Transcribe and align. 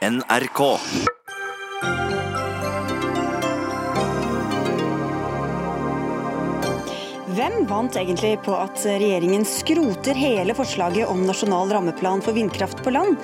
NRK. 0.00 0.60
Hvem 7.28 7.66
vant 7.68 7.98
egentlig 8.00 8.38
på 8.46 8.54
at 8.56 8.80
regjeringen 8.80 9.44
skroter 9.44 10.16
hele 10.16 10.56
forslaget 10.56 11.04
om 11.04 11.20
nasjonal 11.28 11.74
rammeplan 11.76 12.24
for 12.24 12.32
vindkraft 12.32 12.80
på 12.80 12.94
land? 12.96 13.20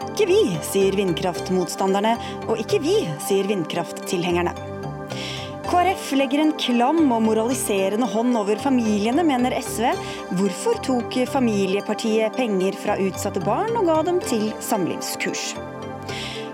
Ikke 0.00 0.24
vi, 0.32 0.40
sier 0.64 0.96
vindkraftmotstanderne, 0.96 2.16
og 2.48 2.64
ikke 2.64 2.80
vi, 2.80 2.96
sier 3.28 3.52
vindkrafttilhengerne. 3.52 4.56
KrF 5.68 6.10
legger 6.16 6.46
en 6.46 6.56
klam 6.56 7.04
og 7.10 7.24
moraliserende 7.28 8.08
hånd 8.08 8.40
over 8.40 8.56
familiene, 8.64 9.20
mener 9.20 9.60
SV. 9.60 9.92
Hvorfor 10.40 10.80
tok 10.80 11.20
familiepartiet 11.28 12.40
penger 12.40 12.84
fra 12.86 12.96
utsatte 13.04 13.44
barn 13.44 13.76
og 13.76 13.90
ga 13.92 14.02
dem 14.08 14.24
til 14.24 14.48
samlivskurs? 14.64 15.50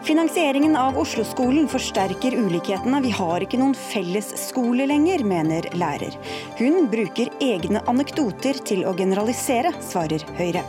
Finansieringen 0.03 0.77
av 0.77 0.98
Oslo-skolen 0.98 1.68
forsterker 1.68 2.35
ulikhetene. 2.35 2.99
Vi 3.04 3.11
har 3.14 3.45
ikke 3.45 3.61
noen 3.61 3.77
fellesskole 3.79 4.89
lenger, 4.90 5.22
mener 5.22 5.68
lærer. 5.79 6.17
Hun 6.58 6.89
bruker 6.90 7.31
egne 7.39 7.85
anekdoter 7.86 8.58
til 8.67 8.82
å 8.82 8.96
generalisere, 8.99 9.71
svarer 9.79 10.27
Høyre. 10.41 10.64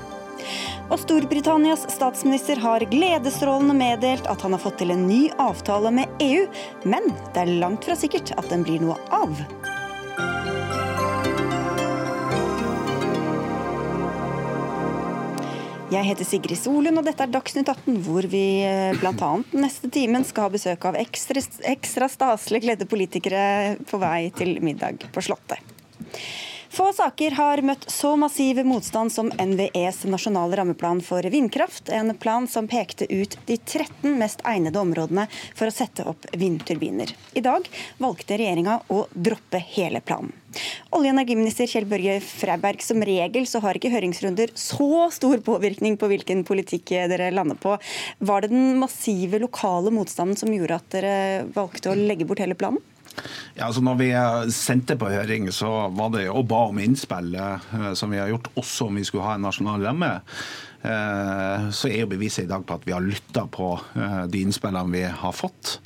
Og 0.94 0.99
Storbritannias 1.02 1.88
statsminister 1.89 2.61
har 2.61 2.85
gledesstrålende 2.94 3.73
meddelt 3.80 4.30
at 4.30 4.45
han 4.45 4.53
har 4.53 4.61
fått 4.61 4.84
til 4.84 4.94
en 4.94 5.08
ny 5.09 5.23
avtale 5.41 5.89
med 5.97 6.13
EU, 6.22 6.45
men 6.86 7.09
det 7.34 7.47
er 7.47 7.58
langt 7.63 7.89
fra 7.89 7.97
sikkert 7.97 8.36
at 8.38 8.53
den 8.53 8.67
blir 8.67 8.86
noe 8.86 9.02
av. 9.09 9.34
Jeg 15.92 16.08
heter 16.08 16.26
Sigrid 16.26 16.58
Solund, 16.58 16.98
og 16.98 17.05
dette 17.05 17.26
er 17.26 17.32
Dagsnytt 17.34 17.68
18, 17.68 17.98
hvor 18.05 18.26
vi 18.30 18.46
bl.a. 19.02 19.32
neste 19.58 19.90
timen 19.94 20.23
skal 20.26 20.48
ha 20.48 20.54
besøk 20.54 20.88
av 20.88 20.98
ekstra, 21.02 21.44
ekstra 21.73 22.08
staselig 22.12 22.64
kledde 22.64 22.88
politikere 22.90 23.44
på 23.90 24.00
vei 24.02 24.30
til 24.38 24.56
middag 24.64 25.03
på 25.14 25.23
Slottet. 25.25 25.59
Få 26.73 26.88
saker 26.93 27.35
har 27.38 27.61
møtt 27.61 27.83
så 27.91 28.16
massiv 28.17 28.57
motstand 28.66 29.13
som 29.13 29.27
NVEs 29.29 29.99
nasjonale 30.09 30.57
rammeplan 30.57 31.03
for 31.05 31.21
vindkraft. 31.29 31.91
En 31.93 32.09
plan 32.17 32.47
som 32.49 32.66
pekte 32.66 33.05
ut 33.13 33.35
de 33.45 33.59
13 33.59 34.16
mest 34.17 34.41
egnede 34.49 34.81
områdene 34.81 35.27
for 35.53 35.69
å 35.69 35.73
sette 35.75 36.01
opp 36.09 36.25
vindturbiner. 36.33 37.11
I 37.38 37.44
dag 37.45 37.67
valgte 38.01 38.39
regjeringa 38.41 38.79
å 38.89 39.03
droppe 39.13 39.61
hele 39.75 40.01
planen. 40.01 40.33
Olje- 40.89 41.11
og 41.11 41.19
energiminister 41.19 41.69
Kjell 41.69 41.85
Børge 41.91 42.16
Freiberg, 42.25 42.81
som 42.81 43.05
regel 43.05 43.45
så 43.49 43.61
har 43.61 43.77
ikke 43.77 43.94
høringsrunder 43.94 44.55
så 44.57 45.11
stor 45.13 45.44
påvirkning 45.45 45.99
på 46.01 46.09
hvilken 46.09 46.41
politikk 46.47 46.95
dere 47.13 47.29
lander 47.38 47.59
på. 47.61 47.75
Var 48.17 48.41
det 48.41 48.49
den 48.49 48.79
massive 48.81 49.38
lokale 49.45 49.94
motstanden 49.94 50.41
som 50.41 50.49
gjorde 50.49 50.81
at 50.81 50.89
dere 50.97 51.16
valgte 51.53 51.94
å 51.94 51.97
legge 52.01 52.25
bort 52.25 52.41
hele 52.41 52.57
planen? 52.57 52.81
Ja, 53.53 53.67
altså 53.67 53.83
når 53.86 53.97
vi 54.00 54.09
sendte 54.53 54.97
på 55.00 55.11
høring, 55.11 55.50
så 55.53 55.69
var 55.94 56.14
det 56.16 56.25
å 56.31 56.44
ba 56.47 56.66
om 56.72 56.81
innspill, 56.81 57.36
eh, 57.38 57.89
som 57.97 58.14
vi 58.14 58.22
har 58.22 58.31
gjort 58.31 58.52
også 58.59 58.89
om 58.89 59.00
vi 59.00 59.06
skulle 59.08 59.28
ha 59.28 59.38
en 59.38 59.45
nasjonal 59.45 59.86
ramme. 59.86 60.11
Eh, 60.83 61.69
så 61.72 61.88
er 61.88 62.02
jo 62.03 62.11
beviset 62.11 62.44
i 62.44 62.50
dag 62.50 62.66
på 62.67 62.75
at 62.75 62.88
vi 62.88 62.95
har 62.95 63.06
lytta 63.06 63.45
på 63.52 63.69
eh, 63.95 64.23
de 64.28 64.44
innspillene 64.44 64.91
vi 64.91 65.06
har 65.08 65.36
fått. 65.36 65.78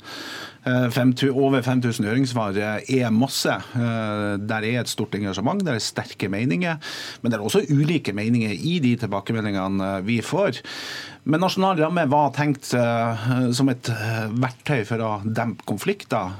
Over 0.66 1.62
5000 1.62 2.08
høringssvar 2.08 2.56
er 2.58 3.12
masse. 3.14 3.54
Der 3.74 4.66
er 4.66 4.80
et 4.82 4.90
stort 4.90 5.14
engasjement, 5.18 5.62
der 5.64 5.78
er 5.78 5.84
sterke 5.84 6.28
meninger. 6.32 6.80
Men 7.22 7.30
det 7.30 7.38
er 7.38 7.44
også 7.44 7.66
ulike 7.70 8.12
meninger 8.16 8.52
i 8.56 8.78
de 8.84 8.96
tilbakemeldingene 9.00 10.02
vi 10.06 10.20
får. 10.24 10.62
Men 11.28 11.42
nasjonal 11.44 11.76
ramme 11.82 12.06
var 12.08 12.30
tenkt 12.32 12.70
som 12.72 13.68
et 13.68 13.90
verktøy 14.32 14.80
for 14.88 15.02
å 15.04 15.10
dempe 15.24 15.66
konflikter. 15.68 16.30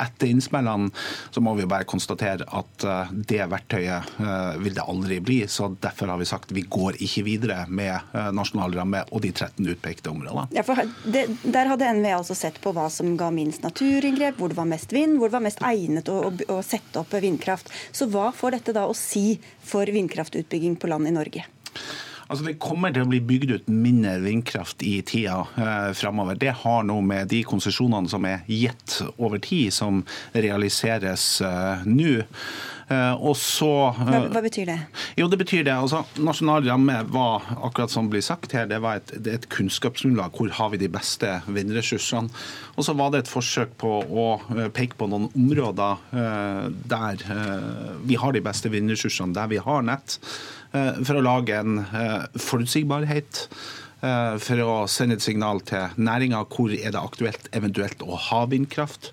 Etter 0.00 0.30
innspillene 0.30 0.88
så 1.34 1.42
må 1.44 1.52
vi 1.58 1.66
bare 1.68 1.84
konstatere 1.88 2.46
at 2.48 2.86
det 3.12 3.42
verktøyet 3.52 4.14
vil 4.62 4.72
det 4.78 4.86
aldri 4.88 5.18
bli. 5.20 5.42
så 5.52 5.68
Derfor 5.82 6.14
har 6.14 6.20
vi 6.22 6.28
sagt 6.28 6.54
vi 6.56 6.64
går 6.64 6.96
ikke 7.04 7.26
videre 7.26 7.66
med 7.68 8.16
nasjonal 8.32 8.72
ramme 8.78 9.02
og 9.10 9.20
de 9.24 9.34
13 9.34 9.68
utpekte 9.68 10.08
områdene. 10.14 10.48
Ja, 10.56 10.64
der 10.64 11.72
hadde 11.74 11.92
NVE 12.00 12.16
altså 12.16 12.36
sett 12.38 12.56
på 12.64 12.72
hva 12.72 12.88
som 12.92 13.12
ga 13.20 13.28
minst 13.34 13.51
naturinngrep, 13.60 14.38
hvor 14.40 14.48
det 14.48 14.56
var 14.56 14.70
mest 14.70 14.94
vind, 14.96 15.18
hvor 15.18 15.28
det 15.28 15.36
var 15.36 15.44
mest 15.44 15.60
egnet 15.68 16.08
å, 16.08 16.22
å, 16.30 16.32
å 16.56 16.62
sette 16.64 17.02
opp 17.02 17.12
vindkraft. 17.20 17.68
Så 17.92 18.08
hva 18.08 18.30
får 18.32 18.56
dette 18.56 18.76
da 18.76 18.86
å 18.88 18.96
si 18.96 19.36
for 19.60 19.84
vindkraftutbygging 19.84 20.78
på 20.80 20.88
land 20.88 21.10
i 21.10 21.14
Norge? 21.14 21.44
Altså 22.32 22.46
Det 22.46 22.60
kommer 22.62 22.92
til 22.94 23.04
å 23.04 23.10
bli 23.10 23.20
bygd 23.20 23.50
ut 23.52 23.66
mindre 23.68 24.14
vindkraft 24.24 24.80
i 24.88 24.94
tida 25.04 25.42
eh, 25.52 25.90
framover. 25.92 26.38
Det 26.40 26.54
har 26.62 26.86
noe 26.88 27.04
med 27.04 27.28
de 27.28 27.42
konsesjonene 27.44 28.08
som 28.08 28.24
er 28.24 28.46
gitt 28.48 29.02
over 29.18 29.42
tid, 29.42 29.68
som 29.76 30.00
realiseres 30.32 31.26
eh, 31.44 31.84
nå. 31.84 32.22
Eh, 32.92 33.22
og 33.22 33.36
så, 33.38 33.70
hva, 33.96 34.22
hva, 34.32 34.42
betyr 34.44 34.68
det? 34.68 34.78
Jo, 35.18 35.28
det 35.30 35.38
betyr 35.42 35.64
det. 35.66 35.74
Altså, 35.74 36.02
nasjonal 36.22 36.66
ramme 36.66 36.98
var 37.12 37.46
akkurat 37.58 37.92
som 37.92 38.08
blir 38.12 38.24
sagt 38.24 38.54
her, 38.56 38.68
det 38.70 38.80
var 38.84 39.00
et, 39.00 39.12
det 39.22 39.36
et 39.36 39.48
kunnskapsgrunnlag. 39.52 40.34
Hvor 40.36 40.52
har 40.58 40.72
vi 40.74 40.82
de 40.82 40.90
beste 40.92 41.30
vindressursene? 41.46 42.32
Og 42.76 42.86
så 42.86 42.96
var 42.98 43.12
det 43.12 43.24
et 43.24 43.32
forsøk 43.32 43.76
på 43.82 43.92
å 44.02 44.26
eh, 44.56 44.70
peke 44.74 44.98
på 44.98 45.08
noen 45.10 45.30
områder 45.32 46.00
der 46.88 47.22
vi 48.06 48.16
har 48.18 48.34
de 48.34 48.42
beste 48.44 48.70
vindressursene, 48.72 49.34
der 49.36 49.48
vi 49.50 49.60
har 49.62 49.84
nett, 49.86 50.16
for 50.72 51.18
å 51.18 51.24
lage 51.24 51.56
en 51.58 51.80
forutsigbarhet 52.38 53.42
for 54.42 54.62
å 54.64 54.74
sende 54.90 55.18
et 55.18 55.24
signal 55.24 55.62
til 55.68 55.94
næringa 56.00 56.42
hvor 56.52 56.72
er 56.74 56.94
det 56.94 57.00
aktuelt 57.00 57.48
eventuelt 57.56 58.02
å 58.04 58.18
ha 58.28 58.42
vindkraft. 58.50 59.12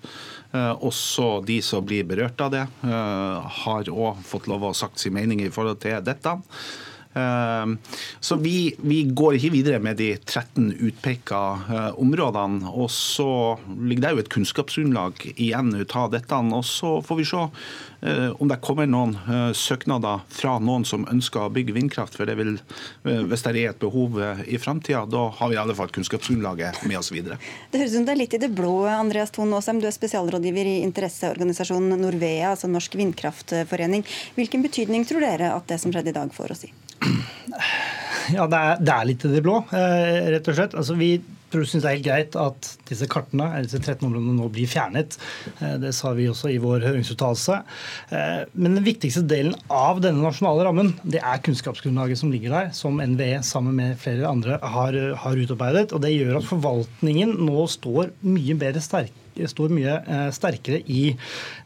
Eh, 0.50 0.72
også 0.82 1.44
de 1.46 1.60
som 1.62 1.84
blir 1.86 2.06
berørt 2.08 2.40
av 2.42 2.50
det, 2.50 2.64
eh, 2.82 3.50
har 3.62 3.90
òg 3.90 4.22
fått 4.26 4.48
lov 4.50 4.64
å 4.66 4.74
sagt 4.74 4.98
sin 4.98 5.14
mening 5.14 5.40
i 5.44 5.50
forhold 5.50 5.78
til 5.80 6.00
dette. 6.02 6.38
Eh, 7.14 7.66
så 8.20 8.38
vi, 8.40 8.72
vi, 8.78 9.02
går 9.04 9.38
ikke 9.38 9.54
videre 9.56 9.82
med 9.82 10.00
de 10.00 10.12
13 10.16 10.72
utpeka 10.78 11.42
områdene. 12.00 12.70
Og 12.70 12.90
så 12.94 13.58
ligger 13.76 14.06
det 14.06 14.14
jo 14.14 14.24
et 14.24 14.34
kunnskapsgrunnlag 14.36 15.24
igjen 15.36 15.74
ut 15.76 15.96
av 15.96 16.10
dette. 16.14 16.42
Og 16.60 16.66
så 16.66 16.98
får 17.04 17.22
vi 17.22 17.30
se 17.30 17.46
Eh, 18.02 18.30
om 18.30 18.48
det 18.48 18.56
kommer 18.64 18.88
noen 18.88 19.12
eh, 19.28 19.52
søknader 19.56 20.22
fra 20.32 20.54
noen 20.62 20.86
som 20.88 21.04
ønsker 21.10 21.44
å 21.44 21.52
bygge 21.52 21.74
vindkraft, 21.76 22.16
for 22.16 22.28
det 22.28 22.38
vil, 22.38 22.54
eh, 23.04 23.20
hvis 23.28 23.44
det 23.44 23.52
er 23.52 23.74
et 23.74 23.82
behov 23.82 24.16
i 24.46 24.56
framtida, 24.60 25.04
da 25.10 25.26
har 25.36 25.50
vi 25.50 25.58
i 25.58 25.60
alle 25.60 25.76
fall 25.76 25.92
kunnskapsgrunnlaget 25.92 26.84
med 26.88 26.96
oss 27.00 27.12
videre. 27.12 27.36
Det 27.70 27.82
høres 27.82 27.92
ut 27.92 27.98
som 28.00 28.08
det 28.08 28.14
er 28.16 28.22
litt 28.22 28.36
i 28.38 28.40
det 28.40 28.52
blå, 28.56 28.74
Andreas 28.88 29.34
Thon 29.36 29.52
Aasheim. 29.56 29.82
Du 29.82 29.88
er 29.90 29.96
spesialrådgiver 29.96 30.72
i 30.72 30.78
interesseorganisasjonen 30.86 32.00
Norvea, 32.00 32.54
altså 32.54 32.72
Norsk 32.72 32.96
vindkraftforening. 33.00 34.06
Hvilken 34.38 34.64
betydning 34.64 35.04
tror 35.08 35.26
dere 35.26 35.52
at 35.52 35.68
det 35.68 35.80
som 35.82 35.92
skjedde 35.92 36.14
i 36.14 36.16
dag 36.16 36.32
får 36.32 36.56
å 36.56 36.60
si? 36.64 36.72
Ja, 38.30 38.44
det 38.46 38.58
er, 38.62 38.76
det 38.78 38.94
er 38.94 39.06
litt 39.08 39.24
i 39.26 39.28
det 39.32 39.40
blå, 39.42 39.56
rett 39.72 40.46
og 40.46 40.54
slett. 40.54 40.74
Altså, 40.78 40.94
vi 40.94 41.16
syns 41.50 41.82
det 41.82 41.88
er 41.88 41.96
helt 41.96 42.06
greit 42.06 42.36
at 42.38 42.68
disse 42.88 43.06
kartene, 43.10 43.48
disse 43.64 43.80
13 43.80 44.06
områdene 44.06 44.36
nå 44.38 44.48
blir 44.52 44.70
fjernet. 44.70 45.16
Eh, 45.58 45.76
det 45.82 45.92
sa 45.96 46.12
vi 46.14 46.28
også 46.30 46.50
i 46.52 46.60
vår 46.62 46.84
høringsuttalelse. 46.86 47.60
Eh, 48.14 48.42
men 48.54 48.78
den 48.78 48.86
viktigste 48.86 49.24
delen 49.26 49.56
av 49.66 50.02
denne 50.04 50.22
nasjonale 50.22 50.66
rammen, 50.66 50.92
det 51.02 51.22
er 51.22 51.42
kunnskapsgrunnlaget 51.44 52.20
som 52.20 52.32
ligger 52.32 52.54
der, 52.54 52.70
som 52.76 53.00
NVE 53.02 53.42
sammen 53.46 53.78
med 53.80 53.98
flere 54.00 54.28
andre 54.30 54.60
har, 54.62 55.00
har 55.24 55.42
utarbeidet. 55.42 55.90
Og 55.92 56.04
det 56.04 56.14
gjør 56.14 56.38
at 56.40 56.50
forvaltningen 56.50 57.34
nå 57.42 57.66
står 57.70 58.14
mye 58.26 58.58
bedre 58.60 58.84
sterk 58.84 59.19
står 59.48 59.72
mye 59.74 59.96
eh, 60.00 60.28
sterkere 60.34 60.80
i, 60.90 61.02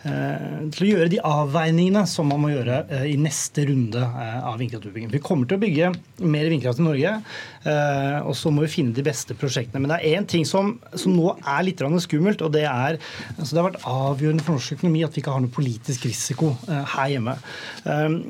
eh, 0.06 0.46
til 0.74 0.86
å 0.86 0.90
gjøre 0.90 1.10
de 1.12 1.20
avveiningene 1.24 2.04
som 2.10 2.28
man 2.30 2.42
må 2.42 2.52
gjøre 2.52 2.82
eh, 2.88 3.06
i 3.12 3.16
neste 3.20 3.66
runde 3.68 4.02
av 4.04 4.58
vindkraftutbygging. 4.60 5.10
Vi 5.12 5.22
kommer 5.24 5.48
til 5.48 5.58
å 5.58 5.62
bygge 5.64 5.90
mer 6.24 6.48
vindkraft 6.52 6.80
i 6.80 6.86
Norge, 6.86 7.12
og 8.24 8.34
så 8.36 8.50
må 8.52 8.64
vi 8.64 8.70
finne 8.70 8.94
de 8.94 9.02
beste 9.04 9.34
prosjektene. 9.38 9.80
Men 9.82 9.92
det 9.92 9.98
er 9.98 10.18
én 10.18 10.26
ting 10.28 10.44
som, 10.48 10.74
som, 10.92 11.14
nå 11.14 11.32
er 11.40 11.64
litt 11.66 11.82
skummelt, 12.04 12.42
og 12.44 12.52
det 12.54 12.64
er 12.68 12.98
altså 13.38 13.54
Det 13.54 13.60
har 13.60 13.68
vært 13.70 13.86
avgjørende 13.88 14.44
for 14.44 14.56
norsk 14.56 14.76
økonomi 14.76 15.04
at 15.06 15.16
vi 15.16 15.22
ikke 15.22 15.34
har 15.34 15.42
noe 15.44 15.54
politisk 15.54 16.06
risiko 16.08 16.52
her 16.68 17.10
hjemme. 17.12 17.36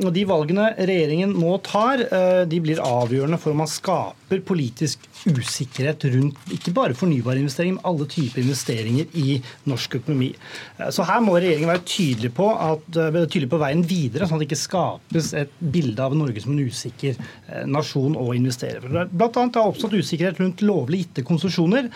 Og 0.05 0.11
De 0.15 0.25
valgene 0.29 0.71
regjeringen 0.79 1.35
nå 1.39 1.57
tar, 1.67 2.05
de 2.49 2.63
blir 2.63 2.83
avgjørende 2.85 3.41
for 3.43 3.55
om 3.55 3.63
man 3.65 3.71
skaper 3.71 4.45
politisk 4.47 5.09
usikkerhet 5.25 6.05
rundt 6.13 6.53
ikke 6.53 6.73
bare 6.77 6.97
fornybare 6.97 7.41
investeringer, 7.41 7.79
men 7.79 7.89
alle 7.89 8.07
typer 8.11 8.43
investeringer 8.43 9.15
i 9.21 9.39
norsk 9.69 9.99
økonomi. 10.01 10.31
Eh, 10.79 10.91
så 10.95 11.07
her 11.09 11.23
må 11.25 11.37
regjeringen 11.39 11.71
være 11.71 11.85
tydelig 11.89 12.33
på, 12.37 12.49
at, 12.53 12.85
eh, 13.01 13.21
tydelig 13.25 13.51
på 13.53 13.61
veien 13.63 13.85
videre, 13.89 14.29
sånn 14.29 14.39
at 14.39 14.45
det 14.45 14.51
ikke 14.51 14.61
skapes 14.61 15.33
et 15.41 15.55
bilde 15.61 16.05
av 16.05 16.17
Norge 16.17 16.45
som 16.45 16.53
en 16.53 16.65
usikker 16.69 17.17
eh, 17.17 17.65
nasjon 17.67 18.19
å 18.21 18.29
investere. 18.37 18.83
Blant 18.85 19.41
annet 19.41 19.61
har 19.61 19.71
oppstått 19.71 19.97
usikkerhet 19.97 20.41
rundt 20.43 20.65
lovlig 20.65 21.05
gitte 21.05 21.25
konsesjoner. 21.27 21.91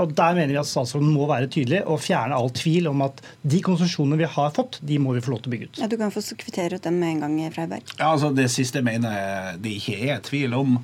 og 0.00 0.14
Der 0.16 0.34
mener 0.34 0.52
vi 0.54 0.60
at 0.60 0.68
statsråden 0.68 1.10
må 1.12 1.26
være 1.28 1.48
tydelig 1.50 1.82
og 1.86 2.00
fjerne 2.00 2.36
all 2.36 2.50
tvil 2.50 2.88
om 2.90 3.02
at 3.02 3.20
de 3.42 3.60
konsesjonene 3.64 4.18
vi 4.20 4.28
har 4.30 4.50
fått, 4.54 4.80
de 4.82 4.98
må 4.98 5.14
vi 5.14 5.22
få 5.24 5.34
lov 5.34 5.42
til 5.42 5.50
å 5.50 5.54
bygge 5.54 5.68
ut. 5.68 5.80
Ja, 5.82 5.88
Du 5.90 5.96
kan 5.96 6.10
få 6.10 6.22
kvittere 6.38 6.78
ut 6.78 6.82
dem 6.82 7.00
med 7.00 7.16
en 7.16 7.20
gang, 7.20 7.52
Freiberg. 7.54 7.82
Ja, 7.98 8.12
altså 8.12 8.34
Det 8.34 8.50
siste 8.50 8.82
mener 8.82 9.16
jeg 9.16 9.62
det 9.62 9.76
ikke 9.80 10.14
er 10.14 10.20
tvil 10.24 10.54
om. 10.54 10.78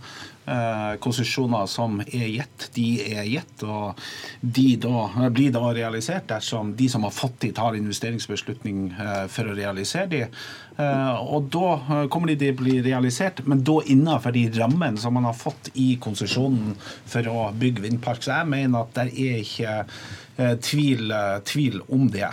Eh, 0.47 0.97
konsesjoner 1.03 1.67
som 1.67 1.97
er 2.07 2.29
gitt, 2.31 2.69
de 2.77 2.87
er 3.03 3.25
gitt. 3.27 3.65
Og 3.67 3.99
de 4.41 4.67
da, 4.79 5.09
blir 5.35 5.51
da 5.55 5.73
realisert 5.75 6.29
dersom 6.31 6.71
de 6.79 6.87
som 6.93 7.03
har 7.03 7.15
fått 7.15 7.41
de, 7.43 7.51
tar 7.57 7.75
investeringsbeslutning 7.79 8.85
eh, 8.95 9.25
for 9.33 9.51
å 9.51 9.57
realisere 9.59 10.07
de. 10.13 10.23
Eh, 10.76 11.20
og 11.32 11.49
da 11.52 12.06
kommer 12.12 12.32
de 12.32 12.37
til 12.40 12.55
å 12.55 12.58
bli 12.61 12.76
realisert, 12.84 13.43
men 13.49 13.64
da 13.67 13.78
innenfor 13.87 14.34
de 14.37 14.46
rammene 14.58 15.00
som 15.00 15.17
man 15.17 15.28
har 15.28 15.37
fått 15.37 15.73
i 15.75 15.94
konsesjonen 16.02 16.76
for 17.08 17.32
å 17.32 17.49
bygge 17.56 17.87
vindpark. 17.87 18.23
Så 18.25 18.34
jeg 18.34 18.50
mener 18.52 18.84
at 18.84 18.94
det 18.96 19.08
er 19.11 19.43
ikke 19.43 19.76
tvil, 20.61 21.12
tvil, 21.49 21.78
om 21.96 22.11
det. 22.12 22.28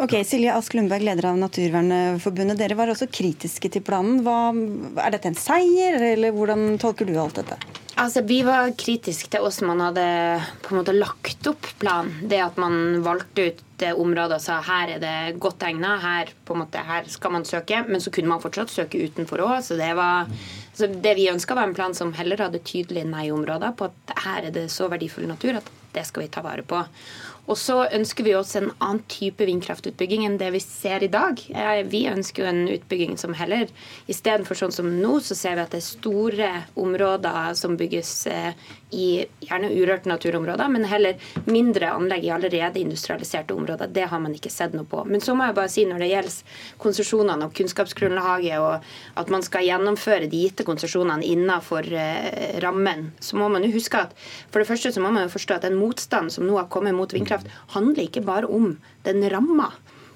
Ok, 0.00 0.14
Silje 0.24 0.54
Ask 0.56 0.72
Lundberg, 0.72 1.04
leder 1.04 1.28
av 1.28 1.40
Naturvernforbundet. 1.42 2.56
Dere 2.56 2.78
var 2.78 2.88
også 2.88 3.10
kritiske 3.12 3.74
til 3.74 3.84
planen. 3.84 4.22
Hva, 4.24 4.54
er 5.04 5.12
dette 5.12 5.34
en 5.34 5.36
seier, 5.36 6.00
eller 6.14 6.32
hvordan 6.32 6.78
tolker 6.80 7.04
du 7.04 7.12
alt 7.20 7.42
dette? 7.42 7.60
Altså, 7.96 8.20
Vi 8.28 8.42
var 8.44 8.74
kritiske 8.76 9.30
til 9.32 9.40
hvordan 9.40 9.70
man 9.70 9.80
hadde 9.86 10.08
på 10.62 10.74
en 10.74 10.80
måte 10.82 10.92
lagt 10.96 11.46
opp 11.48 11.68
planen. 11.80 12.28
Det 12.28 12.42
at 12.44 12.58
man 12.60 13.00
valgte 13.04 13.46
ut 13.48 13.62
områder 13.86 14.36
og 14.36 14.42
sa 14.44 14.58
her 14.64 14.92
er 14.94 15.00
det 15.00 15.40
godt 15.40 15.64
egna, 15.64 15.96
her, 16.00 16.32
her 16.90 17.08
skal 17.08 17.32
man 17.32 17.48
søke. 17.48 17.82
Men 17.88 18.04
så 18.04 18.12
kunne 18.12 18.28
man 18.28 18.42
fortsatt 18.44 18.72
søke 18.72 19.00
utenfor 19.00 19.40
òg. 19.44 19.62
Så 19.64 19.80
det 19.80 19.94
var 19.96 20.28
så 20.76 20.90
det 20.92 21.14
vi 21.16 21.30
ønska, 21.32 21.56
var 21.56 21.70
en 21.70 21.74
plan 21.74 21.94
som 21.96 22.12
heller 22.12 22.36
hadde 22.44 22.60
tydelige 22.60 23.08
nei-områder 23.08 23.72
på 23.78 23.88
at 23.88 24.16
her 24.26 24.50
er 24.50 24.52
det 24.52 24.66
så 24.72 24.90
verdifull 24.92 25.24
natur 25.30 25.56
at 25.56 25.70
det 25.96 26.04
skal 26.04 26.26
vi 26.26 26.28
ta 26.28 26.42
vare 26.44 26.66
på. 26.68 26.82
Og 27.46 27.58
så 27.60 27.78
ønsker 27.94 28.26
vi 28.26 28.34
oss 28.38 28.56
en 28.58 28.72
annen 28.78 29.02
type 29.10 29.46
vindkraftutbygging 29.46 30.24
enn 30.26 30.38
det 30.40 30.50
vi 30.54 30.60
ser 30.62 31.04
i 31.06 31.10
dag. 31.12 31.40
Vi 31.86 32.02
ønsker 32.10 32.42
jo 32.42 32.50
en 32.50 32.64
utbygging 32.74 33.16
som 33.20 33.36
heller 33.38 33.70
Istedenfor 34.10 34.58
sånn 34.58 34.74
som 34.74 34.88
nå, 35.00 35.18
så 35.22 35.36
ser 35.38 35.56
vi 35.56 35.64
at 35.64 35.74
det 35.74 35.80
er 35.82 35.86
store 35.86 36.50
områder 36.78 37.54
som 37.58 37.76
bygges 37.78 38.12
eh, 38.30 38.52
i 38.94 39.24
gjerne 39.42 39.72
urørte 39.74 40.08
naturområder, 40.08 40.68
men 40.70 40.86
heller 40.86 41.18
mindre 41.50 41.90
anlegg 41.90 42.24
i 42.24 42.30
allerede 42.30 42.78
industrialiserte 42.80 43.54
områder. 43.54 43.90
Det 43.90 44.06
har 44.10 44.20
man 44.22 44.34
ikke 44.36 44.52
sett 44.52 44.76
noe 44.78 44.86
på. 44.86 45.02
Men 45.10 45.22
så 45.24 45.34
må 45.34 45.48
jeg 45.48 45.56
bare 45.58 45.72
si 45.72 45.84
når 45.88 46.04
det 46.04 46.10
gjelder 46.12 46.60
konsesjonene 46.82 47.48
og 47.48 47.54
kunnskapsgrunnlaget, 47.58 48.62
og 48.62 49.18
at 49.22 49.32
man 49.34 49.42
skal 49.46 49.66
gjennomføre 49.66 50.30
de 50.30 50.44
gitte 50.46 50.66
konsesjonene 50.66 51.26
innenfor 51.26 51.90
eh, 51.90 52.60
rammen, 52.62 53.10
så 53.20 53.40
må 53.40 53.50
man 53.52 53.66
jo 53.66 53.74
huske 53.74 54.06
at 54.06 54.14
for 54.52 54.62
det 54.62 54.68
første 54.70 54.94
så 54.94 55.02
må 55.02 55.10
man 55.10 55.26
jo 55.26 55.34
forstå 55.34 55.58
at 55.58 55.66
den 55.66 55.78
motstanden 55.80 56.32
som 56.32 56.46
nå 56.46 56.56
har 56.60 56.70
kommet 56.72 56.94
mot 56.96 57.12
vindkraft, 57.12 57.35
handler 57.74 58.06
ikke 58.06 58.24
bare 58.24 58.48
om 58.48 58.76
den 59.04 59.26
ramma. 59.32 59.72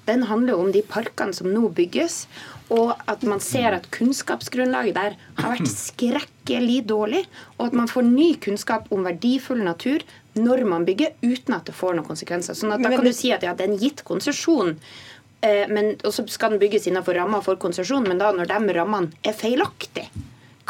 Den 0.07 0.23
handler 0.23 0.57
om 0.57 0.71
de 0.73 0.81
parkene 0.81 1.35
som 1.35 1.51
nå 1.53 1.67
bygges, 1.77 2.25
og 2.73 2.95
at 3.11 3.21
man 3.27 3.41
ser 3.43 3.75
at 3.75 3.89
kunnskapsgrunnlaget 3.93 4.95
der 4.97 5.17
har 5.37 5.53
vært 5.53 5.69
skrekkelig 5.89 6.79
dårlig, 6.89 7.25
og 7.59 7.67
at 7.69 7.77
man 7.77 7.91
får 7.91 8.07
ny 8.07 8.31
kunnskap 8.41 8.89
om 8.91 9.05
verdifull 9.07 9.61
natur 9.65 10.05
når 10.39 10.63
man 10.65 10.87
bygger, 10.87 11.13
uten 11.21 11.57
at 11.57 11.67
det 11.67 11.75
får 11.75 11.97
noen 11.97 12.07
konsekvenser. 12.07 12.57
Sånn 12.57 12.73
at 12.73 12.83
Da 12.83 12.93
kan 12.93 13.05
du 13.05 13.13
si 13.15 13.33
at 13.35 13.43
ja, 13.43 13.53
det 13.53 13.67
er 13.67 13.73
en 13.73 13.81
gitt 13.81 14.05
konsesjon, 14.07 14.77
eh, 15.43 15.77
og 16.01 16.11
så 16.15 16.25
skal 16.31 16.55
den 16.55 16.63
bygges 16.63 16.87
innenfor 16.87 17.19
ramma 17.19 17.43
for 17.45 17.59
konsesjon, 17.61 18.07
men 18.07 18.21
da 18.21 18.31
når 18.35 18.49
de 18.49 18.77
rammene 18.79 19.11
er 19.27 19.35
feilaktige 19.37 20.07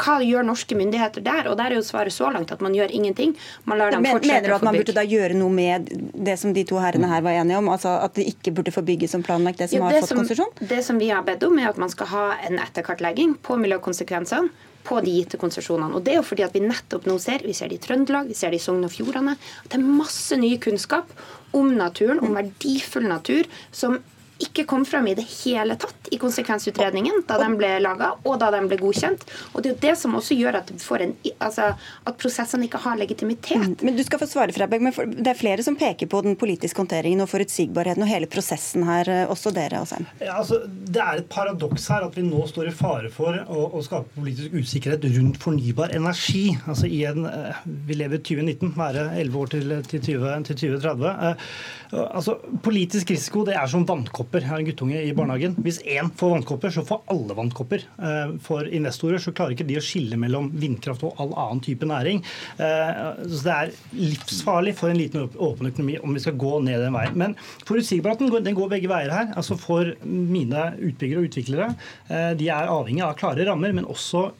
hva 0.00 0.18
gjør 0.24 0.46
norske 0.46 0.76
myndigheter 0.78 1.24
der? 1.24 1.50
Og 1.50 1.58
der 1.60 1.72
er 1.72 1.80
jo 1.80 1.84
svaret 1.86 2.14
så 2.14 2.30
langt 2.32 2.52
at 2.54 2.64
man 2.64 2.74
gjør 2.76 2.92
ingenting. 2.94 3.36
Man 3.68 3.80
lar 3.80 3.94
dem 3.94 4.06
fortsette 4.06 4.32
Mener 4.32 4.48
du 4.48 4.56
at 4.56 4.66
man 4.66 4.78
burde 4.80 4.96
da 4.96 5.04
gjøre 5.06 5.36
noe 5.38 5.52
med 5.52 5.92
det 6.28 6.38
som 6.40 6.54
de 6.56 6.64
to 6.68 6.80
herrene 6.82 7.10
her 7.10 7.24
var 7.24 7.38
enige 7.42 7.60
om? 7.60 7.70
Altså 7.72 7.94
at 8.02 8.16
det 8.18 8.26
ikke 8.32 8.54
burde 8.58 8.74
få 8.74 8.84
bygge 8.86 9.10
som 9.10 9.24
planlagt, 9.26 9.60
det 9.62 9.70
som 9.70 9.82
ja, 9.82 9.92
det 9.92 10.00
har 10.00 10.08
fått 10.08 10.22
konsesjon? 10.22 10.52
Det 10.60 10.82
som 10.86 11.00
vi 11.02 11.12
har 11.12 11.24
bedt 11.26 11.46
om, 11.46 11.58
er 11.60 11.72
at 11.72 11.80
man 11.80 11.92
skal 11.92 12.10
ha 12.12 12.26
en 12.48 12.60
etterkartlegging 12.62 13.38
på 13.42 13.58
miljøkonsekvensene 13.60 14.70
på 14.82 14.98
de 15.04 15.12
gitte 15.14 15.38
konsesjonene. 15.38 15.94
Og 15.94 16.02
det 16.04 16.16
er 16.16 16.20
jo 16.20 16.26
fordi 16.26 16.44
at 16.46 16.56
vi 16.56 16.64
nettopp 16.64 17.06
nå 17.06 17.14
ser, 17.22 17.44
vi 17.46 17.54
ser 17.56 17.70
det 17.70 17.78
i 17.78 17.84
Trøndelag, 17.84 18.30
vi 18.30 18.34
ser 18.38 18.50
det 18.50 18.58
i 18.58 18.64
Sogn 18.64 18.82
og 18.86 18.90
Fjordane, 18.90 19.36
at 19.36 19.70
det 19.70 19.78
er 19.78 20.00
masse 20.00 20.38
ny 20.38 20.56
kunnskap 20.62 21.12
om 21.56 21.70
naturen, 21.76 22.22
om 22.24 22.34
verdifull 22.34 23.06
natur, 23.06 23.46
som 23.70 24.00
ikke 24.46 24.64
kom 24.68 24.84
fram 24.88 25.08
i 25.10 25.14
det 25.18 25.24
hele 25.44 25.76
tatt 25.80 26.10
i 26.12 26.18
konsekvensutredningen 26.20 27.24
da 27.28 27.38
den 27.40 27.56
ble 27.60 27.70
laga, 27.82 28.12
og 28.28 28.38
da 28.42 28.50
den 28.54 28.68
ble 28.70 28.78
godkjent. 28.80 29.24
Og 29.52 29.62
Det 29.62 29.70
er 29.70 29.74
jo 29.74 29.80
det 29.84 29.94
som 30.00 30.16
også 30.18 30.36
gjør 30.36 30.58
at, 30.60 30.72
en, 30.72 31.14
altså, 31.38 31.72
at 32.08 32.18
prosessene 32.20 32.66
ikke 32.68 32.80
har 32.84 32.98
legitimitet. 33.00 33.62
Mm, 33.62 33.76
men 33.86 33.96
Du 33.96 34.02
skal 34.04 34.20
få 34.20 34.28
svare, 34.30 34.52
Freiberg, 34.52 34.82
men 34.84 35.14
det 35.22 35.32
er 35.32 35.38
flere 35.38 35.64
som 35.64 35.76
peker 35.78 36.10
på 36.10 36.22
den 36.26 36.36
politiske 36.40 36.80
håndteringen 36.80 37.24
og 37.24 37.30
forutsigbarheten 37.30 38.04
og 38.04 38.10
hele 38.10 38.28
prosessen 38.30 38.84
her, 38.88 39.08
eh, 39.08 39.30
også 39.30 39.54
dere, 39.54 39.82
Asheim? 39.82 40.08
Ja, 40.20 40.38
altså, 40.40 40.62
det 40.66 41.02
er 41.02 41.22
et 41.22 41.30
paradoks 41.32 41.88
her 41.92 42.06
at 42.08 42.16
vi 42.18 42.26
nå 42.26 42.44
står 42.50 42.72
i 42.72 42.76
fare 42.76 43.12
for 43.12 43.38
å, 43.46 43.68
å 43.72 43.84
skape 43.84 44.12
politisk 44.16 44.56
usikkerhet 44.58 45.06
rundt 45.16 45.40
fornybar 45.42 45.94
energi. 45.96 46.44
Altså 46.66 46.90
i 46.90 47.04
en, 47.08 47.26
eh, 47.26 47.62
Vi 47.88 47.96
lever 47.96 48.18
i 48.18 48.22
2019, 48.22 48.74
være 48.76 49.08
11 49.20 49.38
år 49.38 49.54
til, 49.54 49.76
til, 49.88 50.02
20, 50.02 50.44
til 50.48 50.60
2030. 50.66 51.08
Eh, 51.30 52.02
altså, 52.02 52.36
politisk 52.64 53.10
risiko 53.12 53.44
det 53.46 53.56
er 53.58 53.68
som 53.70 53.86
vannkopper 53.88 54.31
vannkopper. 54.32 54.52
er 54.52 54.60
en 54.60 54.66
guttunge 54.66 55.02
i 55.02 55.12
barnehagen. 55.12 55.56
Hvis 55.62 55.80
én 55.84 56.10
får 56.10 56.30
vannkopper, 56.36 56.70
så 56.70 56.84
får 56.84 57.02
alle 57.10 57.34
vannkopper. 57.34 57.84
Eh, 57.98 58.38
for 58.40 58.64
investorer 58.64 59.18
så 59.18 59.32
klarer 59.32 59.54
ikke 59.54 59.66
de 59.66 59.78
å 59.78 59.82
skille 59.82 60.16
mellom 60.16 60.50
vindkraft 60.52 61.02
og 61.04 61.14
all 61.18 61.32
annen 61.34 61.62
type 61.62 61.84
næring. 61.84 62.22
Eh, 62.58 63.26
så 63.28 63.42
det 63.44 63.52
er 63.52 63.72
livsfarlig 63.92 64.74
for 64.74 64.90
en 64.90 64.98
liten 64.98 65.28
åpen 65.38 65.68
økonomi 65.68 65.98
om 66.02 66.12
vi 66.14 66.20
skal 66.20 66.36
gå 66.36 66.60
ned 66.62 66.80
den 66.80 66.94
veien. 66.94 67.16
Men 67.16 67.36
forutsigbarheten 67.66 68.30
den 68.42 68.56
går 68.56 68.70
begge 68.70 68.88
veier 68.88 69.12
her. 69.12 69.32
Altså 69.36 69.58
For 69.62 69.94
mine 70.04 70.72
utbyggere 70.80 71.22
og 71.22 71.28
utviklere, 71.28 71.74
eh, 72.08 72.32
de 72.34 72.48
er 72.48 72.70
avhengig 72.70 73.04
av 73.04 73.16
klare 73.16 73.46
rammer, 73.46 73.72
men 73.72 73.88
også 73.88 74.30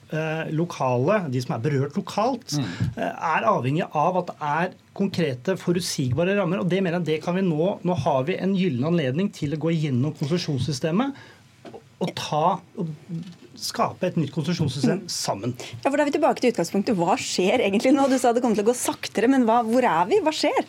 lokale, 0.52 1.22
de 1.32 1.40
som 1.40 1.54
er 1.54 1.62
berørt 1.64 1.94
lokalt, 1.96 2.52
mm. 2.58 2.98
er 3.00 3.46
avhengig 3.48 3.86
av 3.96 4.18
at 4.20 4.28
det 4.28 4.34
er 4.44 4.74
konkrete, 4.96 5.56
forutsigbare 5.56 6.36
rammer. 6.36 6.60
og 6.60 6.68
det 6.68 6.82
mener 6.84 7.00
jeg 7.00 7.08
det 7.08 7.18
kan 7.24 7.36
vi 7.36 7.44
Nå 7.46 7.78
Nå 7.82 7.96
har 8.04 8.24
vi 8.28 8.36
en 8.36 8.54
gyllen 8.56 8.84
anledning 8.90 9.30
til 9.32 9.54
å 9.54 9.60
gå 9.60 9.72
gjennom 9.82 10.14
konsesjonssystemet 10.18 11.22
og 12.02 12.10
ta 12.18 12.46
og 12.80 12.90
skape 13.58 14.08
et 14.08 14.16
nytt 14.18 14.32
konsesjonssystem 14.34 15.04
sammen. 15.12 15.54
Ja, 15.82 15.90
for 15.90 15.96
Da 15.96 16.04
er 16.04 16.10
vi 16.10 16.14
tilbake 16.16 16.42
til 16.42 16.52
utgangspunktet. 16.52 16.96
Hva 16.98 17.16
skjer 17.20 17.62
egentlig 17.62 17.92
nå? 17.94 18.08
Du 18.10 18.16
sa 18.18 18.32
det 18.32 18.42
kommer 18.42 18.58
til 18.58 18.64
å 18.66 18.70
gå 18.72 18.76
saktere, 18.76 19.28
men 19.30 19.44
hva, 19.46 19.60
hvor 19.66 19.84
er 19.86 20.08
vi? 20.10 20.18
Hva 20.24 20.32
skjer? 20.34 20.66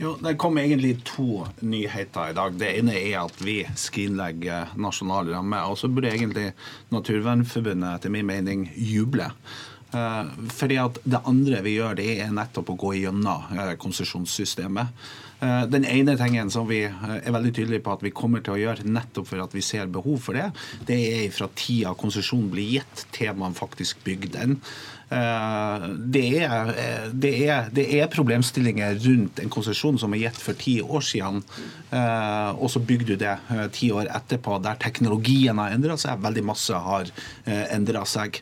Jo, 0.00 0.16
Det 0.18 0.36
kom 0.40 0.58
egentlig 0.58 0.96
to 1.04 1.44
nyheter 1.62 2.32
i 2.32 2.34
dag. 2.34 2.56
Det 2.58 2.72
ene 2.80 2.96
er 2.98 3.20
at 3.22 3.36
vi 3.44 3.60
skrinlegger 3.78 4.74
nasjonal 4.74 5.30
ramme. 5.30 5.60
Og 5.70 5.78
så 5.78 5.88
burde 5.88 6.10
egentlig 6.10 6.52
Naturvernforbundet 6.90 8.00
etter 8.00 8.10
min 8.10 8.26
mening 8.26 8.66
juble. 8.74 9.30
Eh, 9.94 10.24
fordi 10.50 10.80
at 10.82 10.98
Det 11.04 11.22
andre 11.24 11.62
vi 11.62 11.76
gjør, 11.78 11.94
det 11.94 12.08
er 12.18 12.34
nettopp 12.34 12.72
å 12.72 12.78
gå 12.80 12.96
gjennom 13.04 13.52
eh, 13.54 13.76
konsesjonssystemet. 13.78 14.88
Eh, 15.44 15.66
den 15.68 15.84
ene 15.84 16.16
tingen 16.16 16.50
som 16.52 16.66
vi 16.68 16.82
er 16.86 17.34
veldig 17.34 17.52
tydelige 17.56 17.84
på 17.84 17.94
at 17.96 18.04
vi 18.04 18.14
kommer 18.16 18.44
til 18.44 18.56
å 18.56 18.60
gjøre, 18.60 18.86
nettopp 18.88 19.28
for 19.28 19.44
at 19.44 19.54
vi 19.56 19.64
ser 19.64 19.90
behov 19.92 20.22
for 20.24 20.38
det, 20.38 20.48
det 20.88 20.98
er 21.18 21.32
fra 21.34 21.50
tida 21.58 21.94
konsesjonen 21.98 22.50
blir 22.52 22.78
gitt 22.78 23.06
til 23.14 23.34
man 23.38 23.56
faktisk 23.56 24.04
bygger 24.06 24.32
den. 24.38 24.60
Det 25.04 26.22
er, 26.42 26.70
det, 27.12 27.30
er, 27.44 27.66
det 27.76 27.84
er, 27.98 28.08
problemstillinger 28.10 28.96
rundt 29.04 29.38
en 29.42 29.52
konsesjon 29.52 29.98
som 30.00 30.14
er 30.16 30.24
gitt 30.24 30.40
for 30.40 30.58
ti 30.58 30.78
år 30.82 31.04
siden, 31.06 31.42
og 31.92 32.64
så 32.72 32.82
bygger 32.82 33.12
du 33.12 33.14
det 33.20 33.34
ti 33.76 33.92
år 33.94 34.08
etterpå, 34.16 34.56
der 34.64 34.80
teknologien 34.82 35.60
har 35.60 35.76
endra 35.76 35.98
seg, 36.00 36.24
veldig 36.24 36.46
masse 36.48 36.80
har 36.88 37.12
endra 37.46 38.02
seg. 38.08 38.40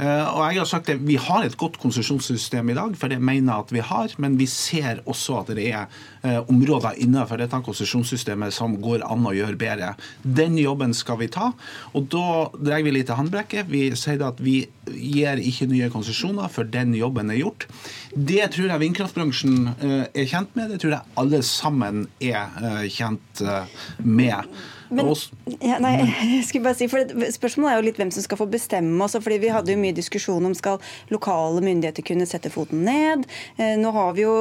Eh, 0.00 0.28
og 0.32 0.40
jeg 0.48 0.60
har 0.62 0.68
sagt 0.68 0.88
at 0.88 1.02
Vi 1.04 1.18
har 1.20 1.44
et 1.44 1.56
godt 1.60 1.76
konsesjonssystem 1.80 2.70
i 2.72 2.76
dag, 2.76 2.94
for 2.96 3.12
det 3.12 3.20
mener 3.20 3.52
jeg 3.52 3.64
at 3.66 3.72
vi 3.74 3.82
har. 3.84 4.14
Men 4.18 4.38
vi 4.38 4.46
ser 4.46 5.02
også 5.04 5.40
at 5.42 5.52
det 5.56 5.66
er 5.68 5.86
eh, 6.24 6.40
områder 6.48 6.96
innenfor 7.04 7.40
dette 7.40 7.60
konsesjonssystemet 7.66 8.54
som 8.54 8.78
går 8.80 9.04
an 9.04 9.28
å 9.28 9.34
gjøre 9.36 9.58
bedre. 9.60 9.92
Den 10.22 10.56
jobben 10.58 10.94
skal 10.96 11.20
vi 11.20 11.28
ta. 11.32 11.50
Og 11.92 12.08
da 12.12 12.48
dreier 12.56 12.86
vi 12.86 12.94
litt 12.96 13.10
til 13.10 13.20
håndbrekket. 13.20 13.68
Vi 13.68 13.90
sier 13.98 14.24
at 14.24 14.40
vi 14.40 14.62
gir 14.90 15.40
ikke 15.44 15.68
nye 15.70 15.92
konsesjoner 15.92 16.48
før 16.52 16.70
den 16.72 16.96
jobben 16.96 17.30
er 17.30 17.42
gjort. 17.42 17.68
Det 18.14 18.42
tror 18.54 18.72
jeg 18.72 18.84
vindkraftbransjen 18.86 19.72
eh, 19.76 20.04
er 20.08 20.30
kjent 20.32 20.56
med. 20.56 20.72
Det 20.72 20.82
tror 20.82 20.96
jeg 20.96 21.16
alle 21.20 21.44
sammen 21.46 22.06
er 22.24 22.88
kjent 22.88 23.42
med. 24.04 24.48
Men, 24.90 25.10
ja, 25.62 25.78
nei, 25.82 25.92
jeg 26.34 26.46
skulle 26.48 26.66
bare 26.66 26.78
si, 26.78 26.88
for 26.90 27.06
Spørsmålet 27.30 27.72
er 27.72 27.78
jo 27.78 27.86
litt 27.86 28.00
hvem 28.00 28.10
som 28.14 28.24
skal 28.24 28.40
få 28.40 28.46
bestemme. 28.50 28.96
Også, 29.04 29.22
fordi 29.22 29.40
Vi 29.44 29.52
hadde 29.54 29.74
jo 29.74 29.80
mye 29.80 29.94
diskusjon 29.96 30.46
om 30.46 30.56
skal 30.56 30.80
lokale 31.12 31.62
myndigheter 31.64 32.04
kunne 32.06 32.26
sette 32.28 32.50
foten 32.52 32.82
ned. 32.86 33.26
Eh, 33.56 33.76
nå 33.80 33.92
har 33.94 34.14
Vi 34.16 34.24
jo, 34.24 34.34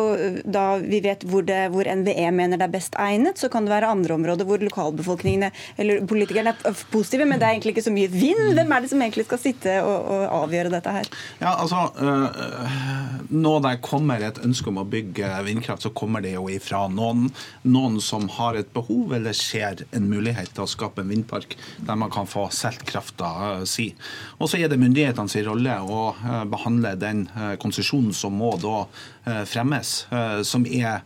da 0.43 0.65
vi 0.81 1.01
vet 1.05 1.23
hvor, 1.29 1.45
det, 1.45 1.59
hvor 1.73 1.85
NVE 1.85 2.29
mener 2.35 2.59
det 2.59 2.65
er 2.65 2.73
best 2.73 2.97
egnet, 2.99 3.37
så 3.39 3.51
kan 3.51 3.67
det 3.67 3.73
være 3.75 3.91
andre 3.93 4.17
områder 4.17 4.47
hvor 4.49 4.61
lokalbefolkningene 4.63 5.51
eller 5.79 6.01
politikerne 6.09 6.55
er 6.55 6.81
positive, 6.91 7.27
men 7.29 7.39
det 7.39 7.47
er 7.47 7.57
egentlig 7.57 7.75
ikke 7.75 7.85
så 7.85 7.93
mye 7.93 8.09
vind. 8.11 8.41
Hvem 8.57 8.73
er 8.73 8.83
det 8.83 8.91
som 8.91 9.03
egentlig 9.05 9.27
skal 9.29 9.41
sitte 9.41 9.77
og, 9.85 10.09
og 10.09 10.25
avgjøre 10.41 10.73
dette 10.73 10.95
her? 10.97 11.11
Ja, 11.43 11.53
altså, 11.53 11.85
øh, 12.01 13.29
Når 13.29 13.61
det 13.67 13.75
kommer 13.85 14.25
et 14.25 14.41
ønske 14.43 14.71
om 14.71 14.81
å 14.81 14.87
bygge 14.89 15.29
vindkraft, 15.45 15.85
så 15.85 15.93
kommer 15.93 16.25
det 16.25 16.33
jo 16.33 16.47
ifra 16.51 16.87
noen, 16.91 17.29
noen 17.63 17.99
som 18.03 18.25
har 18.39 18.57
et 18.57 18.73
behov 18.73 19.13
eller 19.15 19.37
ser 19.37 19.85
en 19.95 20.09
mulighet 20.09 20.38
mulighet 20.39 20.55
til 20.55 20.63
å 20.63 20.69
skape 20.69 21.03
en 21.03 21.11
vindpark 21.11 21.55
der 21.85 21.95
man 21.95 22.11
kan 22.11 22.27
få 22.27 22.49
solgt 22.51 22.85
krafta 22.87 23.65
si. 23.65 23.93
Og 24.39 24.49
så 24.49 24.57
er 24.57 24.69
det 24.69 24.79
myndighetene 24.79 25.29
sin 25.29 25.45
rolle 25.45 25.75
å 25.81 26.15
behandle 26.49 26.95
den 26.95 27.27
konsesjonen 27.59 28.13
som 28.13 28.33
må 28.33 28.55
da 28.57 28.87
fremmes, 29.49 29.91
som 30.47 30.65
er, 30.65 31.01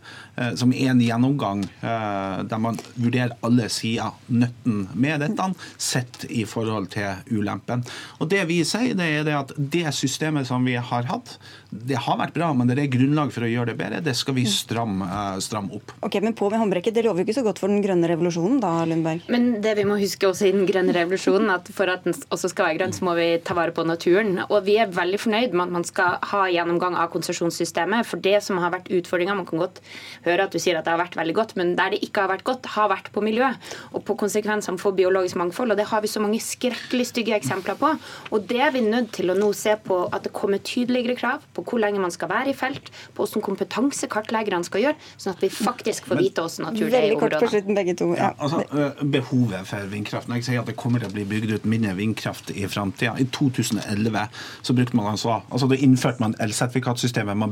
som 0.58 0.74
er 0.74 0.92
en 0.94 1.01
gjennomgang 1.03 1.63
der 1.82 2.62
man 2.62 2.80
vurderer 2.96 3.36
alle 3.46 3.68
sider 3.72 4.15
nytten 4.32 4.88
med 4.94 5.24
dette, 5.24 5.50
sett 5.77 6.25
i 6.30 6.46
forhold 6.50 6.89
til 6.94 7.38
ulempen. 7.38 7.84
Og 8.20 8.30
Det 8.32 8.44
vi 8.50 8.62
sier, 8.68 8.96
det 8.98 9.10
er 9.20 9.27
det 9.27 9.36
at 9.38 9.53
det 9.58 9.86
systemet 9.96 10.48
som 10.50 10.65
vi 10.65 10.75
har 10.77 11.10
hatt, 11.10 11.38
det 11.74 11.98
har 12.06 12.18
vært 12.20 12.36
bra, 12.36 12.51
men 12.53 12.70
det 12.70 12.77
er 12.82 12.92
grunnlag 12.94 13.32
for 13.34 13.46
å 13.46 13.50
gjøre 13.50 13.74
det 13.74 13.77
bedre. 13.80 14.01
Det 14.06 14.15
skal 14.18 14.38
vi 14.38 14.46
stramme, 14.50 15.08
stram 15.44 15.72
opp. 15.74 15.96
Ok, 16.06 16.20
Men 16.24 16.36
på 16.38 16.50
med 16.50 16.62
håndbrekket, 16.62 16.94
det 16.96 17.03
lover 17.06 17.24
jo 17.24 17.27
ikke 17.27 17.38
så 17.39 17.46
godt 17.46 17.60
for 17.62 17.72
den 17.72 17.82
grønne 17.84 18.10
revolusjonen 18.12 18.60
da, 18.63 18.74
Lundberg? 18.89 19.25
Men 19.34 19.62
det 19.63 19.75
vi 19.80 19.86
må 19.89 19.98
huske 20.01 20.30
også 20.30 20.48
i 20.48 20.53
den 20.56 20.68
grønne 20.70 20.94
revolusjonen, 20.96 21.50
at 21.53 21.70
for 21.74 21.89
at 21.92 22.06
den 22.06 22.15
også 22.34 22.51
skal 22.53 22.70
være 22.70 22.80
grønn, 22.82 22.94
så 22.96 23.08
må 23.08 23.15
vi 23.18 23.27
ta 23.44 23.58
vare 23.58 23.74
på 23.75 23.86
naturen. 23.88 24.38
Og 24.50 24.63
vi 24.68 24.77
er 24.82 24.94
veldig 24.94 25.20
fornøyd 25.24 25.56
med 25.56 25.65
at 25.65 25.75
man 25.77 25.88
skal 25.88 26.20
ha 26.32 26.44
gjennomgang 26.53 26.98
av 27.00 27.12
konsesjonssystemet. 27.13 28.08
For 28.13 28.22
det 28.22 28.38
som 28.46 28.62
har 28.62 28.74
vært 28.75 28.91
utfordringa, 28.93 29.36
man 29.38 29.48
kan 29.50 29.62
godt 29.63 29.82
høre 30.27 30.46
at 30.46 30.53
du 30.53 30.62
sier 30.62 30.77
at 30.77 30.86
det 30.86 30.93
har 30.93 31.01
vært 31.01 31.17
veldig 31.17 31.36
godt, 31.39 31.55
men 31.58 31.74
der 31.79 31.96
det 31.96 32.03
ikke 32.05 32.25
har 32.25 32.29
vært 32.29 32.46
godt, 32.46 32.70
har 32.75 32.91
vært 32.91 33.10
på 33.13 33.24
miljø 33.25 33.50
og 33.91 34.03
på 34.05 34.15
konsekvensene 34.22 34.82
for 34.82 34.96
biologisk 34.96 35.39
mangfold. 35.41 35.74
Og 35.74 35.79
det 35.79 35.88
har 35.89 36.03
vi 36.03 36.12
så 36.12 36.22
mange 36.22 36.41
skrekkelig 36.43 37.10
stygge 37.10 37.36
eksempler 37.39 37.79
på. 37.79 37.89
Og 38.29 38.46
det 38.50 38.62
er 38.62 38.74
vi 38.75 38.84
nødt 38.86 39.12
til 39.17 39.34
å 39.34 39.38
nå 39.38 39.50
se 39.58 39.74
på 39.82 39.98
at 40.13 40.27
det 40.27 40.34
kommer 40.36 40.62
tydeligere 40.62 41.17
krav 41.17 41.48
på 41.55 41.65
hvor 41.65 41.82
lenge 41.82 42.01
man 42.03 42.13
skal 42.13 42.29
være 42.32 42.53
i 42.53 42.58
felt, 42.58 42.91
på 43.15 43.25
hvordan 43.25 43.46
kompetanse 43.46 44.10
kartleggerne 44.12 44.67
skal 44.67 44.86
gjøre, 44.86 45.10
sånn 45.17 45.34
at 45.34 45.41
vi 45.43 45.50
faktisk 45.53 46.10
får 46.12 46.22
vite 46.22 46.46
hvordan 46.46 46.70
natur 46.70 46.93
det 46.93 47.00
er 47.00 47.08
i 47.10 47.15
området. 47.17 47.41
Kort 47.41 47.55
slutten, 47.55 47.77
begge 47.79 47.98
to. 47.98 48.10
Ja. 48.13 48.29
Ja, 48.29 48.32
altså, 48.39 49.08
behovet 49.17 49.67
for 49.67 49.89
vindkraft. 49.91 50.29
Når 50.29 50.41
jeg 50.41 50.48
sier 50.50 50.62
at 50.62 50.70
det 50.70 50.77
kommer 50.79 51.01
til 51.01 51.10
å 51.10 51.15
bli 51.15 51.25
bygd 51.27 51.55
ut 51.58 51.67
mindre 51.70 51.96
vindkraft 51.98 52.53
i 52.53 52.65
framtida 52.70 53.15
I 53.20 53.25
2011 53.34 54.27
så 54.63 54.75
brukte 54.75 54.98
man 54.98 55.10
altså, 55.12 55.39
altså 55.50 55.67
da 55.72 55.77
innførte 55.79 56.24
man 56.24 56.36
elsertifikatsystemet. 56.43 57.38
Man, 57.38 57.51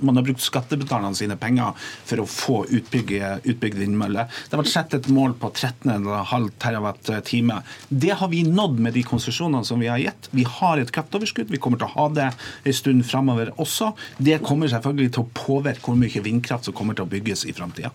man, 0.00 0.16
har 0.16 0.26
brukt 0.26 0.44
skattebetalerne 0.44 1.16
sine 1.18 1.36
penger 1.40 1.74
for 1.78 2.22
å 2.22 2.26
få 2.30 2.58
utbygd, 2.66 3.16
utbygd 3.44 3.80
vindmøller. 3.80 4.30
Det 4.50 4.60
vært 4.60 4.72
satt 4.72 4.96
et 4.98 5.10
mål 5.12 5.36
på 5.40 5.50
13,5 5.54 6.48
TWh. 6.62 7.56
Det 7.88 8.14
har 8.20 8.32
vi 8.32 8.44
nådd 8.46 8.80
med 8.82 8.96
de 8.96 9.04
konsesjonene 9.06 9.66
som 9.66 9.82
vi 9.82 9.90
har 9.92 10.02
gitt. 10.02 10.30
Vi 10.36 10.46
har 10.58 10.82
et 10.82 10.92
kraftoverskudd. 10.92 11.50
Vi 11.52 11.60
kommer 11.62 11.80
til 11.80 11.90
å 11.90 11.94
ha 11.96 12.06
det 12.16 12.30
en 12.32 12.76
stund 12.76 13.06
framover 13.08 13.52
også. 13.62 13.92
Det 14.18 14.40
kommer 14.46 14.70
selvfølgelig 14.72 15.16
til 15.16 15.26
å 15.26 15.32
påvirke 15.36 15.84
hvor 15.86 16.00
mye 16.00 16.24
vindkraft 16.24 16.68
som 16.68 16.76
kommer 16.76 16.96
til 16.96 17.06
å 17.06 17.12
bygges 17.12 17.46
i 17.46 17.54
framtida. 17.56 17.92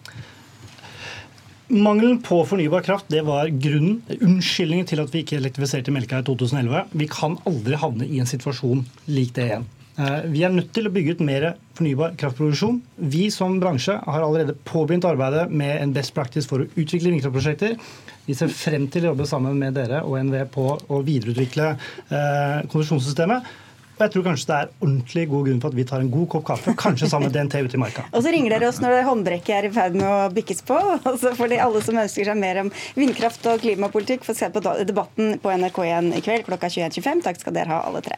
Mangelen 1.71 2.17
på 2.19 2.41
fornybar 2.43 2.83
kraft 2.83 3.07
det 3.07 3.21
var 3.23 3.47
grunnen, 3.47 4.01
unnskyldningen 4.19 4.89
til 4.89 4.99
at 4.99 5.13
vi 5.13 5.21
ikke 5.23 5.37
elektrifiserte 5.39 5.93
Melka 5.95 6.19
i 6.19 6.25
2011. 6.27 6.89
Vi 6.99 7.07
kan 7.07 7.37
aldri 7.47 7.79
havne 7.79 8.07
i 8.11 8.19
en 8.19 8.27
situasjon 8.27 8.83
lik 9.07 9.31
det 9.37 9.45
igjen. 9.47 9.69
Eh, 10.01 10.21
vi 10.33 10.41
er 10.45 10.53
nødt 10.53 10.71
til 10.73 10.87
å 10.87 10.93
bygge 10.93 11.17
ut 11.17 11.25
mer 11.25 11.47
fornybar 11.77 12.15
kraftproduksjon. 12.19 12.79
Vi 13.13 13.27
som 13.33 13.59
bransje 13.61 13.97
har 14.01 14.23
allerede 14.25 14.55
påbegynt 14.65 15.05
arbeidet 15.05 15.49
med 15.51 15.75
en 15.77 15.93
best 15.93 16.15
practice 16.15 16.49
for 16.49 16.63
å 16.63 16.69
utvikle 16.73 17.11
vindkraftprosjekter. 17.13 17.75
Vi 18.25 18.37
ser 18.37 18.53
frem 18.53 18.87
til 18.91 19.05
å 19.05 19.11
jobbe 19.11 19.27
sammen 19.29 19.59
med 19.61 19.75
dere 19.77 20.01
og 20.07 20.17
NVE 20.25 20.47
på 20.53 20.69
å 20.73 21.01
videreutvikle 21.05 21.73
eh, 21.75 22.63
konsesjonssystemet. 22.71 23.51
Og 23.91 24.07
jeg 24.07 24.13
tror 24.15 24.23
kanskje 24.25 24.47
det 24.49 24.55
er 24.57 24.69
ordentlig 24.79 25.23
god 25.29 25.43
grunn 25.45 25.59
for 25.61 25.69
at 25.69 25.77
vi 25.77 25.83
tar 25.91 26.01
en 26.01 26.09
god 26.09 26.27
kopp 26.31 26.45
kaffe, 26.47 26.73
kanskje 26.79 27.09
sammen 27.11 27.29
med 27.29 27.35
DNT 27.37 27.67
ute 27.67 27.77
i 27.77 27.81
marka. 27.83 28.07
Og 28.09 28.25
så 28.25 28.33
ringer 28.33 28.55
dere 28.55 28.71
oss 28.71 28.81
når 28.81 29.03
håndbrekket 29.05 29.53
er 29.59 29.67
i 29.67 29.73
ferd 29.75 29.99
med 29.99 30.07
å 30.07 30.31
bikkes 30.33 30.65
på. 30.65 30.79
Og 31.11 31.21
så 31.21 31.35
får 31.37 31.53
de 31.53 31.61
alle 31.61 31.83
som 31.85 32.01
ønsker 32.01 32.31
seg 32.31 32.41
mer 32.41 32.63
om 32.63 32.73
vindkraft 32.97 33.45
og 33.51 33.61
klimapolitikk, 33.61 34.25
få 34.25 34.33
se 34.37 34.49
på 34.49 34.65
debatten 34.65 35.37
på 35.43 35.53
NRK1 35.53 36.13
i 36.17 36.25
kveld 36.25 36.49
klokka 36.49 36.73
21.25. 36.73 37.25
Takk 37.29 37.43
skal 37.43 37.59
dere 37.59 37.75
ha, 37.75 37.83
alle 37.91 38.01
tre. 38.09 38.17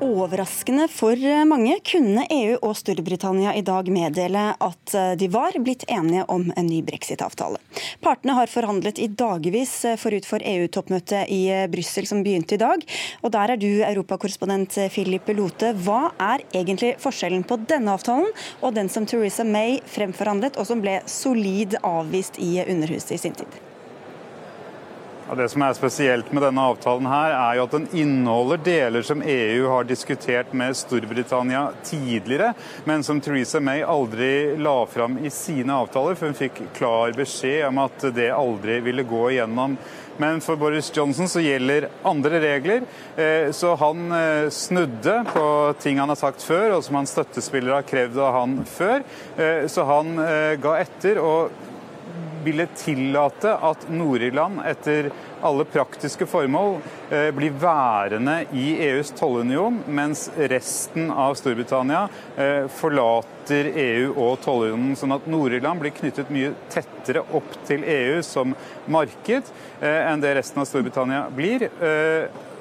Overraskende 0.00 0.86
for 0.88 1.20
mange 1.44 1.74
kunne 1.84 2.22
EU 2.32 2.54
og 2.64 2.72
Storbritannia 2.78 3.52
i 3.52 3.60
dag 3.60 3.88
meddele 3.92 4.46
at 4.56 4.94
de 5.20 5.28
var 5.28 5.58
blitt 5.60 5.84
enige 5.92 6.24
om 6.32 6.46
en 6.56 6.70
ny 6.70 6.78
brexit-avtale. 6.86 7.60
Partene 8.00 8.38
har 8.38 8.48
forhandlet 8.48 8.98
i 8.98 9.10
dagevis 9.12 9.74
forut 10.00 10.24
for 10.24 10.40
EU-toppmøtet 10.40 11.28
i 11.28 11.42
Brussel 11.72 12.08
som 12.08 12.24
begynte 12.24 12.56
i 12.56 12.62
dag. 12.64 12.84
Og 13.20 13.34
der 13.36 13.52
er 13.52 13.60
du 13.60 13.68
europakorrespondent 13.84 14.80
Philip 14.94 15.28
Lote. 15.36 15.74
Hva 15.84 16.14
er 16.16 16.46
egentlig 16.48 16.94
forskjellen 17.02 17.44
på 17.44 17.60
denne 17.68 17.92
avtalen 17.98 18.32
og 18.64 18.76
den 18.80 18.88
som 18.88 19.04
Theresa 19.04 19.44
May 19.44 19.82
fremforhandlet, 19.84 20.56
og 20.56 20.68
som 20.70 20.80
ble 20.80 21.02
solid 21.04 21.76
avvist 21.84 22.40
i 22.40 22.56
Underhuset 22.64 23.18
i 23.18 23.26
sin 23.28 23.36
tid? 23.36 23.60
Det 25.36 25.46
som 25.48 25.62
er 25.62 25.74
spesielt 25.78 26.32
med 26.34 26.42
denne 26.42 26.62
avtalen, 26.72 27.06
her 27.06 27.32
er 27.36 27.58
jo 27.58 27.66
at 27.68 27.74
den 27.76 27.84
inneholder 28.02 28.58
deler 28.66 29.04
som 29.06 29.22
EU 29.22 29.68
har 29.70 29.86
diskutert 29.86 30.50
med 30.58 30.74
Storbritannia 30.74 31.68
tidligere, 31.86 32.48
men 32.84 33.04
som 33.06 33.20
Theresa 33.22 33.60
May 33.62 33.84
aldri 33.86 34.56
la 34.58 34.74
fram 34.90 35.20
i 35.22 35.30
sine 35.30 35.76
avtaler, 35.84 36.18
for 36.18 36.32
hun 36.32 36.38
fikk 36.38 36.58
klar 36.74 37.14
beskjed 37.14 37.68
om 37.68 37.78
at 37.84 38.08
det 38.16 38.32
aldri 38.34 38.80
ville 38.82 39.06
gå 39.06 39.28
igjennom. 39.36 39.78
Men 40.20 40.42
for 40.42 40.58
Boris 40.58 40.90
Johnson 40.96 41.30
så 41.30 41.40
gjelder 41.40 41.86
andre 42.02 42.42
regler, 42.42 42.82
eh, 43.16 43.54
så 43.54 43.76
han 43.78 44.10
eh, 44.12 44.50
snudde 44.50 45.14
på 45.30 45.46
ting 45.80 46.02
han 46.02 46.10
har 46.10 46.18
sagt 46.18 46.42
før, 46.42 46.74
og 46.74 46.84
som 46.84 46.98
hans 46.98 47.14
støttespillere 47.14 47.78
har 47.78 47.86
krevd 47.88 48.18
av 48.18 48.34
han 48.34 48.58
før. 48.68 49.06
Eh, 49.38 49.64
så 49.70 49.86
han 49.88 50.16
ga 50.60 50.78
etter. 50.82 51.22
og 51.22 51.69
ville 52.44 52.66
tillate 52.76 53.52
at 53.54 53.86
Nord-Irland 53.88 54.60
etter 54.66 55.10
alle 55.44 55.64
praktiske 55.64 56.26
formål 56.28 56.78
eh, 57.10 57.30
blir 57.34 57.54
værende 57.60 58.44
i 58.52 58.74
EUs 58.88 59.12
tollunion, 59.16 59.80
mens 59.88 60.28
resten 60.36 61.10
av 61.10 61.34
Storbritannia 61.40 62.06
eh, 62.36 62.66
forlater 62.72 63.70
EU 63.74 64.12
og 64.14 64.40
tollunionen. 64.44 64.96
Sånn 64.98 65.16
at 65.16 65.28
Nord-Irland 65.30 65.80
blir 65.82 65.94
knyttet 65.96 66.32
mye 66.32 66.52
tettere 66.72 67.24
opp 67.36 67.56
til 67.68 67.86
EU 67.86 68.20
som 68.26 68.54
marked 68.90 69.52
eh, 69.80 70.00
enn 70.10 70.22
det 70.22 70.36
resten 70.40 70.62
av 70.62 70.68
Storbritannia 70.68 71.26
blir. 71.34 71.68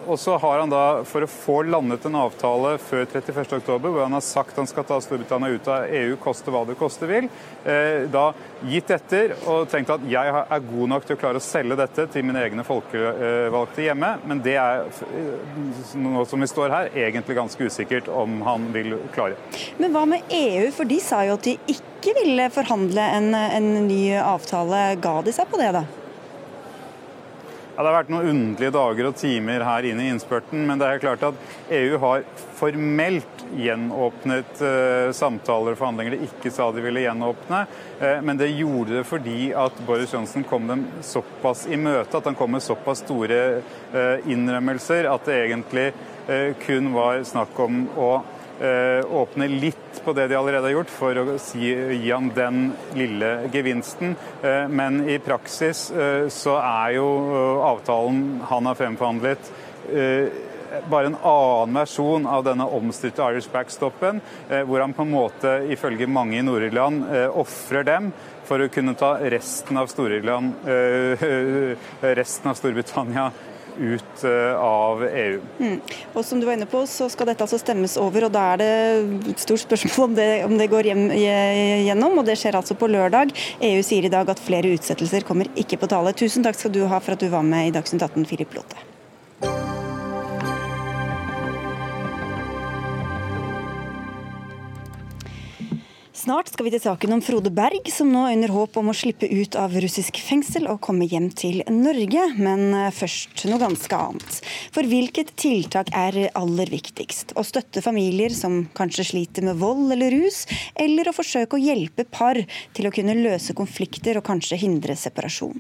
Og 0.08 0.20
så 0.20 0.38
har 0.38 0.60
han 0.60 0.72
da, 0.72 1.04
for 1.08 1.26
å 1.26 1.30
få 1.30 1.58
landet 1.68 2.06
en 2.08 2.18
avtale 2.20 2.76
før 2.82 3.06
31.10, 3.06 3.62
hvor 3.84 4.02
han 4.04 4.16
har 4.16 4.24
sagt 4.26 4.58
han 4.60 4.70
skal 4.70 4.86
ta 4.88 5.00
Storbritannia 5.04 5.56
ut 5.56 5.68
av 5.72 5.90
EU, 6.00 6.16
koste 6.22 6.54
hva 6.54 6.64
det 6.68 6.78
koste 6.80 7.10
vil, 7.10 7.30
eh, 7.64 8.06
da 8.12 8.30
gitt 8.70 8.92
etter 8.92 9.36
og 9.48 9.70
tenkt 9.72 9.92
at 9.94 10.04
jeg 10.10 10.34
er 10.40 10.66
god 10.70 10.94
nok 10.94 11.06
til 11.08 11.16
å 11.16 11.20
klare 11.20 11.40
å 11.40 11.44
selge 11.44 11.78
dette 11.80 12.08
til 12.12 12.26
mine 12.28 12.42
egne 12.44 12.66
folkevalgte 12.68 13.86
hjemme, 13.86 14.14
men 14.28 14.44
det 14.46 14.58
er 14.60 14.88
eh, 14.88 15.94
nå 16.00 16.26
som 16.30 16.44
vi 16.44 16.50
står 16.52 16.76
her, 16.76 16.92
egentlig 17.08 17.38
ganske 17.40 17.70
usikkert 17.70 18.10
om 18.12 18.42
han 18.48 18.72
vil 18.76 18.98
klare. 19.16 19.40
Men 19.80 19.96
hva 19.96 20.06
med 20.10 20.36
EU, 20.36 20.70
for 20.76 20.90
de 20.90 21.00
sa 21.04 21.24
jo 21.28 21.38
at 21.40 21.48
de 21.48 21.58
ikke 21.72 22.16
ville 22.22 22.50
forhandle 22.54 23.06
en, 23.20 23.34
en 23.36 23.72
ny 23.88 24.04
avtale. 24.22 24.84
Ga 25.04 25.20
de 25.26 25.36
seg 25.36 25.50
på 25.52 25.60
det, 25.60 25.74
da? 25.76 25.86
Ja, 27.80 27.84
det 27.86 27.92
har 27.94 28.02
vært 28.02 28.10
noen 28.12 28.28
underlige 28.28 28.74
dager 28.76 29.08
og 29.08 29.14
timer 29.16 29.64
her 29.64 29.86
inne 29.88 30.04
i 30.04 30.10
innspurten, 30.12 30.66
men 30.68 30.82
det 30.82 30.88
er 30.90 31.00
klart 31.00 31.22
at 31.24 31.52
EU 31.72 31.94
har 32.02 32.26
formelt 32.58 33.44
gjenåpnet 33.56 34.60
uh, 34.60 35.14
samtaler 35.16 35.72
og 35.72 35.80
forhandlinger 35.80 36.18
de 36.18 36.28
ikke 36.28 36.52
sa 36.52 36.68
de 36.76 36.84
ville 36.84 37.06
gjenåpne. 37.06 37.62
Uh, 38.02 38.18
men 38.28 38.42
det 38.42 38.50
gjorde 38.50 38.98
det 38.98 39.06
fordi 39.08 39.54
at 39.56 39.80
Boris 39.88 40.12
Johnson 40.12 40.44
kom 40.50 40.68
dem 40.68 40.84
såpass 41.08 41.70
i 41.72 41.80
møte, 41.80 42.20
at 42.20 42.28
han 42.28 42.36
kom 42.36 42.52
med 42.52 42.66
såpass 42.68 43.06
store 43.06 43.40
uh, 43.96 44.28
innrømmelser 44.28 45.08
at 45.14 45.32
det 45.32 45.40
egentlig 45.46 45.94
kun 46.62 46.92
var 46.94 47.24
snakk 47.26 47.56
om 47.64 47.80
å 47.98 48.10
Eh, 48.20 48.39
åpne 48.60 49.48
litt 49.48 50.02
på 50.04 50.14
det 50.14 50.28
de 50.28 50.36
allerede 50.36 50.68
har 50.68 50.74
gjort, 50.80 50.92
for 50.92 51.18
å 51.18 51.38
gi 51.38 52.12
ham 52.12 52.32
den 52.36 52.72
lille 52.98 53.50
gevinsten. 53.54 54.16
Eh, 54.42 54.68
men 54.68 55.10
i 55.10 55.20
praksis 55.24 55.92
eh, 55.92 56.28
så 56.34 56.58
er 56.60 56.98
jo 56.98 57.08
avtalen 57.66 58.42
han 58.50 58.70
har 58.70 58.80
fremforhandlet 58.80 59.52
bare 60.90 61.10
en 61.10 61.16
annen 61.26 61.78
versjon 61.80 62.28
av 62.30 62.44
denne 62.46 62.68
omstridte 62.78 63.26
Irish 63.26 63.50
backstoppen, 63.50 64.20
hvor 64.70 64.84
han 64.84 64.94
på 64.94 65.02
en 65.02 65.16
måte, 65.16 65.54
ifølge 65.74 66.06
mange 66.06 66.38
i 66.38 66.44
Nord-Irland, 66.46 67.08
ofrer 67.34 67.88
dem 67.88 68.12
for 68.46 68.62
å 68.62 68.70
kunne 68.70 68.94
ta 69.00 69.16
resten 69.34 69.82
av, 69.82 69.90
resten 72.22 72.52
av 72.52 72.60
Storbritannia 72.62 73.32
ut 73.80 74.26
av 74.60 75.04
EU. 75.08 75.40
Mm. 75.60 75.78
Og 76.14 76.26
som 76.26 76.40
du 76.40 76.48
var 76.48 76.58
inne 76.58 76.68
på, 76.70 76.84
så 76.90 77.10
skal 77.12 77.32
dette 77.32 77.46
altså 77.46 77.60
stemmes 77.62 77.96
over, 78.02 78.28
og 78.28 78.34
da 78.36 78.46
er 78.54 78.62
det 78.62 78.70
et 79.34 79.46
stort 79.46 79.64
spørsmål 79.64 80.10
om 80.10 80.18
det, 80.20 80.30
om 80.48 80.58
det 80.60 80.70
går 80.72 80.92
hjem, 80.92 81.06
gjennom. 81.88 82.20
og 82.20 82.28
Det 82.28 82.38
skjer 82.40 82.60
altså 82.60 82.78
på 82.80 82.92
lørdag. 82.92 83.34
EU 83.72 83.82
sier 83.86 84.08
i 84.08 84.14
dag 84.14 84.30
at 84.30 84.44
flere 84.44 84.76
utsettelser 84.76 85.28
kommer 85.28 85.52
ikke 85.60 85.80
på 85.80 85.90
tale. 85.92 86.16
Tusen 86.18 86.46
takk 86.46 86.60
skal 86.60 86.76
du 86.76 86.84
ha 86.90 87.02
for 87.04 87.16
at 87.16 87.24
du 87.24 87.30
var 87.32 87.46
med 87.46 87.70
i 87.70 87.76
Dagsnytt 87.76 88.06
18, 88.06 88.28
Filip 88.30 88.56
Lotte. 88.58 88.89
Snart 96.30 96.52
skal 96.52 96.68
vi 96.68 96.72
til 96.76 96.82
saken 96.84 97.16
om 97.16 97.22
Frode 97.26 97.50
Berg, 97.50 97.88
som 97.90 98.12
nå 98.14 98.28
under 98.30 98.52
håp 98.54 98.76
om 98.78 98.92
å 98.92 98.94
slippe 98.94 99.26
ut 99.26 99.56
av 99.58 99.74
russisk 99.82 100.20
fengsel 100.22 100.68
og 100.70 100.78
komme 100.86 101.08
hjem 101.10 101.32
til 101.34 101.64
Norge. 101.74 102.28
Men 102.38 102.68
eh, 102.78 102.92
først 102.94 103.48
noe 103.50 103.58
ganske 103.58 103.98
annet. 103.98 104.38
For 104.70 104.86
hvilket 104.86 105.32
tiltak 105.42 105.90
er 105.90 106.20
aller 106.38 106.70
viktigst? 106.70 107.34
Å 107.34 107.42
støtte 107.50 107.82
familier 107.82 108.30
som 108.38 108.60
kanskje 108.78 109.08
sliter 109.10 109.48
med 109.48 109.58
vold 109.58 109.90
eller 109.98 110.14
rus, 110.20 110.44
eller 110.78 111.10
å 111.10 111.16
forsøke 111.18 111.58
å 111.58 111.64
hjelpe 111.64 112.06
par 112.06 112.38
til 112.78 112.86
å 112.86 112.94
kunne 112.94 113.18
løse 113.18 113.58
konflikter 113.58 114.22
og 114.22 114.28
kanskje 114.30 114.62
hindre 114.68 114.94
separasjon? 115.02 115.58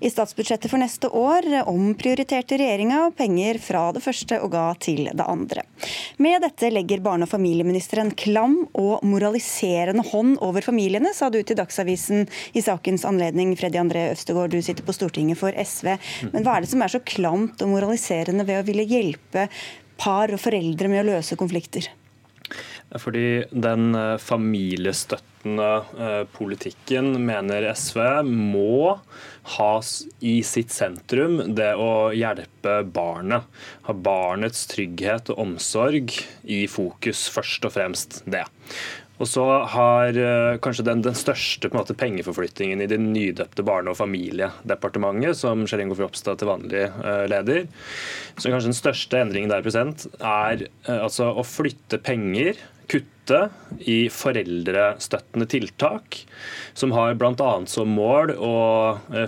I 0.00 0.10
statsbudsjettet 0.10 0.70
for 0.70 0.80
neste 0.82 1.10
år 1.14 1.46
omprioriterte 1.70 2.58
regjeringa 2.60 3.10
penger 3.16 3.60
fra 3.62 3.86
det 3.96 4.02
første 4.04 4.40
og 4.44 4.52
ga 4.54 4.64
til 4.80 5.08
det 5.12 5.26
andre. 5.26 5.64
Med 6.22 6.42
dette 6.44 6.70
legger 6.72 7.02
barne- 7.04 7.28
og 7.28 7.32
familieministeren 7.32 8.12
klam 8.18 8.56
og 8.78 9.04
moraliserende 9.06 10.04
hånd 10.10 10.38
over 10.44 10.64
familiene, 10.64 11.14
sa 11.14 11.30
du 11.30 11.40
til 11.42 11.58
Dagsavisen 11.60 12.26
i 12.56 12.64
sakens 12.64 13.06
anledning. 13.08 13.54
Freddy 13.58 13.80
André 13.80 14.08
Øvstegård, 14.14 14.50
du 14.50 14.62
sitter 14.62 14.86
på 14.86 14.96
Stortinget 14.96 15.40
for 15.40 15.54
SV. 15.54 15.94
Men 16.32 16.44
hva 16.44 16.56
er 16.56 16.66
det 16.66 16.72
som 16.72 16.82
er 16.84 16.92
så 16.92 17.02
klamt 17.04 17.62
og 17.62 17.72
moraliserende 17.74 18.46
ved 18.48 18.62
å 18.62 18.66
ville 18.66 18.88
hjelpe 18.88 19.48
par 20.00 20.32
og 20.32 20.40
foreldre 20.40 20.90
med 20.90 21.04
å 21.04 21.10
løse 21.14 21.38
konflikter? 21.40 21.90
Fordi 22.98 23.44
den 23.50 23.94
eh, 23.94 24.16
familiestøttende 24.18 25.68
eh, 25.94 26.22
politikken, 26.34 27.12
mener 27.22 27.68
SV, 27.70 28.00
må 28.26 28.98
ha 29.42 29.70
i 30.20 30.34
sitt 30.46 30.72
sentrum 30.74 31.40
det 31.56 31.72
å 31.78 32.10
hjelpe 32.16 32.80
barnet. 32.84 33.46
Ha 33.88 33.94
barnets 33.96 34.66
trygghet 34.70 35.32
og 35.32 35.42
omsorg 35.46 36.14
i 36.44 36.66
fokus, 36.70 37.26
først 37.32 37.64
og 37.68 37.74
fremst 37.76 38.20
det. 38.30 38.44
Og 39.20 39.28
så 39.28 39.44
har 39.74 40.16
uh, 40.16 40.56
kanskje 40.64 40.86
den, 40.88 41.04
den 41.04 41.16
største 41.18 41.70
måte, 41.74 41.96
pengeforflyttingen 41.98 42.80
i 42.80 42.88
det 42.90 43.00
nydøpte 43.02 43.64
Barne- 43.66 43.92
og 43.92 44.00
familiedepartementet, 44.00 45.36
som 45.42 45.66
Kjell 45.68 45.84
Ingolf 45.84 46.00
Ropstad 46.00 46.40
til 46.40 46.50
vanlig 46.50 46.86
uh, 47.02 47.26
leder. 47.30 47.66
Så 48.40 48.48
kanskje 48.48 48.72
den 48.72 48.80
største 48.80 49.20
endringen 49.20 49.52
der 49.52 49.60
er 49.60 50.66
uh, 50.88 50.98
altså 51.02 51.32
å 51.36 51.46
flytte 51.46 52.00
penger 52.02 52.56
kutte 52.90 53.44
i 53.86 54.08
foreldrestøttende 54.10 55.46
tiltak, 55.46 56.16
som 56.74 56.90
har 56.96 57.14
bl.a. 57.14 57.50
som 57.70 57.92
mål 57.94 58.32
å 58.34 58.54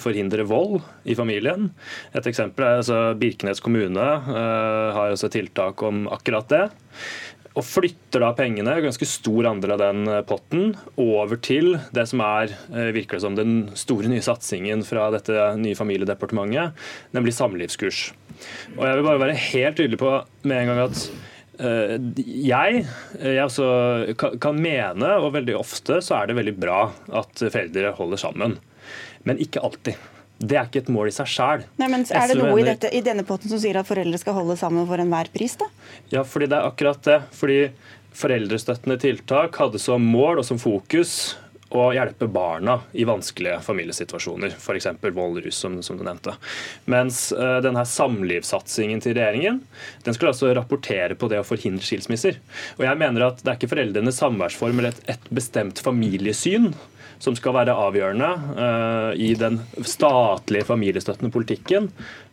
forhindre 0.03 0.43
vold 0.51 0.81
i 1.07 1.15
familien. 1.15 1.69
Et 2.11 2.27
eksempel 2.27 2.67
er 2.67 2.81
altså 2.81 2.99
Birkenes 3.21 3.63
kommune 3.63 4.09
har 4.27 5.15
også 5.15 5.31
tiltak 5.31 5.87
om 5.87 6.09
akkurat 6.11 6.51
det 6.51 6.65
og 7.53 7.67
flytter 7.67 8.23
da 8.25 8.31
pengene, 8.37 8.79
ganske 8.85 9.09
stor 9.09 9.49
andel 9.51 9.75
av 9.75 9.83
den 9.83 10.07
eh, 10.09 10.23
potten, 10.29 10.73
over 11.01 11.41
til 11.45 11.77
det 11.95 12.07
som 12.11 12.23
er 12.25 12.55
eh, 12.73 12.93
virker 12.97 13.21
som 13.23 13.37
den 13.39 13.67
store 13.79 14.11
nye 14.13 14.25
satsingen 14.25 14.85
fra 14.89 15.11
dette 15.15 15.51
nye 15.61 15.79
familiedepartementet, 15.79 16.79
nemlig 17.17 17.37
samlivskurs. 17.37 18.07
Og 18.79 18.87
Jeg 18.87 18.97
vil 18.99 19.07
bare 19.11 19.23
være 19.27 19.43
helt 19.51 19.79
tydelig 19.79 20.01
på 20.01 20.15
med 20.49 20.57
en 20.57 20.73
gang 20.73 20.81
at 20.87 21.03
uh, 21.63 21.93
jeg, 22.19 22.81
jeg 23.23 24.17
kan 24.43 24.59
mene, 24.59 25.13
og 25.21 25.35
veldig 25.37 25.55
ofte 25.61 26.01
så 26.03 26.19
er 26.19 26.31
det 26.31 26.39
veldig 26.41 26.57
bra 26.59 26.81
at 27.23 27.45
foreldre 27.45 27.93
holder 28.01 28.25
sammen. 28.25 28.57
Men 29.29 29.39
ikke 29.45 29.63
alltid. 29.63 30.01
Det 30.43 30.59
er 30.59 30.67
ikke 30.67 30.83
et 30.83 30.93
mål 30.93 31.13
i 31.13 31.15
seg 31.15 31.31
sjøl. 31.31 31.65
Er 31.79 32.33
det 32.33 32.39
noe 32.41 32.59
i, 32.59 32.67
dette, 32.67 32.91
i, 32.91 33.03
denne 33.05 33.25
potten 33.27 33.53
som 33.53 33.61
sier 33.63 33.79
at 33.79 33.89
foreldre 33.89 34.19
skal 34.19 34.35
holde 34.41 34.59
sammen 34.59 34.89
for 34.89 35.03
enhver 35.03 35.31
pris? 35.35 35.55
da? 35.61 35.71
Ja, 36.11 36.25
fordi 36.27 36.51
det 36.51 36.59
er 36.59 36.67
akkurat 36.67 37.03
det. 37.07 37.21
Fordi 37.39 37.61
foreldrestøttende 38.19 38.99
tiltak 39.01 39.57
hadde 39.63 39.81
som 39.81 40.05
mål 40.05 40.43
og 40.43 40.49
som 40.49 40.61
fokus 40.61 41.37
å 41.73 41.87
hjelpe 41.95 42.29
barna 42.29 42.79
i 42.93 43.05
vanskelige 43.09 43.61
familiesituasjoner, 43.65 44.53
f.eks. 44.59 44.89
vold, 45.15 45.41
rus, 45.45 45.57
som, 45.57 45.79
som, 45.85 45.97
du 45.97 46.05
nevnte. 46.05 46.35
Mens 46.91 47.25
uh, 47.33 47.63
denne 47.65 47.85
samlivssatsingen 47.89 49.01
til 49.01 49.17
regjeringen 49.17 49.63
den 50.05 50.17
skulle 50.17 50.35
altså 50.35 50.53
rapportere 50.57 51.17
på 51.19 51.31
det 51.33 51.41
å 51.41 51.47
forhindre 51.47 51.87
skilsmisser. 51.87 52.43
Og 52.77 52.85
jeg 52.87 53.01
mener 53.01 53.29
at 53.31 53.41
Det 53.43 53.55
er 53.55 53.61
ikke 53.61 53.73
foreldrenes 53.73 54.21
samværsform 54.21 54.83
eller 54.83 54.93
et, 54.93 55.05
et 55.17 55.33
bestemt 55.33 55.81
familiesyn 55.83 56.73
som 57.23 57.39
skal 57.39 57.55
være 57.61 57.79
avgjørende 57.79 58.35
uh, 58.59 59.13
i 59.15 59.33
den 59.39 59.61
statlige 59.87 60.67
familiestøttende 60.67 61.33
politikken, 61.35 61.91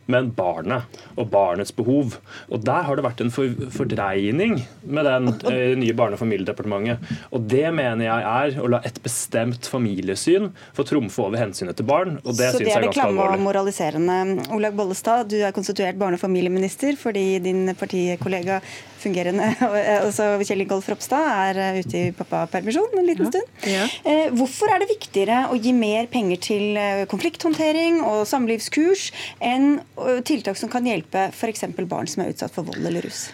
men 0.10 0.32
barnet 0.34 1.00
og 1.20 1.30
barnets 1.30 1.72
behov. 1.76 2.16
Og 2.50 2.64
Der 2.66 2.88
har 2.88 2.98
det 2.98 3.06
vært 3.06 3.22
en 3.22 3.30
for, 3.34 3.54
fordreining 3.76 4.58
med 4.82 5.06
den 5.06 5.30
uh, 5.46 5.76
nye 5.78 5.94
Barne- 5.94 6.18
og 6.18 6.24
familiedepartementet. 6.24 7.06
Og 7.30 7.46
Det 7.52 7.68
mener 7.76 8.08
jeg 8.08 8.26
er 8.26 8.58
å 8.64 8.72
la 8.74 8.82
et 8.88 8.98
bestemt 9.06 9.70
familiesyn 9.70 10.50
få 10.74 10.88
trumfe 10.90 11.22
over 11.22 11.38
hensynet 11.38 11.78
til 11.78 11.86
barn. 11.86 12.18
og 12.24 12.34
det 12.34 12.50
syns 12.56 12.66
jeg 12.66 12.74
er 12.74 12.88
ganske 12.90 12.90
alvorlig. 12.90 12.90
Så 12.90 12.90
det 12.90 12.90
er 12.90 12.90
det 12.90 12.98
klamme 12.98 13.30
og 13.30 13.46
moraliserende. 13.46 14.20
Olaug 14.58 14.80
Bollestad, 14.82 15.30
du 15.30 15.38
er 15.44 15.54
konstituert 15.54 16.00
barne- 16.02 16.18
og 16.18 16.26
familieminister 16.26 16.98
fordi 16.98 17.28
din 17.46 17.68
partikollega 17.78 18.64
fungerende. 19.02 19.52
Altså, 20.00 20.32
Kjell 20.46 20.64
Ingolf 20.64 20.88
Ropstad 20.90 21.28
er 21.30 21.60
eh, 21.64 21.80
ute 21.84 22.00
i 22.00 22.14
pappapermisjon 22.16 22.98
en 23.00 23.08
liten 23.08 23.30
stund. 23.30 23.52
Ja. 23.64 23.80
Ja. 23.80 23.86
Eh, 24.12 24.32
hvorfor 24.36 24.72
er 24.74 24.82
det 24.84 24.90
viktigere 24.92 25.46
å 25.52 25.58
gi 25.60 25.74
mer 25.76 26.10
penger 26.12 26.42
til 26.50 26.80
eh, 26.80 27.06
konflikthåndtering 27.12 28.02
og 28.06 28.26
samlivskurs 28.30 29.10
enn 29.44 29.80
tiltak 30.28 30.60
som 30.60 30.72
kan 30.72 30.88
hjelpe 30.88 31.30
f.eks. 31.34 31.66
barn 31.90 32.10
som 32.10 32.24
er 32.24 32.34
utsatt 32.34 32.56
for 32.56 32.68
vold 32.68 32.84
eller 32.84 33.06
rus? 33.08 33.28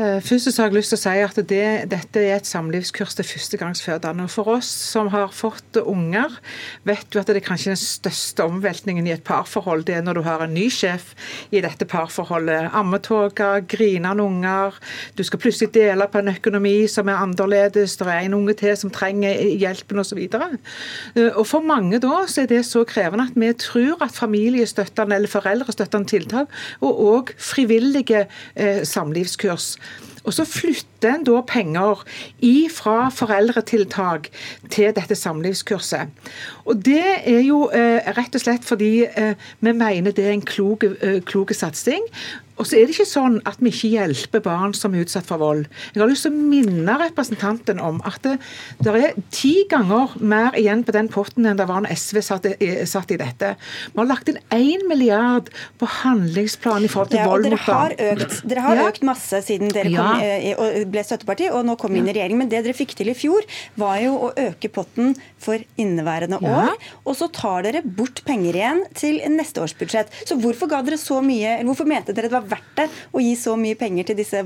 Eh, 0.00 0.20
først 0.24 0.48
så 0.48 0.62
har 0.62 0.70
jeg 0.70 0.78
lyst 0.78 0.94
til 0.94 0.96
å 0.96 1.02
si 1.02 1.20
at 1.20 1.38
det, 1.50 1.64
Dette 1.90 2.20
er 2.22 2.38
et 2.38 2.48
samlivskurs 2.48 3.12
til 3.18 3.26
førstegangsfødende. 3.26 4.28
For 4.32 4.48
oss 4.54 4.68
som 4.70 5.10
har 5.12 5.32
fått 5.34 5.76
unger, 5.82 6.38
vet 6.88 7.04
du 7.12 7.18
at 7.20 7.28
det 7.28 7.42
er 7.42 7.44
kanskje 7.44 7.74
den 7.74 7.80
største 7.80 8.46
omveltningen 8.48 9.08
i 9.08 9.12
et 9.12 9.24
parforhold. 9.26 9.84
Det 9.88 9.98
er 9.98 10.06
når 10.06 10.20
du 10.20 10.22
har 10.24 10.44
en 10.44 10.54
ny 10.54 10.68
sjef 10.72 11.12
i 11.52 11.60
dette 11.60 11.84
parforholdet. 11.90 12.70
Ammetåker, 12.76 13.66
grinende 13.68 14.24
unger. 14.24 14.78
Du 15.18 15.24
skal 15.26 15.42
plutselig 15.42 15.74
dele 15.74 16.08
på 16.08 16.22
en 16.22 16.32
økonomi 16.32 16.86
som 16.88 17.10
er 17.10 17.20
annerledes. 17.20 17.98
Det 18.00 18.08
er 18.08 18.24
en 18.24 18.38
unge 18.40 18.56
til 18.62 18.78
som 18.80 18.94
trenger 18.94 19.36
hjelpen 19.60 20.00
osv. 20.00 20.22
Eh, 20.22 21.42
for 21.44 21.66
mange 21.66 22.00
da 22.00 22.22
så 22.30 22.46
er 22.46 22.52
det 22.54 22.62
så 22.70 22.86
krevende 22.88 23.28
at 23.28 23.36
vi 23.36 23.52
tror 23.58 24.00
at 24.06 24.16
familiestøttende 24.16 25.18
eller 25.18 25.28
foreldrestøttende 25.28 26.08
tiltak, 26.08 26.48
og 26.80 27.04
òg 27.10 27.36
frivillige 27.36 28.24
eh, 28.56 28.80
samlivskurs 28.86 29.74
og 30.24 30.34
så 30.34 30.44
flytter 30.44 30.89
en 31.08 31.24
da 31.24 31.40
penger 31.46 32.04
fra 32.74 33.08
foreldretiltak 33.14 34.30
til 34.70 34.92
dette 34.96 35.16
samlivskurset. 35.18 36.10
Og 36.66 36.84
Det 36.84 37.06
er 37.26 37.42
jo 37.42 37.64
eh, 37.74 38.04
rett 38.16 38.36
og 38.36 38.42
slett 38.42 38.66
fordi 38.66 39.06
eh, 39.08 39.34
vi 39.60 39.72
mener 39.72 40.14
det 40.14 40.26
er 40.26 40.36
en 40.36 40.46
klok, 40.46 40.84
eh, 40.84 41.56
satsing. 41.56 42.06
Og 42.60 42.66
så 42.68 42.76
er 42.76 42.84
det 42.84 42.92
ikke 42.92 43.08
sånn 43.08 43.38
at 43.48 43.56
vi 43.64 43.70
ikke 43.72 43.88
hjelper 43.94 44.42
barn 44.44 44.74
som 44.76 44.92
er 44.92 45.06
utsatt 45.06 45.24
for 45.24 45.40
vold. 45.40 45.62
Jeg 45.94 46.02
har 46.02 46.10
lyst 46.10 46.26
til 46.26 46.34
å 46.34 46.48
minne 46.50 46.96
representanten 47.00 47.80
om 47.80 48.02
at 48.04 48.20
det, 48.26 48.34
det 48.84 48.92
er 48.98 49.16
ti 49.32 49.64
ganger 49.70 50.12
mer 50.20 50.58
igjen 50.60 50.82
på 50.84 50.92
den 50.92 51.08
potten 51.08 51.48
enn 51.48 51.56
det 51.56 51.66
var 51.70 51.80
når 51.86 51.96
SV 51.96 52.20
satt, 52.26 52.50
satt 52.90 53.14
i 53.14 53.18
dette. 53.20 53.54
Vi 53.94 53.96
har 53.96 54.10
lagt 54.10 54.28
inn 54.28 54.36
én 54.52 54.84
milliard 54.90 55.48
på 55.80 55.88
handlingsplan 56.02 56.84
i 56.84 56.90
forhold 56.92 57.14
til 57.14 57.22
ja, 57.22 57.30
vold 57.30 57.48
mot 57.48 57.64
barn. 57.64 57.96
Økt, 57.96 58.42
dere 58.52 58.66
har 58.66 58.82
ja. 58.82 58.90
økt 58.92 59.08
masse 59.08 59.40
siden 59.46 59.72
dere 59.72 59.94
ja. 59.94 60.04
kom, 60.04 60.68
eh, 60.68 60.84
ble 60.92 61.04
støtteparti, 61.06 61.50
og 61.54 61.64
nå 61.66 61.76
kom 61.80 61.94
inn 61.96 62.08
i 62.08 62.14
regjering. 62.14 62.40
Men 62.40 62.50
det 62.52 62.62
dere 62.66 62.76
fikk 62.76 62.96
til 62.98 63.12
i 63.12 63.16
fjor, 63.16 63.46
var 63.80 63.98
jo 64.02 64.16
å 64.28 64.32
øke 64.48 64.70
potten 64.72 65.14
for 65.40 65.62
inneværende 65.80 66.40
år. 66.42 66.74
Og 67.04 67.16
så 67.18 67.30
tar 67.34 67.66
dere 67.66 67.84
bort 67.84 68.22
penger 68.26 68.58
igjen 68.58 68.84
til 68.98 69.20
neste 69.32 69.62
års 69.64 69.76
budsjett. 69.78 70.12
Så 70.26 70.38
hvorfor 70.40 70.70
ga 70.70 70.82
dere 70.86 71.00
så 71.00 71.20
mye, 71.24 71.56
eller 71.58 71.70
hvorfor 71.70 71.88
mente 71.90 72.16
dere 72.16 72.30
det 72.30 72.36
var 72.38 72.50
verdt 72.56 72.76
det 72.78 72.90
å 73.14 73.22
gi 73.22 73.34
så 73.38 73.56
mye 73.60 73.78
penger 73.78 74.10
til 74.10 74.20
disse 74.20 74.44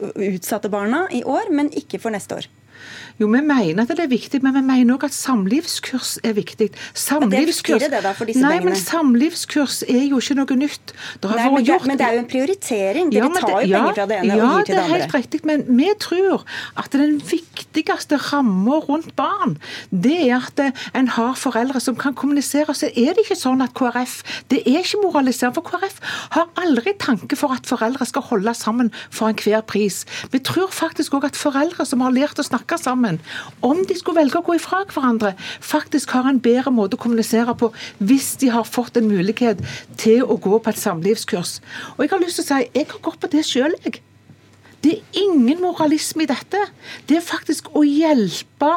utsatte 0.00 0.70
barna 0.72 1.06
i 1.14 1.24
år, 1.26 1.50
men 1.54 1.72
ikke 1.76 2.00
for 2.02 2.14
neste 2.14 2.40
år? 2.40 2.48
Jo, 3.16 3.28
vi 3.32 3.40
mener 3.40 3.82
at 3.82 3.92
det 3.96 4.04
er 4.04 4.10
viktig, 4.10 4.42
men 4.44 4.52
vi 4.58 4.62
mener 4.66 4.96
òg 4.96 5.06
at 5.08 5.14
samlivskurs 5.16 6.16
er 6.26 6.34
viktig. 6.36 6.68
Samlivskurs 6.92 7.86
det, 7.86 8.02
da, 8.04 8.12
for 8.16 8.28
disse 8.28 8.42
Nei, 8.42 8.58
pengene? 8.58 8.74
men 8.74 8.80
samlivskurs 8.80 9.78
er 9.88 10.02
jo 10.04 10.20
ikke 10.20 10.36
noe 10.36 10.58
nytt. 10.60 10.92
Det 11.22 11.30
har 11.30 11.40
Nei, 11.40 11.46
vært 11.46 11.54
men, 11.54 11.64
det, 11.64 11.70
gjort 11.70 11.88
men 11.88 12.00
det 12.00 12.06
er 12.06 12.16
jo 12.16 12.22
en 12.22 12.28
prioritering. 12.32 13.12
Dere 13.14 13.30
men 13.30 13.38
tar 13.40 13.54
jo 13.54 13.70
ja, 13.70 13.80
penger 13.80 13.96
fra 13.96 14.06
det 14.10 14.18
ene 14.20 14.28
ja, 14.28 14.36
og 14.36 14.58
gir 14.58 14.68
til 14.68 14.76
det 14.76 14.82
andre. 14.82 14.90
Ja, 14.90 14.90
det 14.90 14.96
er 14.98 15.06
helt 15.06 15.16
riktig, 15.16 15.40
men 15.48 15.64
vi 15.80 15.88
tror 16.04 16.44
at 16.82 16.98
den 17.00 17.16
viktigste 17.30 18.20
ramma 18.26 18.80
rundt 18.84 19.14
barn, 19.16 19.56
det 19.90 20.18
er 20.26 20.36
at 20.42 20.62
eh, 20.66 20.84
en 21.00 21.08
har 21.16 21.40
foreldre 21.40 21.80
som 21.80 21.96
kan 21.96 22.16
kommunisere. 22.16 22.76
Så 22.76 22.90
er 22.92 23.16
det 23.16 23.24
ikke 23.24 23.38
sånn 23.38 23.64
at 23.64 23.72
KrF 23.76 24.18
Det 24.52 24.60
er 24.66 24.82
ikke 24.82 25.00
moraliserende. 25.04 25.56
For 25.56 25.64
KrF 25.64 25.98
har 26.36 26.52
aldri 26.60 26.92
tanke 27.00 27.36
for 27.38 27.54
at 27.56 27.68
foreldre 27.68 28.04
skal 28.08 28.28
holde 28.28 28.52
sammen 28.56 28.92
for 29.08 29.30
enhver 29.30 29.64
pris. 29.64 30.02
Vi 30.32 30.40
tror 30.44 30.68
faktisk 30.74 31.16
òg 31.16 31.30
at 31.30 31.38
foreldre 31.38 31.86
som 31.88 32.04
har 32.04 32.14
lært 32.14 32.40
å 32.40 32.46
snakke 32.46 32.76
sammen, 32.80 33.05
om 33.66 33.84
de 33.88 33.98
skulle 33.98 34.20
velge 34.20 34.40
å 34.40 34.46
gå 34.46 34.56
ifra 34.58 34.82
hverandre, 34.90 35.34
faktisk 35.60 36.14
har 36.16 36.28
en 36.30 36.40
bedre 36.42 36.72
måte 36.74 36.98
å 36.98 37.02
kommunisere 37.02 37.54
på 37.58 37.72
hvis 37.98 38.34
de 38.42 38.50
har 38.54 38.66
fått 38.68 38.98
en 39.00 39.08
mulighet 39.10 39.62
til 40.00 40.24
å 40.24 40.38
gå 40.40 40.58
på 40.58 40.72
et 40.72 40.82
samlivskurs. 40.82 41.60
Og 41.96 42.04
jeg 42.04 42.14
har 42.14 42.22
lyst 42.24 42.40
til 42.40 42.46
å 42.46 42.50
si, 42.50 42.68
jeg 42.74 42.90
har 42.92 43.02
gått 43.06 43.22
på 43.22 43.32
det 43.32 43.46
sjøl, 43.46 43.78
jeg. 43.84 44.02
Det 44.84 44.92
er 44.92 45.20
ingen 45.22 45.60
moralisme 45.62 46.22
i 46.22 46.26
dette. 46.30 46.58
Det 47.08 47.16
er 47.18 47.22
faktisk 47.24 47.70
å 47.74 47.82
hjelpe 47.82 48.68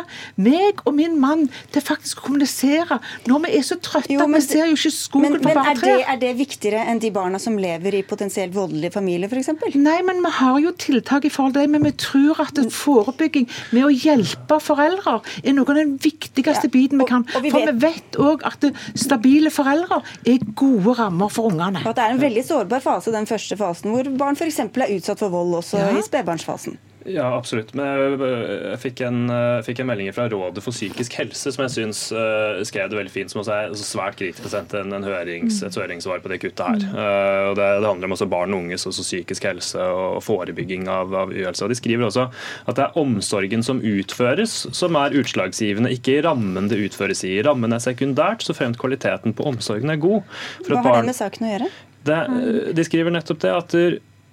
meg 0.41 0.79
og 0.87 0.95
min 0.97 1.15
mann 1.21 1.43
til 1.73 1.83
faktisk 1.85 2.21
å 2.21 2.25
kommunisere 2.25 2.97
når 3.27 3.43
vi 3.45 3.51
er 3.59 3.65
så 3.67 3.77
trøtte 3.83 4.11
Jo, 4.11 4.23
at 4.23 4.31
vi 4.33 4.41
ser 4.41 4.65
jo 4.71 4.77
ikke 4.77 4.91
skogen 4.95 5.25
Men, 5.35 5.41
på 5.43 5.49
men 5.51 5.59
bare 5.59 5.91
er, 5.99 6.03
er 6.15 6.19
det 6.21 6.31
viktigere 6.39 6.81
enn 6.89 6.99
de 7.03 7.11
barna 7.15 7.39
som 7.41 7.57
lever 7.61 7.99
i 7.99 8.01
potensielt 8.07 8.55
voldelige 8.55 8.91
familier, 8.95 9.29
f.eks.? 9.29 9.51
Nei, 9.75 9.99
men 10.07 10.23
vi 10.25 10.31
har 10.39 10.57
jo 10.63 10.71
tiltak 10.81 11.25
i 11.25 11.31
forhold 11.33 11.53
til 11.57 11.65
det, 11.67 11.69
men 11.75 11.85
vi 11.85 11.93
tror 12.01 12.41
at 12.45 12.55
det 12.57 12.65
forebygging 12.73 13.47
med 13.75 13.85
å 13.87 13.91
hjelpe 13.93 14.59
foreldre 14.63 15.19
er 15.43 15.53
noe 15.57 15.69
av 15.69 15.79
den 15.81 15.93
viktigste 16.01 16.67
Ja, 16.69 16.73
biten 16.73 16.97
vi 16.97 17.05
og- 17.05 17.11
kan. 17.13 17.27
og 17.35 17.43
vi 17.45 17.51
For 17.53 17.59
vet- 17.65 17.75
vi 17.75 17.85
vet 17.87 18.19
òg 18.19 18.45
at 18.49 18.65
stabile 18.95 19.51
foreldre 19.53 20.01
er 20.25 20.39
gode 20.55 20.97
rammer 20.97 21.29
for 21.29 21.51
ungene. 21.51 21.83
Og 21.85 21.91
at 21.93 21.95
det 22.01 22.05
er 22.07 22.17
en 22.17 22.23
veldig 22.25 22.45
sårbar 22.47 22.81
fase, 22.81 23.11
den 23.13 23.25
første 23.29 23.55
fasen, 23.57 23.91
hvor 23.93 24.09
barn 24.17 24.35
f.eks. 24.35 24.59
er 24.59 24.95
utsatt 24.97 25.19
for 25.19 25.29
vold 25.29 25.53
også 25.61 25.77
Ja. 25.79 25.88
I 25.97 26.05
spedbarnsfasen. 26.05 26.77
Ja, 27.07 27.29
absolutt. 27.37 27.71
Men 27.77 27.87
jeg, 28.19 28.77
fikk 28.83 29.01
en, 29.07 29.31
fikk 29.63 29.79
en 29.81 29.87
melding 29.87 30.11
fra 30.13 30.25
Rådet 30.29 30.61
for 30.61 30.75
psykisk 30.75 31.15
helse 31.15 31.53
som 31.55 31.63
jeg 31.63 31.73
syns 31.73 32.01
uh, 32.11 32.59
skrev 32.67 32.89
det 32.91 32.99
veldig 32.99 33.13
fint, 33.13 33.31
som 33.31 33.39
også 33.39 33.55
er 33.55 33.75
svært 33.79 34.17
kritisk 34.19 34.49
sendte 34.51 34.81
en, 34.83 34.91
en 34.97 35.07
hørings, 35.07 35.61
et 35.63 35.79
høringssvar 35.79 36.19
på 36.23 36.31
det 36.33 36.41
kuttet 36.43 36.65
her. 36.65 36.85
Uh, 36.91 37.49
og 37.49 37.57
det, 37.59 37.69
det 37.79 37.87
handler 37.87 38.11
om 38.11 38.17
også 38.17 38.29
barn 38.29 38.53
og 38.55 38.65
unges 38.65 38.85
også 38.89 39.05
psykisk 39.07 39.47
helse 39.47 39.79
og 39.79 40.19
forebygging 40.27 40.89
av, 40.91 41.15
av 41.23 41.33
uhelse. 41.33 41.63
Og 41.65 41.71
De 41.71 41.79
skriver 41.79 42.09
også 42.09 42.27
at 42.67 42.75
det 42.75 42.85
er 42.89 42.99
omsorgen 42.99 43.65
som 43.65 43.79
utføres 43.79 44.59
som 44.75 44.99
er 44.99 45.15
utslagsgivende, 45.23 45.95
ikke 45.95 46.19
rammen 46.27 46.67
det 46.71 46.81
utføres 46.83 47.23
i. 47.27 47.37
Rammen 47.47 47.73
er 47.75 47.83
sekundært, 47.83 48.43
så 48.43 48.57
fremt 48.57 48.79
kvaliteten 48.81 49.33
på 49.37 49.47
omsorgen 49.49 49.95
er 49.95 50.03
god. 50.03 50.27
For 50.65 50.75
Hva 50.75 50.83
har 50.83 50.91
barn- 50.91 51.07
det 51.07 51.13
med 51.13 51.23
saken 51.23 51.47
å 51.47 51.53
gjøre? 51.55 51.71
det, 52.07 52.19
de 52.75 52.83
skriver 52.87 53.13
nettopp 53.13 53.41
det 53.43 53.51
at 53.51 53.75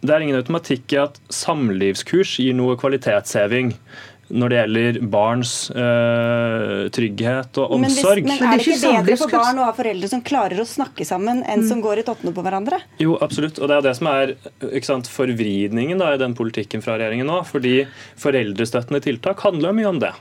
det 0.02 0.10
er 0.14 0.20
ingen 0.26 0.36
automatikk 0.40 0.92
i 0.92 1.00
at 1.06 1.16
samlivskurs 1.32 2.36
gir 2.42 2.54
noe 2.54 2.76
kvalitetsheving 2.80 3.72
når 4.26 4.50
det 4.50 4.56
gjelder 4.58 4.96
barns 5.06 5.50
øh, 5.70 6.88
trygghet 6.90 7.58
og 7.62 7.76
Men, 7.76 7.84
hvis, 7.86 7.98
omsorg. 8.02 8.24
men 8.26 8.42
er 8.42 8.58
det 8.58 8.66
ikke 8.66 8.90
bedre 9.06 9.16
for 9.20 9.34
barn 9.36 9.60
å 9.62 9.66
ha 9.68 9.74
foreldre 9.76 10.08
som 10.10 10.22
klarer 10.26 10.58
å 10.62 10.66
snakke 10.66 11.06
sammen, 11.06 11.44
enn 11.46 11.62
Mm. 11.62 11.68
som 11.68 11.82
går 11.84 12.00
i 12.02 12.06
tottene 12.08 12.34
på 12.34 12.42
hverandre? 12.42 12.80
Jo, 12.98 13.14
absolutt. 13.22 13.60
Og 13.62 13.68
det 13.70 13.76
er 13.78 13.82
det 13.86 13.94
som 13.96 14.08
er 14.10 14.34
ikke 14.66 14.84
sant, 14.90 15.06
forvridningen 15.06 15.98
da, 16.02 16.12
i 16.14 16.18
den 16.18 16.34
politikken 16.34 16.82
fra 16.82 16.98
regjeringen 16.98 17.26
nå. 17.30 17.38
Fordi 17.46 17.86
foreldrestøttende 18.18 19.00
tiltak 19.04 19.40
handler 19.46 19.70
jo 19.70 19.78
mye 19.78 19.92
om 19.94 20.00
det. 20.02 20.12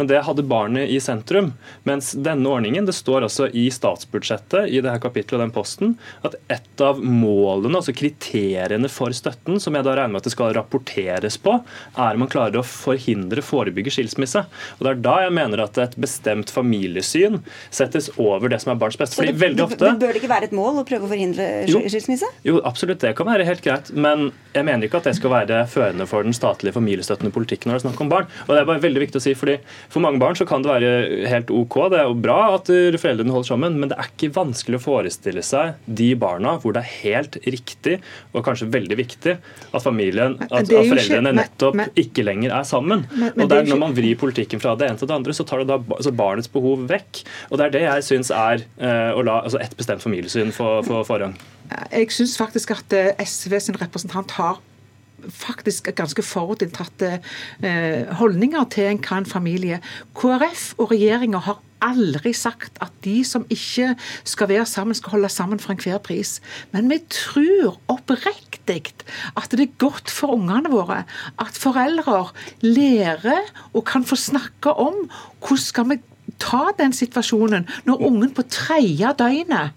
Men 0.00 0.08
det 0.08 0.22
hadde 0.24 0.42
barnet 0.48 0.88
i 0.88 0.96
sentrum. 1.02 1.50
Mens 1.84 2.14
denne 2.16 2.48
ordningen, 2.48 2.86
det 2.88 2.94
står 2.96 3.26
altså 3.26 3.50
i 3.52 3.66
statsbudsjettet 3.72 4.70
i 4.72 4.80
det 4.80 4.88
her 4.94 5.02
kapittelet 5.02 5.36
og 5.36 5.42
den 5.44 5.52
posten, 5.52 5.90
at 6.24 6.38
et 6.48 6.80
av 6.84 7.02
målene, 7.04 7.76
altså 7.76 7.92
kriteriene 7.92 8.88
for 8.88 9.12
støtten, 9.12 9.58
som 9.60 9.76
jeg 9.76 9.84
da 9.84 9.98
regner 9.98 10.14
med 10.14 10.22
at 10.22 10.28
det 10.30 10.32
skal 10.32 10.54
rapporteres 10.56 11.36
på, 11.44 11.58
er 12.00 12.16
om 12.16 12.24
man 12.24 12.30
klarer 12.32 12.62
å 12.62 12.64
forhindre, 12.64 13.44
forebygge 13.44 13.92
skilsmisse. 13.92 14.46
Og 14.78 14.86
Det 14.86 14.94
er 14.94 15.02
da 15.04 15.18
jeg 15.26 15.34
mener 15.36 15.64
at 15.66 15.76
et 15.84 15.98
bestemt 16.00 16.48
familiesyn 16.54 17.42
settes 17.68 18.08
over 18.16 18.48
det 18.54 18.62
som 18.64 18.72
er 18.72 18.80
barns 18.80 18.96
beste. 18.96 19.20
Fordi 19.20 19.34
det, 19.34 19.40
veldig 19.44 19.66
ofte 19.66 19.92
Bør 20.00 20.16
det 20.16 20.22
ikke 20.22 20.32
være 20.32 20.48
et 20.48 20.56
mål 20.56 20.80
å 20.80 20.86
prøve 20.88 21.04
å 21.04 21.12
forhindre 21.12 21.50
Jo. 21.68 21.84
skilsmisse? 21.84 22.32
jo, 22.48 22.56
absolutt, 22.64 23.04
det 23.04 23.12
kan 23.20 23.28
være 23.28 23.44
helt 23.44 23.60
greit. 23.68 23.92
Men 23.92 24.30
jeg 24.56 24.64
mener 24.64 24.88
ikke 24.88 25.02
at 25.04 25.10
det 25.10 25.16
skal 25.20 25.36
være 25.36 25.60
førende 25.68 26.08
for 26.08 26.24
den 26.24 26.32
statlige 26.36 26.72
familiestøttende 26.78 27.36
politikken 27.36 27.68
når 27.68 27.76
det 27.76 27.84
er 27.84 27.88
snakk 27.90 28.00
om 28.06 28.14
barn. 28.16 28.32
Og 28.48 28.54
det 28.56 28.64
er 28.64 28.68
bare 28.72 28.80
veldig 28.88 29.04
viktig 29.04 29.20
å 29.20 29.24
si, 29.28 29.36
fordi 29.36 29.58
For 29.90 30.02
mange 30.04 30.20
barn 30.22 30.36
så 30.38 30.46
kan 30.46 30.62
det 30.62 30.70
være 30.70 31.28
helt 31.30 31.50
OK, 31.50 31.76
det 31.90 31.98
er 31.98 32.06
jo 32.06 32.14
bra 32.22 32.38
at 32.54 32.68
foreldrene 33.02 33.32
holder 33.34 33.48
sammen, 33.48 33.78
men 33.80 33.90
det 33.90 33.96
er 33.98 34.10
ikke 34.12 34.30
vanskelig 34.36 34.78
å 34.78 34.84
forestille 34.84 35.42
seg 35.42 35.80
de 35.86 36.12
barna 36.20 36.52
hvor 36.62 36.76
det 36.76 36.84
er 36.84 36.92
helt 37.02 37.38
riktig 37.42 37.96
og 38.32 38.44
kanskje 38.46 38.68
veldig 38.70 38.98
viktig 39.00 39.34
at 39.40 39.82
familien, 39.82 40.36
at, 40.46 40.54
at 40.62 40.70
foreldrene 40.70 41.32
nettopp 41.34 41.82
ikke 41.98 42.22
lenger 42.26 42.54
er 42.60 42.68
sammen. 42.68 43.06
Men- 43.10 43.32
men 43.34 43.44
og 43.44 43.48
det 43.48 43.50
det 43.50 43.58
er 43.58 43.66
er 43.66 43.70
Når 43.74 43.82
man 43.82 43.94
vrir 43.98 44.16
politikken 44.20 44.60
fra 44.62 44.76
det 44.78 44.88
ene 44.90 44.98
til 44.98 45.08
det 45.10 45.16
andre, 45.16 45.32
så 45.34 45.44
tar 45.46 45.58
det 45.64 45.68
da 45.72 45.78
altså 45.96 46.14
barnets 46.14 46.48
behov 46.48 46.86
vekk. 46.88 47.22
Og 47.50 47.58
det 47.58 47.66
er 47.66 47.70
det 47.74 47.82
jeg 47.88 48.06
syns 48.12 48.30
er 48.30 48.62
eh, 48.78 49.10
å 49.14 49.22
la 49.26 49.40
altså 49.42 49.60
et 49.60 49.74
bestemt 49.76 50.02
familiesyn 50.02 50.52
få 50.54 50.80
få 50.86 51.02
forrang. 51.06 51.34
Jeg 51.92 52.10
syns 52.14 52.36
faktisk 52.38 52.70
at 52.74 52.92
eh, 52.92 53.12
SV 53.26 53.58
sin 53.60 53.78
representant 53.78 54.30
har 54.38 54.58
faktisk 55.28 55.90
ganske 55.98 56.22
forutinntatte 56.24 57.18
eh, 57.62 58.06
holdninger 58.20 58.64
til 58.72 58.90
en- 58.90 59.02
hva 59.04 59.20
en 59.20 59.26
familie 59.28 59.80
KrF 60.14 60.74
og 60.78 60.92
regjeringa 60.92 61.38
har 61.46 61.60
aldri 61.80 62.32
sagt 62.36 62.76
at 62.84 62.92
de 63.04 63.22
som 63.24 63.46
ikke 63.52 63.94
skal 64.28 64.50
være 64.50 64.66
sammen, 64.68 64.94
skal 64.94 65.14
holde 65.16 65.30
sammen 65.32 65.60
for 65.62 65.72
enhver 65.72 65.98
pris. 66.04 66.40
Men 66.72 66.90
vi 66.92 67.00
tror 67.08 67.78
oppriktig 67.88 68.92
at 69.36 69.50
det 69.56 69.64
er 69.64 69.78
godt 69.80 70.12
for 70.12 70.36
ungene 70.36 70.70
våre 70.70 71.02
at 71.40 71.56
foreldre 71.56 72.28
lærer 72.62 73.48
og 73.72 73.86
kan 73.88 74.04
få 74.04 74.18
snakke 74.20 74.72
om 74.76 75.08
hvordan 75.40 75.64
skal 75.64 75.88
vi 75.90 76.00
ta 76.40 76.68
den 76.78 76.92
situasjonen 76.96 77.66
når 77.88 78.06
ungen 78.06 78.32
på 78.34 78.44
tredje 78.52 79.10
døgnet 79.18 79.76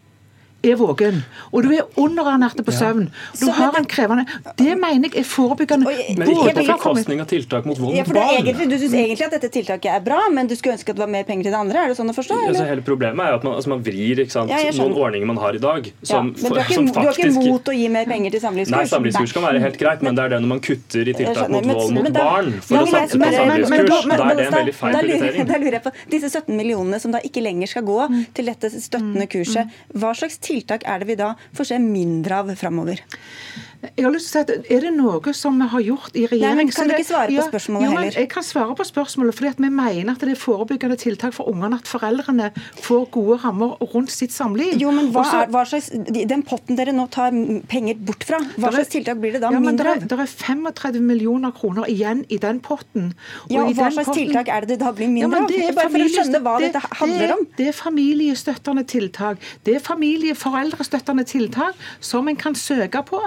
er 0.63 0.76
våken, 0.80 1.17
og 1.52 1.63
du 1.65 1.71
er 1.76 1.84
underernært 1.99 2.56
på 2.63 2.71
søvn, 2.71 3.10
du 3.36 3.45
Så, 3.45 3.52
har 3.52 3.76
en 3.78 3.86
krevende 3.86 4.23
Det 4.58 4.78
mener 4.80 5.10
jeg 5.12 5.19
er 5.23 5.28
forebyggende. 5.28 5.86
Men 6.17 6.30
ikke 6.30 6.54
på 6.56 6.63
for 6.63 6.78
bekostning 6.78 7.19
av 7.21 7.28
tiltak 7.28 7.65
mot 7.67 7.78
vold 7.78 7.95
mot 7.97 8.13
barn. 8.15 8.38
egentlig, 8.39 8.69
Du 8.69 8.78
syns 8.80 8.93
egentlig 8.93 9.26
at 9.28 9.32
dette 9.36 9.49
tiltaket 9.52 9.91
er 9.91 9.99
bra, 9.99 10.21
men 10.32 10.47
du 10.47 10.56
skulle 10.56 10.78
ønske 10.78 10.89
at 10.89 10.95
det 10.95 11.04
var 11.04 11.12
mer 11.12 11.23
penger 11.28 11.43
til 11.43 11.52
det 11.52 11.60
andre? 11.60 11.84
Er 11.84 11.88
det 11.91 11.97
sånn 11.97 12.10
å 12.10 12.15
forstå? 12.15 12.38
Altså, 12.47 12.62
Eller? 12.63 12.69
hele 12.71 12.82
Problemet 12.84 13.26
er 13.26 13.30
jo 13.34 13.36
at 13.41 13.43
man, 13.43 13.54
altså, 13.60 13.69
man 13.73 13.84
vrir 13.84 14.23
ikke 14.23 14.32
sant, 14.32 14.49
Ja, 14.49 14.58
noen 14.71 14.95
ordninger 14.95 15.28
man 15.28 15.38
har 15.38 15.54
i 15.54 15.60
dag, 15.60 15.86
Ja, 15.86 16.08
som, 16.08 16.32
men 16.32 16.36
du 16.36 16.60
har, 16.60 16.63
ikke, 16.63 16.73
som 16.80 16.86
du 16.86 16.99
har 16.99 17.13
ikke 17.13 17.34
mot 17.52 17.63
å 17.63 17.76
gi 17.76 17.88
mer 17.89 18.06
penger 18.06 18.32
til 18.32 18.41
samlivskurs? 18.41 18.78
Nei, 18.78 18.86
samlivskurs 18.93 19.34
kan 19.34 19.43
være 19.43 19.60
helt 19.60 19.78
greit, 19.84 20.02
men 20.02 20.15
det 20.15 20.23
er 20.23 20.30
det 20.30 20.41
når 20.43 20.52
man 20.56 20.60
kutter 20.63 21.04
i 21.12 21.13
tiltak 21.13 21.49
mot 21.49 21.65
vold 21.65 21.93
mot 21.99 22.12
barn 22.13 22.52
for 22.62 22.76
Ja, 22.76 22.82
å 22.82 22.86
men 22.88 22.93
satse 22.93 23.12
på 23.13 23.19
men- 23.19 23.32
men- 23.34 23.47
men- 23.47 23.88
samlivskurs. 23.88 24.08
Da 24.13 24.30
er 24.32 24.36
det 24.36 24.47
en 24.47 24.54
veldig 24.54 24.76
feil 24.80 24.93
prioritering. 24.93 25.47
Da 25.47 25.58
lurer 25.60 25.71
jeg 25.80 25.84
på, 25.84 25.91
Disse 26.10 26.30
17 26.30 26.56
millionene 26.56 26.99
som 27.02 27.12
da 27.12 27.19
ikke 27.19 27.41
lenger 27.43 27.67
skal 27.67 27.84
gå 27.84 27.99
til 28.34 28.45
dette 28.45 28.69
støttende 28.71 29.28
kurset, 29.28 29.69
hva 29.93 30.13
slags 30.15 30.38
tiltak 30.38 30.52
er 30.87 30.99
det 31.01 31.09
vi 31.09 31.19
da 31.19 31.33
får 31.57 31.71
se 31.71 31.79
mindre 31.81 32.41
av 32.43 32.53
framover? 32.59 33.01
Jeg 33.83 34.05
har 34.05 34.13
lyst 34.15 34.29
til 34.31 34.39
å 34.39 34.45
si 34.45 34.53
at 34.53 34.71
Er 34.71 34.79
det 34.85 34.91
noe 34.95 35.33
som 35.35 35.57
vi 35.59 35.65
har 35.67 35.81
gjort 35.83 36.15
i 36.15 36.21
regjering 36.31 36.55
Nei, 36.55 36.63
men 36.63 36.69
kan 36.71 36.87
du 36.87 36.93
ikke 36.95 37.07
svare 37.09 37.33
på 37.35 37.43
spørsmålet 37.51 37.83
jo, 37.83 37.91
heller? 37.97 38.17
Jeg 38.21 38.29
kan 38.31 38.43
svare 38.47 38.75
på 38.79 38.85
spørsmålet, 38.87 39.35
fordi 39.35 39.49
at 39.51 39.59
vi 39.59 39.69
mener 39.69 40.11
at 40.13 40.19
det 40.23 40.29
er 40.31 40.39
forebyggende 40.39 40.97
tiltak 41.01 41.33
for 41.35 41.49
ungene 41.51 41.75
at 41.81 41.89
foreldrene 41.91 42.47
får 42.79 43.09
gode 43.11 43.37
rammer 43.43 43.75
rundt 43.93 44.11
sitt 44.13 44.31
samliv. 44.31 44.77
Jo, 44.79 44.91
men 44.95 45.09
hva 45.11 45.23
Også, 45.25 45.41
er, 45.43 45.51
hva 45.51 45.63
slags, 45.67 45.89
Den 46.33 46.43
potten 46.47 46.77
dere 46.79 46.93
nå 46.95 47.09
tar 47.11 47.35
penger 47.67 47.99
bort 48.07 48.23
fra, 48.23 48.39
hva 48.39 48.55
Der 48.55 48.67
er- 48.69 48.77
slags 48.79 48.93
tiltak 48.95 49.19
blir 49.19 49.35
det 49.35 49.41
da 49.43 49.51
ja, 49.51 49.59
mindre 49.59 49.97
av? 49.97 50.03
er, 50.07 50.23
er 50.23 50.31
35 50.31 51.01
millioner 51.03 51.51
kroner 51.51 51.83
igjen 51.91 52.23
i 52.29 52.37
den 52.37 52.61
potten. 52.63 53.11
Ja, 53.51 53.65
i 53.67 53.73
og 53.73 53.75
Hva 53.75 53.89
den 53.89 53.97
slags 53.97 54.07
potten- 54.09 54.21
tiltak 54.31 54.47
er 54.47 54.61
det 54.61 54.69
det 54.73 54.79
da 54.79 54.91
blir 54.93 55.07
Ja, 55.09 55.13
mindre 55.17 55.29
men 55.29 55.43
av? 55.43 55.49
det 55.49 55.59
er 55.67 55.73
Bare 55.73 55.89
for 55.89 55.99
å 55.99 56.09
skjønne 56.15 56.41
hva 56.41 56.55
det- 56.59 56.71
dette 56.73 56.95
handler 57.03 57.33
om. 57.37 57.43
Det, 57.45 57.57
det 57.57 57.67
er 57.67 57.77
familiestøttende 57.83 58.85
tiltak. 58.87 59.37
Det 59.65 59.75
er 59.75 59.79
familieforeldrestøttende 59.79 61.25
tiltak 61.27 61.75
som 61.99 62.27
en 62.27 62.35
kan 62.35 62.53
søke 62.55 63.03
på 63.05 63.19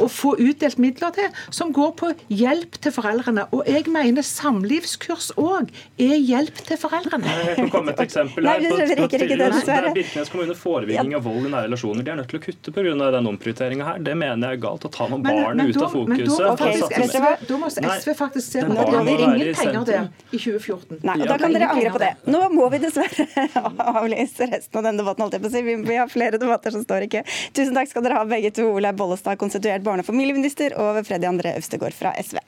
og 0.00 0.10
få 0.10 0.34
utdelt 0.38 0.78
midler 0.78 1.10
til, 1.14 1.28
som 1.54 1.72
går 1.72 1.92
på 2.00 2.12
hjelp 2.28 2.78
til 2.80 2.92
foreldrene. 2.92 3.46
Og 3.52 3.64
jeg 3.68 3.86
mener 3.92 4.22
samlivskurs 4.26 5.32
òg 5.40 5.70
er 6.00 6.16
hjelp 6.18 6.56
til 6.68 6.78
foreldrene. 6.80 7.24
Jeg 7.48 7.56
kan 7.56 7.70
komme 7.72 7.92
et 7.94 8.00
eksempel 8.06 8.46
her. 8.48 8.60
På, 8.64 8.74
På, 8.74 8.76
på, 8.76 9.04
ikke 9.04 9.18
det, 9.28 9.38
der. 9.38 9.88
Birkenes 9.94 10.30
kommune 10.32 10.54
forebygging 10.58 11.14
av 11.18 11.24
vold 11.26 11.46
i 11.46 11.50
nære 11.52 11.68
relasjoner. 11.68 12.02
De 12.06 12.10
er 12.14 12.18
nødt 12.20 12.30
til 12.32 12.40
å 12.40 12.44
kutte 12.44 12.72
pga. 12.74 13.10
den 13.14 13.26
omprioriteringa 13.30 13.84
her. 13.84 13.98
Det 14.04 14.14
mener 14.16 14.48
jeg 14.54 14.58
er 14.58 14.62
galt. 14.64 14.84
Å 14.84 14.90
ta 14.92 15.08
man 15.08 15.22
Men- 15.22 15.42
barnet 15.44 15.56
men 15.56 15.68
ut 15.70 15.74
da- 15.78 15.84
av 15.86 15.94
men 16.08 16.18
da- 16.18 16.24
fokuset. 16.24 16.46
Ok, 16.50 16.58
for 16.58 16.66
å 16.66 16.72
skal- 16.74 16.82
satse 16.84 17.00
vet 17.00 17.12
dere 17.12 17.22
mer. 17.22 17.36
hva? 17.36 17.48
Da 17.48 17.56
må 17.56 17.70
SV 17.70 18.14
faktisk 18.18 18.46
se 18.50 18.60
på 18.64 18.72
at 18.72 18.86
det 18.86 18.94
må 18.94 19.04
være 19.04 19.24
ingen 19.28 19.54
penger 19.54 19.84
der 19.84 20.08
i 20.32 20.38
2014. 20.38 20.98
Nei, 21.04 21.16
og 21.20 21.28
Da 21.28 21.38
kan 21.38 21.52
dere 21.52 21.68
angre 21.70 21.90
på 21.94 21.98
det. 21.98 22.12
Nå 22.26 22.40
må 22.52 22.70
vi 22.70 22.78
dessverre 22.78 23.28
avlyse 23.94 24.50
resten 24.50 24.78
av 24.78 24.84
denne 24.88 24.98
debatten. 24.98 25.24
å. 25.24 25.64
Vi, 25.64 25.74
vi 25.84 25.96
har 25.96 26.08
flere 26.08 26.38
debatter 26.38 26.70
som 26.74 26.84
står 26.84 27.02
i 27.06 27.08
kø. 27.08 27.22
Tusen 27.54 27.74
takk 27.74 27.88
skal 27.90 28.02
dere 28.02 28.18
ha 28.20 28.24
begge 28.24 28.50
to. 28.54 28.64
Olaug 28.74 28.96
Bollestad, 28.96 29.38
konstituert 29.38 29.83
barne- 29.84 30.04
og 30.04 30.08
familieminister, 30.08 30.76
og 30.80 31.04
Freddy 31.06 31.28
André 31.30 31.56
Øvstegård 31.58 31.96
fra 31.96 32.14
SV. 32.22 32.40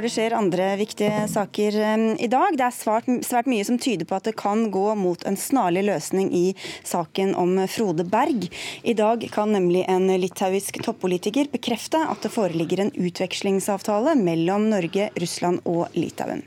For 0.00 0.06
det 0.08 0.14
skjer 0.14 0.32
andre 0.32 0.66
viktige 0.80 1.16
saker 1.28 1.74
um, 1.76 2.02
i 2.16 2.28
dag. 2.32 2.54
Det 2.56 2.64
er 2.64 2.72
svært, 2.72 3.08
svært, 3.20 3.50
mye 3.52 3.66
som 3.68 3.76
tyder 3.76 4.08
på 4.08 4.16
at 4.16 4.30
det 4.30 4.32
kan 4.40 4.62
gå 4.72 4.94
mot 4.96 5.26
en 5.28 5.36
snarlig 5.36 5.82
løsning 5.90 6.30
i 6.32 6.54
saken 6.88 7.34
om 7.36 7.52
Frode 7.68 8.06
Berg. 8.08 8.46
I 8.80 8.94
dag 8.96 9.26
kan 9.34 9.52
nemlig 9.52 9.84
en 9.92 10.08
litauisk 10.08 10.80
toppolitiker 10.86 11.52
bekrefte 11.52 12.00
at 12.00 12.24
det 12.24 12.32
foreligger 12.32 12.86
en 12.86 12.94
utvekslingsavtale 12.96 14.16
mellom 14.24 14.70
Norge, 14.72 15.10
Russland 15.20 15.60
og 15.68 15.92
Litauen. 15.92 16.46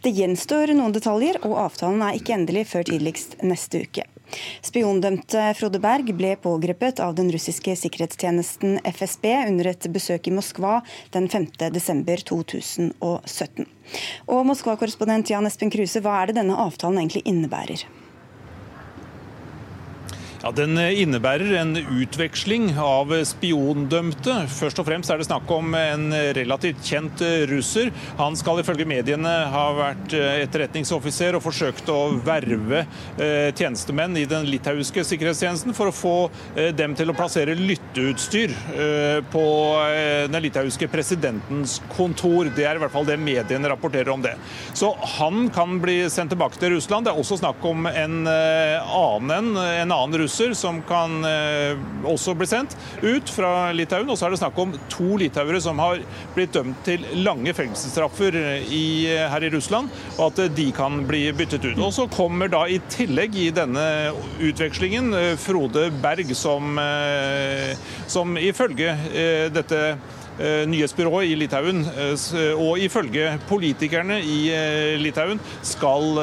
Det 0.00 0.16
gjenstår 0.16 0.72
noen 0.72 0.96
detaljer, 0.96 1.42
og 1.44 1.60
avtalen 1.68 2.08
er 2.08 2.16
ikke 2.16 2.38
endelig 2.40 2.70
før 2.72 2.88
tidligst 2.88 3.36
neste 3.44 3.84
uke. 3.84 4.08
Spiondømte 4.64 5.50
Frode 5.58 5.80
Berg 5.82 6.12
ble 6.18 6.34
pågrepet 6.40 7.02
av 7.04 7.16
den 7.18 7.30
russiske 7.34 7.76
sikkerhetstjenesten 7.78 8.78
FSB 8.84 9.28
under 9.48 9.72
et 9.72 9.88
besøk 9.94 10.28
i 10.28 10.34
Moskva 10.34 10.78
den 11.16 11.28
5. 11.32 11.50
desember 11.74 12.22
2017. 12.30 13.68
Og 14.28 14.46
Moskva-korrespondent 14.48 15.32
Jan 15.32 15.46
Espen 15.48 15.72
Kruse, 15.74 16.02
hva 16.04 16.20
er 16.22 16.32
det 16.32 16.40
denne 16.40 16.58
avtalen 16.66 17.02
egentlig 17.02 17.26
innebærer? 17.28 17.86
Ja, 20.44 20.50
Den 20.52 20.76
innebærer 20.76 21.54
en 21.56 21.72
utveksling 21.72 22.66
av 22.76 23.08
spiondømte. 23.24 24.34
Først 24.52 24.76
og 24.82 24.84
fremst 24.84 25.08
er 25.08 25.16
det 25.16 25.24
snakk 25.24 25.48
om 25.54 25.72
en 25.78 26.10
relativt 26.36 26.82
kjent 26.84 27.22
russer. 27.48 27.88
Han 28.18 28.36
skal 28.36 28.60
ifølge 28.60 28.84
mediene 28.84 29.32
ha 29.48 29.62
vært 29.78 30.12
etterretningsoffiser 30.12 31.38
og 31.38 31.46
forsøkt 31.46 31.88
å 31.88 31.96
verve 32.26 32.82
eh, 32.82 33.54
tjenestemenn 33.56 34.18
i 34.20 34.26
den 34.28 34.44
litauiske 34.50 35.06
sikkerhetstjenesten 35.08 35.72
for 35.78 35.88
å 35.88 35.94
få 35.96 36.12
eh, 36.58 36.74
dem 36.76 36.92
til 36.98 37.08
å 37.08 37.16
plassere 37.16 37.56
lytteutstyr 37.56 38.52
eh, 38.74 39.24
på 39.32 39.46
den 40.28 40.44
litauiske 40.44 40.90
presidentens 40.92 41.78
kontor. 41.94 42.52
Det 42.52 42.68
er 42.68 42.76
i 42.76 42.84
hvert 42.84 42.92
fall 42.92 43.08
det 43.08 43.16
mediene 43.16 43.72
rapporterer 43.72 44.12
om 44.12 44.20
det. 44.28 44.36
Så 44.76 44.92
han 45.16 45.48
kan 45.56 45.80
bli 45.80 46.02
sendt 46.12 46.36
tilbake 46.36 46.60
til 46.60 46.76
Russland. 46.76 47.08
Det 47.08 47.14
er 47.14 47.24
også 47.24 47.40
snakk 47.40 47.64
om 47.64 47.88
en 47.88 48.20
annen, 48.28 49.52
en 49.56 49.88
annen 49.88 50.20
russer 50.20 50.33
russer 50.34 50.54
som 50.54 50.82
kan 50.82 51.24
eh, 51.24 51.78
også 52.04 52.34
bli 52.34 52.46
sendt 52.46 52.76
ut 53.02 53.30
fra 53.30 53.72
Litauen. 53.72 54.08
Og 54.10 54.18
så 54.18 54.26
er 54.26 54.34
det 54.34 54.40
snakk 54.42 54.58
om 54.58 54.74
to 54.90 55.16
litauere 55.20 55.60
som 55.62 55.78
har 55.82 56.02
blitt 56.34 56.54
dømt 56.54 56.82
til 56.86 57.04
lange 57.22 57.54
fengselsstraffer 57.54 58.36
i, 58.68 59.06
her 59.30 59.44
i 59.44 59.52
Russland, 59.54 59.90
og 60.18 60.32
at 60.32 60.54
de 60.56 60.68
kan 60.74 61.04
bli 61.08 61.26
byttet 61.36 61.64
ut. 61.64 61.78
Og 61.78 61.92
så 61.94 62.08
kommer 62.10 62.50
da 62.50 62.64
i 62.66 62.80
tillegg 62.90 63.36
i 63.38 63.50
denne 63.54 63.86
utvekslingen 64.42 65.14
eh, 65.14 65.30
Frode 65.40 65.88
Berg, 66.02 66.34
som, 66.36 66.78
eh, 66.78 67.74
som 68.10 68.38
ifølge 68.40 68.94
dette 69.54 69.80
Eh, 69.84 70.23
nyhetsbyrået 70.40 71.30
i 71.30 71.36
Litauen, 71.38 71.84
eh, 71.84 72.52
og 72.58 72.78
ifølge 72.78 73.38
politikerne 73.48 74.18
i 74.20 74.38
eh, 74.50 74.94
Litauen, 75.00 75.40
skal 75.62 76.16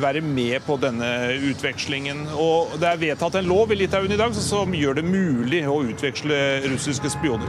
være 0.00 0.20
med 0.20 0.60
på 0.66 0.76
denne 0.80 1.08
utvekslingen. 1.50 2.26
Og 2.36 2.76
Det 2.80 2.88
er 2.88 3.00
vedtatt 3.00 3.38
en 3.38 3.48
lov 3.48 3.72
i 3.72 3.78
Litauen 3.80 4.12
i 4.12 4.18
dag 4.18 4.34
som 4.34 4.74
gjør 4.74 5.00
det 5.00 5.04
mulig 5.06 5.62
å 5.68 5.78
utveksle 5.86 6.40
russiske 6.70 7.10
spioner. 7.12 7.48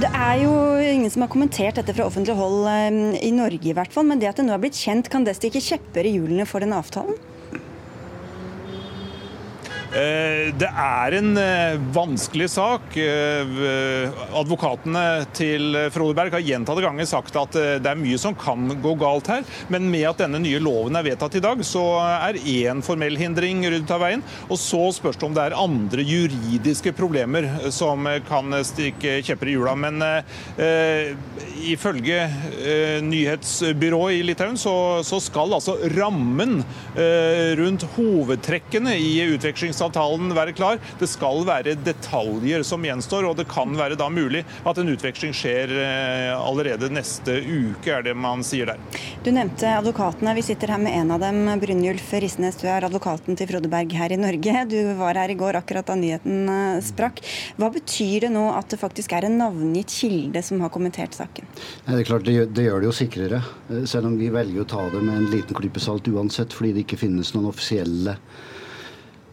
Det 0.00 0.10
er 0.12 0.44
jo 0.44 0.52
ingen 0.78 1.10
som 1.10 1.24
har 1.24 1.32
kommentert 1.32 1.80
dette 1.80 1.94
fra 1.94 2.06
offentlig 2.06 2.36
hold 2.38 2.68
i 3.22 3.32
Norge, 3.34 3.70
i 3.70 3.76
hvert 3.76 3.92
fall, 3.94 4.06
men 4.08 4.20
det 4.20 4.30
at 4.30 4.40
det 4.40 4.46
nå 4.48 4.54
er 4.54 4.62
blitt 4.62 4.78
kjent, 4.78 5.10
kan 5.10 5.26
det 5.26 5.36
stikke 5.38 5.62
kjepper 5.62 6.06
i 6.06 6.16
hjulene 6.18 6.46
for 6.48 6.64
den 6.64 6.76
avtalen? 6.76 7.18
Eh, 9.88 10.50
det 10.60 10.68
er 10.68 11.14
en 11.16 11.30
eh, 11.40 11.78
vanskelig 11.94 12.50
sak. 12.52 12.96
Eh, 13.00 13.52
advokatene 14.36 15.04
til 15.36 15.76
Frode 15.94 16.16
Berg 16.18 16.36
har 16.36 16.44
gjentatte 16.44 16.84
ganger 16.84 17.08
sagt 17.08 17.38
at 17.40 17.56
det 17.56 17.88
er 17.88 18.00
mye 18.00 18.18
som 18.20 18.36
kan 18.36 18.68
gå 18.84 18.92
galt 19.00 19.30
her. 19.32 19.46
Men 19.72 19.88
med 19.88 20.04
at 20.10 20.20
denne 20.20 20.40
nye 20.44 20.60
loven 20.60 20.98
er 20.98 21.06
vedtatt 21.06 21.38
i 21.38 21.44
dag, 21.44 21.62
så 21.64 21.84
er 22.04 22.40
én 22.42 22.82
formell 22.84 23.16
hindring 23.16 23.64
ryddet 23.64 23.94
av 23.94 24.04
veien. 24.04 24.24
Og 24.52 24.60
så 24.60 24.82
spørs 24.92 25.16
det 25.16 25.28
om 25.30 25.36
det 25.36 25.46
er 25.46 25.56
andre 25.56 26.04
juridiske 26.04 26.92
problemer 26.98 27.48
som 27.72 28.04
kan 28.28 28.60
stikke 28.66 29.18
kjepper 29.24 29.48
i 29.48 29.56
hjula. 29.56 29.76
Men 29.78 30.04
eh, 30.04 31.14
ifølge 31.72 32.20
eh, 32.28 33.00
nyhetsbyrået 33.04 34.18
i 34.18 34.22
Litauen 34.26 34.60
så, 34.60 35.00
så 35.06 35.20
skal 35.22 35.56
altså 35.56 35.78
rammen 35.96 36.58
eh, 36.92 37.56
rundt 37.58 37.88
hovedtrekkene 37.96 38.98
i 39.00 39.14
utvekslings 39.32 39.78
frihandelsavtalen 39.88 40.34
være 40.36 40.52
klar. 40.52 40.78
Det 40.98 41.08
skal 41.08 41.44
være 41.46 41.76
detaljer 41.84 42.62
som 42.62 42.84
gjenstår, 42.84 43.26
og 43.28 43.36
det 43.36 43.48
kan 43.48 43.74
være 43.76 43.96
da 43.96 44.08
mulig 44.08 44.44
at 44.64 44.78
en 44.78 44.88
utveksling 44.88 45.32
skjer 45.34 45.70
eh, 45.70 46.34
allerede 46.36 46.90
neste 46.90 47.40
uke, 47.42 47.90
er 47.90 48.02
det 48.02 48.14
man 48.16 48.42
sier 48.44 48.66
der. 48.66 48.78
Du 49.24 49.30
nevnte 49.32 49.68
advokatene. 49.78 50.34
Vi 50.36 50.42
sitter 50.42 50.74
her 50.74 50.78
med 50.78 50.94
en 50.94 51.12
av 51.12 51.20
dem. 51.20 51.48
Brynjulf 51.60 52.12
Risnes, 52.12 52.58
du 52.60 52.68
er 52.68 52.84
advokaten 52.84 53.36
til 53.36 53.48
Frode 53.48 53.68
Berg 53.68 53.92
her 53.92 54.12
i 54.12 54.20
Norge. 54.20 54.64
Du 54.68 54.78
var 54.98 55.18
her 55.18 55.30
i 55.30 55.38
går 55.38 55.60
akkurat 55.60 55.86
da 55.88 55.96
nyheten 55.98 56.48
eh, 56.48 56.82
sprakk. 56.84 57.22
Hva 57.58 57.70
betyr 57.74 58.28
det 58.28 58.32
nå 58.34 58.48
at 58.54 58.70
det 58.72 58.80
faktisk 58.80 59.14
er 59.16 59.28
en 59.28 59.38
navngitt 59.40 59.92
kilde 59.92 60.42
som 60.44 60.62
har 60.64 60.72
kommentert 60.74 61.16
saken? 61.16 61.48
Det 61.86 62.02
er 62.02 62.06
klart, 62.08 62.26
det 62.26 62.36
gjør, 62.36 62.52
det 62.52 62.68
gjør 62.68 62.84
det 62.84 62.90
jo 62.90 62.98
sikrere. 63.00 63.42
Eh, 63.70 63.84
selv 63.88 64.10
om 64.10 64.18
vi 64.20 64.30
velger 64.34 64.64
å 64.64 64.68
ta 64.68 64.84
det 64.92 65.02
med 65.02 65.22
en 65.22 65.32
liten 65.32 65.58
klype 65.58 65.82
salt 65.82 66.08
uansett, 66.08 66.54
fordi 66.54 66.74
det 66.76 66.86
ikke 66.86 67.02
finnes 67.06 67.34
noen 67.34 67.50
offisielle 67.50 68.18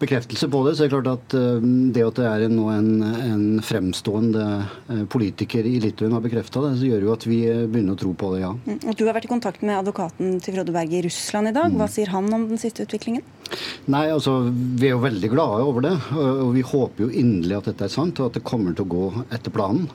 bekreftelse 0.01 0.49
på 0.51 0.61
det. 0.65 0.75
Så 0.75 0.85
er 0.85 0.89
det 0.89 0.95
klart 0.95 1.09
at 1.11 1.35
eh, 1.37 1.67
det 1.95 2.03
at 2.05 2.19
det 2.19 2.27
er 2.29 2.45
nå 2.51 2.67
en, 2.73 2.91
en 3.03 3.45
fremstående 3.65 4.45
eh, 4.91 5.03
politiker 5.11 5.67
i 5.67 5.77
Litauen 5.83 6.15
har 6.15 6.23
bekrefta 6.23 6.63
det, 6.65 6.73
så 6.79 6.89
gjør 6.89 7.07
jo 7.07 7.15
at 7.15 7.27
vi 7.29 7.39
begynner 7.45 7.95
å 7.95 8.01
tro 8.01 8.11
på 8.17 8.33
det, 8.35 8.43
ja. 8.43 8.51
Og 8.75 8.93
du 8.97 9.05
har 9.07 9.17
vært 9.17 9.29
i 9.29 9.31
kontakt 9.31 9.65
med 9.65 9.79
advokaten 9.79 10.37
til 10.43 10.57
Frode 10.57 10.75
Berg 10.75 10.93
i 10.93 11.03
Russland 11.07 11.51
i 11.51 11.55
dag. 11.55 11.73
Hva 11.73 11.89
mm. 11.89 11.95
sier 11.95 12.13
han 12.13 12.29
om 12.35 12.47
den 12.51 12.61
siste 12.61 12.85
utviklingen? 12.87 13.25
Nei, 13.91 14.07
altså, 14.09 14.39
Vi 14.49 14.89
er 14.89 14.95
jo 14.95 15.03
veldig 15.03 15.29
glade 15.31 15.65
over 15.65 15.85
det. 15.85 15.93
Og 16.17 16.55
vi 16.55 16.63
håper 16.65 17.05
jo 17.05 17.11
inderlig 17.11 17.59
at 17.59 17.69
dette 17.71 17.87
er 17.87 17.93
sant, 17.93 18.19
og 18.19 18.31
at 18.31 18.39
det 18.39 18.47
kommer 18.47 18.73
til 18.75 18.87
å 18.87 18.93
gå 18.95 19.25
etter 19.35 19.53
planen. 19.53 19.85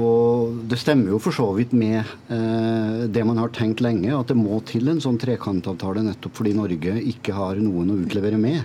Og 0.00 0.62
Det 0.70 0.78
stemmer 0.80 1.12
jo 1.12 1.18
for 1.20 1.36
så 1.36 1.48
vidt 1.56 1.74
med 1.76 1.98
eh, 2.00 3.02
det 3.12 3.24
man 3.28 3.40
har 3.40 3.52
tenkt 3.52 3.82
lenge, 3.84 4.08
at 4.16 4.30
det 4.30 4.38
må 4.38 4.60
til 4.68 4.88
en 4.88 5.02
sånn 5.04 5.20
trekantavtale 5.20 6.04
nettopp 6.06 6.38
fordi 6.38 6.54
Norge 6.56 6.96
ikke 7.12 7.34
har 7.36 7.60
noen 7.60 7.92
å 7.92 7.98
utlevere 8.00 8.40
med. 8.40 8.62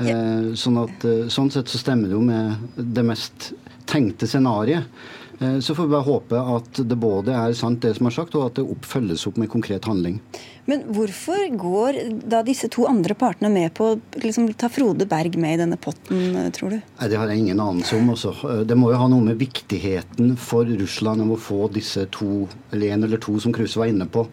Eh, 0.00 0.50
sånn, 0.58 0.80
at, 0.82 1.06
eh, 1.06 1.28
sånn 1.32 1.52
sett 1.54 1.70
så 1.70 1.78
stemmer 1.78 2.10
det 2.10 2.18
jo 2.18 2.24
med 2.26 2.82
det 2.96 3.06
mest 3.06 3.52
tenkte 3.86 4.26
scenarioet. 4.26 4.90
Eh, 5.38 5.58
så 5.60 5.74
får 5.76 5.86
vi 5.86 5.94
bare 5.94 6.08
håpe 6.08 6.42
at 6.56 6.82
det 6.88 6.98
både 6.98 7.34
er 7.36 7.56
sant 7.56 7.80
det 7.84 7.94
som 7.96 8.08
er 8.08 8.16
sagt, 8.18 8.34
og 8.34 8.48
at 8.48 8.58
det 8.58 8.66
følges 8.88 9.26
opp 9.28 9.38
med 9.40 9.52
konkret 9.52 9.86
handling. 9.86 10.18
Men 10.66 10.82
hvorfor 10.90 11.46
går 11.54 11.98
da 12.26 12.42
disse 12.46 12.68
to 12.72 12.86
andre 12.90 13.14
partene 13.18 13.50
med 13.52 13.72
på 13.76 13.92
å 13.92 13.98
liksom, 14.22 14.48
ta 14.58 14.68
Frode 14.72 15.06
Berg 15.08 15.36
med 15.38 15.54
i 15.54 15.60
denne 15.62 15.78
potten, 15.78 16.34
tror 16.56 16.74
du? 16.74 16.78
Nei, 16.80 17.08
Det 17.12 17.20
har 17.20 17.30
jeg 17.30 17.44
ingen 17.44 17.62
anelse 17.62 17.96
om. 17.98 18.10
Også. 18.16 18.32
Det 18.66 18.76
må 18.78 18.90
jo 18.90 18.98
ha 18.98 19.06
noe 19.10 19.22
med 19.22 19.38
viktigheten 19.38 20.34
for 20.40 20.66
Russland 20.66 21.22
om 21.22 21.34
å 21.36 21.40
få 21.40 21.70
disse 21.72 22.06
to, 22.14 22.48
eller 22.72 22.96
en 22.96 23.06
eller 23.06 23.22
to 23.22 23.38
som 23.42 23.54
Kruse 23.54 23.78
var 23.78 23.90
inne 23.92 24.08
på, 24.10 24.26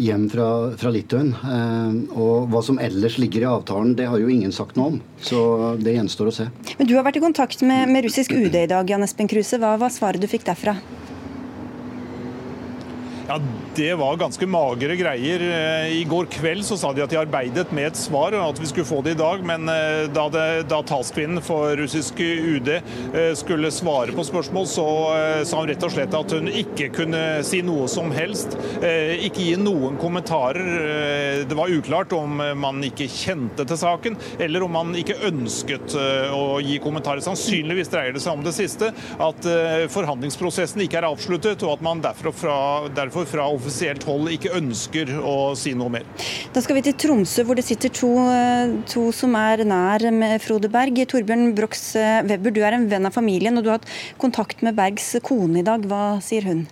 hjem 0.00 0.26
fra, 0.32 0.48
fra 0.80 0.92
Litauen. 0.94 1.34
Eh, 1.36 2.18
og 2.18 2.48
hva 2.52 2.64
som 2.64 2.80
ellers 2.82 3.18
ligger 3.20 3.44
i 3.44 3.50
avtalen, 3.52 3.94
det 3.98 4.08
har 4.10 4.20
jo 4.20 4.32
ingen 4.32 4.52
sagt 4.56 4.80
noe 4.80 4.94
om. 4.94 5.00
Så 5.22 5.38
det 5.80 5.98
gjenstår 5.98 6.32
å 6.32 6.36
se. 6.40 6.48
Men 6.78 6.88
Du 6.88 6.96
har 6.96 7.04
vært 7.06 7.20
i 7.20 7.24
kontakt 7.24 7.62
med, 7.62 7.88
med 7.92 8.08
russisk 8.08 8.32
UD 8.32 8.54
i 8.64 8.68
dag, 8.70 8.88
Jan 8.88 9.04
Espen 9.04 9.30
Kruse. 9.30 9.60
Hva 9.60 9.76
var 9.80 9.92
svaret 9.92 10.22
du 10.24 10.30
fikk 10.30 10.48
derfra? 10.48 10.78
Ja, 13.28 13.40
Det 13.74 13.94
var 13.94 14.16
ganske 14.16 14.46
magre 14.46 14.94
greier. 14.96 15.40
Eh, 15.42 15.92
I 15.98 16.04
går 16.06 16.28
kveld 16.30 16.62
så 16.64 16.76
sa 16.78 16.92
de 16.94 17.02
at 17.02 17.10
de 17.10 17.16
arbeidet 17.18 17.72
med 17.74 17.88
et 17.88 17.98
svar, 17.98 18.34
og 18.36 18.52
at 18.52 18.60
vi 18.60 18.68
skulle 18.70 18.86
få 18.86 19.00
det 19.02 19.16
i 19.16 19.18
dag. 19.18 19.40
Men 19.42 19.64
eh, 19.72 20.04
da, 20.14 20.28
det, 20.30 20.44
da 20.70 20.78
talskvinnen 20.86 21.42
for 21.42 21.72
russisk 21.80 22.20
UD 22.20 22.68
eh, 22.70 23.32
skulle 23.34 23.72
svare 23.74 24.14
på 24.14 24.26
spørsmål, 24.28 24.68
så 24.70 24.86
sa 25.48 25.58
hun 25.58 25.70
rett 25.70 25.82
og 25.82 25.94
slett 25.94 26.14
at 26.14 26.34
hun 26.36 26.50
ikke 26.52 26.90
kunne 26.94 27.22
si 27.46 27.62
noe 27.66 27.88
som 27.90 28.12
helst. 28.14 28.54
Ikke 28.84 29.42
gi 29.42 29.56
noen 29.58 29.96
kommentarer. 30.00 31.42
Det 31.48 31.56
var 31.56 31.72
uklart 31.72 32.12
om 32.16 32.38
man 32.60 32.82
ikke 32.86 33.08
kjente 33.10 33.66
til 33.66 33.80
saken, 33.80 34.18
eller 34.38 34.64
om 34.66 34.74
man 34.76 34.92
ikke 34.98 35.18
ønsket 35.28 35.96
å 35.96 36.60
gi 36.62 36.78
kommentarer. 36.84 37.24
Sannsynligvis 37.24 37.90
dreier 37.92 38.14
det 38.14 38.22
seg 38.24 38.38
om 38.38 38.44
det 38.46 38.54
siste, 38.56 38.92
at 38.94 39.48
forhandlingsprosessen 39.94 40.84
ikke 40.84 41.00
er 41.00 41.08
avsluttet, 41.10 41.64
og 41.66 41.76
at 41.78 41.84
man 41.86 42.02
derfor 42.04 42.34
fra, 42.36 42.58
derfor 43.14 43.30
fra 43.30 43.46
offisielt 43.46 44.02
hold 44.08 44.26
ikke 44.34 44.56
ønsker 44.58 45.10
å 45.22 45.54
si 45.58 45.74
noe 45.78 45.92
mer. 45.94 46.06
Da 46.54 46.62
skal 46.64 46.78
vi 46.78 46.84
til 46.88 46.96
Tromsø, 46.98 47.44
hvor 47.46 47.54
det 47.54 47.64
sitter 47.66 47.92
to, 47.94 48.10
eh, 48.26 48.72
to 48.90 49.12
som 49.12 49.34
er 49.38 49.62
nær 49.64 50.02
med 50.10 50.42
Frode 50.42 50.68
Berg. 50.68 50.98
Torbjørn 51.06 51.54
Brox 51.54 51.94
eh, 51.94 52.22
Webber, 52.26 52.50
du 52.50 52.62
er 52.64 52.74
en 52.74 52.88
venn 52.90 53.06
av 53.06 53.14
familien, 53.14 53.56
og 53.56 53.62
du 53.62 53.70
har 53.70 53.78
hatt 53.78 53.92
kontakt 54.18 54.62
med 54.62 54.74
Bergs 54.74 55.14
kone 55.22 55.60
i 55.60 55.62
dag. 55.62 55.86
Hva 55.86 56.18
sier 56.20 56.42
hun? 56.42 56.66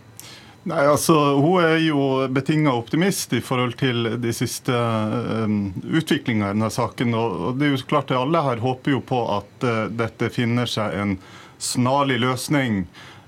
Nei, 0.65 0.83
altså, 0.87 1.15
Hun 1.39 1.63
er 1.63 1.79
jo 1.83 2.27
betinga 2.31 2.75
optimist 2.75 3.33
i 3.35 3.41
forhold 3.43 3.79
til 3.79 4.17
de 4.23 4.35
siste 4.35 4.75
um, 4.75 5.73
utviklinga 5.91 6.51
i 6.51 6.57
denne 6.57 6.71
saken. 6.71 7.15
og 7.15 7.59
det 7.59 7.67
er 7.69 7.73
jo 7.77 7.87
klart 7.87 8.11
at 8.11 8.19
Alle 8.19 8.43
her 8.43 8.63
håper 8.63 8.97
jo 8.97 9.01
på 9.01 9.23
at 9.39 9.67
uh, 9.67 9.87
dette 9.91 10.31
finner 10.31 10.67
seg 10.67 10.95
en 10.99 11.17
snarlig 11.59 12.19
løsning 12.23 12.85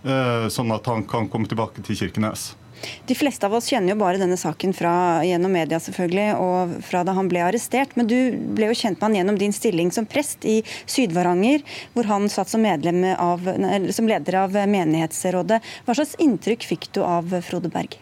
uh, 0.07 0.46
sånn 0.50 0.74
at 0.74 0.87
han 0.87 1.07
kan 1.11 1.31
komme 1.31 1.50
tilbake 1.50 1.83
til 1.83 1.98
Kirkenes. 1.98 2.53
De 3.06 3.16
fleste 3.18 3.46
av 3.46 3.54
oss 3.58 3.68
kjenner 3.72 3.94
jo 3.94 4.00
bare 4.00 4.20
denne 4.20 4.38
saken 4.40 4.74
fra, 4.76 4.94
gjennom 5.26 5.52
media 5.54 5.80
selvfølgelig, 5.82 6.28
og 6.40 6.78
fra 6.86 7.02
da 7.06 7.16
han 7.16 7.28
ble 7.30 7.42
arrestert. 7.46 7.96
Men 7.98 8.08
du 8.10 8.16
ble 8.56 8.70
jo 8.70 8.78
kjent 8.78 8.98
med 8.98 9.08
han 9.08 9.18
gjennom 9.20 9.40
din 9.40 9.54
stilling 9.56 9.92
som 9.94 10.08
prest 10.08 10.46
i 10.48 10.60
Syd-Varanger, 10.86 11.64
hvor 11.94 12.08
han 12.10 12.30
satt 12.32 12.52
som, 12.52 12.64
av, 12.64 13.52
som 13.94 14.08
leder 14.10 14.40
av 14.44 14.56
menighetsrådet. 14.56 15.60
Hva 15.84 15.98
slags 15.98 16.16
inntrykk 16.22 16.66
fikk 16.74 16.90
du 16.96 17.04
av 17.04 17.32
Frode 17.44 17.72
Berg? 17.72 18.00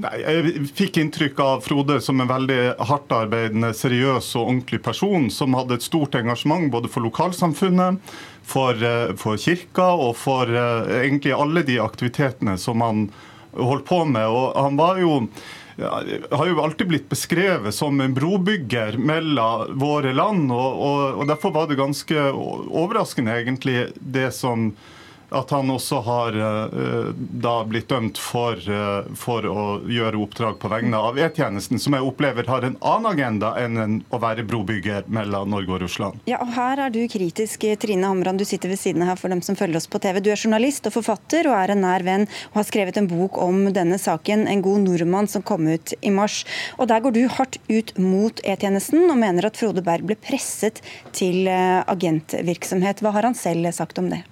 Nei, 0.00 0.20
Jeg 0.22 0.68
fikk 0.78 0.98
inntrykk 1.02 1.40
av 1.42 1.64
Frode 1.64 1.98
som 2.00 2.20
en 2.22 2.30
veldig 2.30 2.60
hardtarbeidende, 2.88 3.72
seriøs 3.76 4.30
og 4.38 4.46
ordentlig 4.46 4.80
person, 4.84 5.26
som 5.34 5.56
hadde 5.58 5.76
et 5.76 5.84
stort 5.84 6.14
engasjement 6.16 6.70
både 6.72 6.88
for 6.88 7.04
lokalsamfunnet, 7.04 7.98
for, 8.40 8.78
eh, 8.78 9.12
for 9.20 9.36
kirka 9.36 9.90
og 9.92 10.14
for 10.16 10.48
uh, 10.48 10.88
egentlig 11.02 11.34
alle 11.36 11.62
de 11.66 11.76
aktivitetene 11.82 12.56
som 12.58 12.80
han 12.80 13.08
holdt 13.56 13.88
på 13.88 14.04
med. 14.04 14.28
Og 14.28 14.54
han 14.58 14.78
var 14.80 15.00
jo 15.02 15.24
har 16.30 16.46
jo 16.46 16.60
alltid 16.60 16.88
blitt 16.90 17.08
beskrevet 17.08 17.74
som 17.74 18.00
en 18.00 18.14
brobygger 18.14 18.98
mellom 19.00 19.78
våre 19.80 20.12
land. 20.12 20.50
Og, 20.52 20.80
og, 20.84 21.20
og 21.20 21.28
Derfor 21.30 21.54
var 21.54 21.70
det 21.70 21.78
ganske 21.80 22.26
overraskende, 22.34 23.38
egentlig, 23.40 23.86
det 24.00 24.30
som 24.36 24.70
at 25.30 25.50
han 25.54 25.70
også 25.70 26.00
har 26.06 26.36
uh, 26.36 27.10
da 27.14 27.54
blitt 27.68 27.88
dømt 27.90 28.18
for, 28.18 28.58
uh, 28.66 29.06
for, 29.18 29.46
å 29.46 29.64
gjøre 29.90 30.18
oppdrag 30.18 30.58
på 30.62 30.70
vegne 30.72 30.98
av 30.98 31.18
E-tjenesten, 31.18 31.78
som 31.82 31.94
jeg 31.96 32.06
opplever 32.06 32.48
har 32.50 32.66
en 32.66 32.76
annen 32.80 33.10
agenda 33.12 33.52
enn 33.60 33.78
en, 33.80 33.98
å 34.10 34.20
være 34.22 34.44
brobygger 34.48 35.06
mellom 35.12 35.52
Norge 35.54 35.76
og 35.76 35.82
Russland. 35.84 36.20
Ja, 36.30 36.40
og 36.42 36.50
Her 36.56 36.86
er 36.86 36.94
du 36.94 37.00
kritisk, 37.10 37.66
Trine 37.80 38.10
Hamran. 38.10 38.40
Du 38.40 38.44
sitter 38.48 38.72
ved 38.72 38.80
siden 38.80 39.04
her 39.06 39.18
for 39.20 39.32
dem 39.32 39.42
som 39.44 39.58
følger 39.58 39.78
oss 39.78 39.88
på 39.90 40.00
TV. 40.02 40.18
Du 40.24 40.32
er 40.32 40.40
journalist 40.40 40.88
og 40.90 40.96
forfatter 40.96 41.48
og 41.50 41.56
er 41.56 41.74
en 41.74 41.84
nær 41.84 42.04
venn 42.06 42.26
og 42.50 42.60
har 42.60 42.68
skrevet 42.68 42.98
en 42.98 43.08
bok 43.10 43.38
om 43.40 43.68
denne 43.74 43.98
saken, 44.00 44.46
'En 44.48 44.64
god 44.64 44.82
nordmann', 44.86 45.30
som 45.30 45.42
kom 45.42 45.68
ut 45.68 45.94
i 46.02 46.10
mars. 46.10 46.44
Og 46.78 46.88
Der 46.90 47.00
går 47.00 47.12
du 47.14 47.28
hardt 47.28 47.58
ut 47.70 47.94
mot 47.98 48.40
E-tjenesten 48.44 49.06
og 49.10 49.18
mener 49.18 49.46
at 49.46 49.56
Frode 49.56 49.82
Berg 49.82 50.02
ble 50.02 50.16
presset 50.16 50.82
til 51.12 51.46
agentvirksomhet. 51.46 53.00
Hva 53.00 53.12
har 53.14 53.22
han 53.22 53.34
selv 53.34 53.70
sagt 53.72 53.98
om 53.98 54.10
det? 54.10 54.24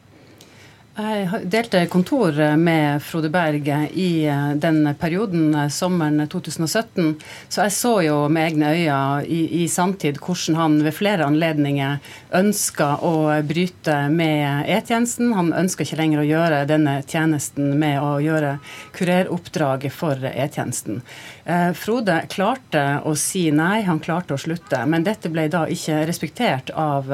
Jeg 0.99 1.45
delte 1.47 1.85
kontor 1.87 2.35
med 2.59 2.99
Frode 3.07 3.29
Berg 3.31 3.69
i 3.95 4.25
eh, 4.27 4.49
den 4.59 4.81
perioden, 4.99 5.53
eh, 5.55 5.69
sommeren 5.71 6.25
2017. 6.27 7.13
Så 7.47 7.61
jeg 7.63 7.75
så 7.77 7.93
jo 8.03 8.17
med 8.27 8.49
egne 8.49 8.73
øyne 8.75 9.21
i, 9.23 9.39
i 9.61 9.69
sanntid 9.71 10.19
hvordan 10.19 10.59
han 10.59 10.75
ved 10.83 10.97
flere 10.97 11.29
anledninger 11.31 12.01
ønska 12.35 12.89
å 13.07 13.13
bryte 13.47 14.01
med 14.11 14.67
E-tjenesten. 14.67 15.31
Han 15.39 15.55
ønska 15.55 15.87
ikke 15.87 16.01
lenger 16.03 16.25
å 16.25 16.27
gjøre 16.33 16.65
denne 16.67 16.97
tjenesten 17.07 17.77
med 17.79 18.03
å 18.03 18.17
gjøre 18.25 18.57
kureroppdraget 18.99 19.95
for 19.95 20.27
E-tjenesten. 20.33 21.05
Eh, 21.49 21.73
Frode 21.73 22.21
klarte 22.29 22.85
å 23.09 23.15
si 23.17 23.47
nei, 23.51 23.83
han 23.87 24.03
klarte 24.05 24.37
å 24.37 24.41
slutte. 24.41 24.83
Men 24.87 25.07
dette 25.07 25.31
ble 25.33 25.47
da 25.49 25.65
ikke 25.73 26.03
respektert 26.09 26.71
av 26.77 27.09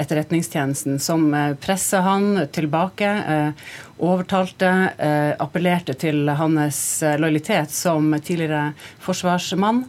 Etterretningstjenesten, 0.00 0.96
som 1.02 1.28
pressa 1.60 2.00
han 2.06 2.46
tilbake 2.54 3.12
Eh, 3.34 3.52
overtalte, 3.98 4.90
eh, 4.98 5.32
appellerte 5.38 5.94
til 5.94 6.28
hans 6.28 7.02
eh, 7.02 7.14
lojalitet 7.18 7.70
som 7.70 8.10
tidligere 8.18 8.72
forsvarsmann 9.04 9.84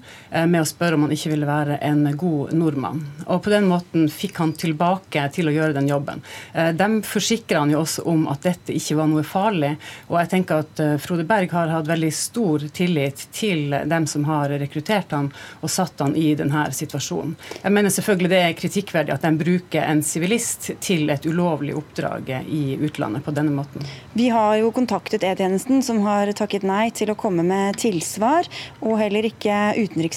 med 0.48 0.62
å 0.62 0.68
spørre 0.68 0.98
om 0.98 1.06
han 1.06 1.14
ikke 1.16 1.32
ville 1.32 1.48
være 1.48 1.78
en 1.88 2.04
god 2.18 2.54
nordmann. 2.58 3.02
Og 3.26 3.42
På 3.46 3.54
den 3.54 3.70
måten 3.70 4.10
fikk 4.12 4.40
han 4.42 4.54
tilbake 4.58 5.24
til 5.36 5.50
å 5.50 5.54
gjøre 5.56 5.76
den 5.78 5.90
jobben. 5.90 6.22
De 6.54 6.90
forsikrer 7.08 7.62
han 7.62 7.72
jo 7.74 7.82
også 7.84 8.06
om 8.12 8.26
at 8.32 8.44
dette 8.46 8.76
ikke 8.76 8.98
var 9.00 9.10
noe 9.12 9.24
farlig. 9.28 9.74
Og 10.10 10.20
jeg 10.20 10.32
tenker 10.34 10.64
at 10.66 10.82
Frode 11.04 11.26
Berg 11.28 11.54
har 11.56 11.72
hatt 11.74 11.90
veldig 11.90 12.12
stor 12.16 12.66
tillit 12.76 13.28
til 13.36 13.76
dem 13.86 14.08
som 14.10 14.26
har 14.30 14.54
rekruttert 14.60 15.14
han 15.16 15.32
og 15.62 15.72
satt 15.72 16.02
han 16.04 16.16
i 16.20 16.34
denne 16.38 16.66
situasjonen. 16.76 17.36
Jeg 17.64 17.74
mener 17.74 17.94
selvfølgelig 17.94 18.32
det 18.32 18.42
er 18.44 18.58
kritikkverdig 18.60 19.16
at 19.16 19.26
de 19.26 19.34
bruker 19.40 19.86
en 19.86 20.04
sivilist 20.06 20.72
til 20.84 21.10
et 21.14 21.26
ulovlig 21.26 21.76
oppdrag 21.78 22.32
i 22.46 22.78
utlandet 22.82 23.26
på 23.26 23.34
denne 23.36 23.54
måten? 23.56 23.86
Vi 24.14 24.30
har 24.34 24.58
jo 24.62 24.72
kontaktet 24.76 25.26
E-tjenesten, 25.26 25.82
som 25.86 26.02
har 26.06 26.32
takket 26.38 26.66
nei 26.68 26.90
til 26.96 27.12
å 27.12 27.18
komme 27.20 27.46
med 27.46 27.80
tilsvar. 27.82 28.48
Og 28.82 28.98
heller 29.00 29.28
ikke 29.28 29.74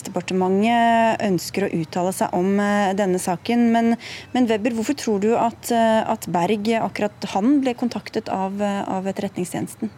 Utenriksdepartementet 0.09 1.23
ønsker 1.25 1.67
å 1.67 1.73
uttale 1.73 2.13
seg 2.13 2.33
om 2.37 2.59
eh, 2.61 2.95
denne 2.97 3.19
saken. 3.21 3.71
Men, 3.73 3.97
men 4.33 4.49
Weber, 4.49 4.75
hvorfor 4.77 4.97
tror 4.97 5.21
du 5.21 5.35
at, 5.37 5.71
eh, 5.71 6.03
at, 6.09 6.27
Berg, 6.29 6.69
akkurat 6.81 7.13
han, 7.35 7.61
ble 7.61 7.75
kontaktet 7.75 8.29
av, 8.29 8.61
eh, 8.61 8.83
av 8.89 9.07
Etterretningstjenesten? 9.07 9.91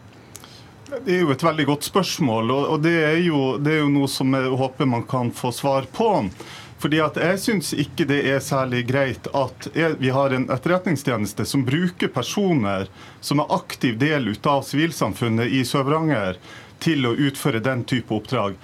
Det 0.91 1.15
er 1.15 1.21
jo 1.23 1.31
et 1.31 1.43
veldig 1.43 1.67
godt 1.69 1.87
spørsmål, 1.87 2.51
og 2.51 2.81
det 2.83 2.97
er 2.99 3.21
jo, 3.23 3.59
det 3.63 3.77
er 3.77 3.85
jo 3.85 3.93
noe 3.93 4.09
som 4.11 4.33
jeg 4.35 4.51
håper 4.59 4.89
man 4.91 5.05
kan 5.07 5.31
få 5.31 5.53
svar 5.55 5.87
på. 5.87 6.09
Fordi 6.81 6.97
at 7.05 7.19
Jeg 7.21 7.39
syns 7.39 7.75
ikke 7.77 8.07
det 8.09 8.23
er 8.25 8.41
særlig 8.41 8.87
greit 8.89 9.29
at 9.37 9.69
vi 10.01 10.11
har 10.11 10.33
en 10.33 10.49
etterretningstjeneste 10.49 11.45
som 11.45 11.63
bruker 11.67 12.09
personer 12.09 12.89
som 13.21 13.43
er 13.43 13.53
aktiv 13.53 13.99
del 14.01 14.33
av 14.49 14.65
sivilsamfunnet 14.65 15.53
i 15.53 15.61
Sør-Varanger, 15.61 16.41
til 16.81 17.05
å 17.05 17.13
utføre 17.13 17.61
den 17.61 17.85
type 17.85 18.15
oppdrag. 18.17 18.57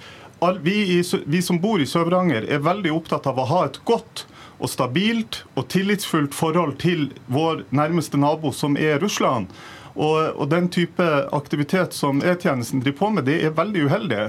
Vi, 0.61 1.03
vi 1.25 1.41
som 1.41 1.57
bor 1.61 1.81
i 1.81 1.87
Sør-Varanger 1.89 2.45
er 2.45 2.61
veldig 2.61 2.91
opptatt 2.93 3.25
av 3.29 3.39
å 3.41 3.47
ha 3.49 3.63
et 3.65 3.79
godt 3.89 4.27
og 4.57 4.69
stabilt 4.69 5.43
og 5.57 5.67
tillitsfullt 5.73 6.35
forhold 6.37 6.77
til 6.81 7.09
vår 7.29 7.63
nærmeste 7.73 8.19
nabo, 8.21 8.51
som 8.53 8.77
er 8.77 8.99
Russland. 9.01 9.49
Og, 9.97 10.37
og 10.37 10.49
den 10.51 10.69
type 10.73 11.05
aktivitet 11.33 11.97
som 11.97 12.21
E-tjenesten 12.21 12.83
driver 12.83 12.99
på 12.99 13.09
med, 13.15 13.25
det 13.29 13.39
er 13.45 13.57
veldig 13.57 13.87
uheldig. 13.89 14.27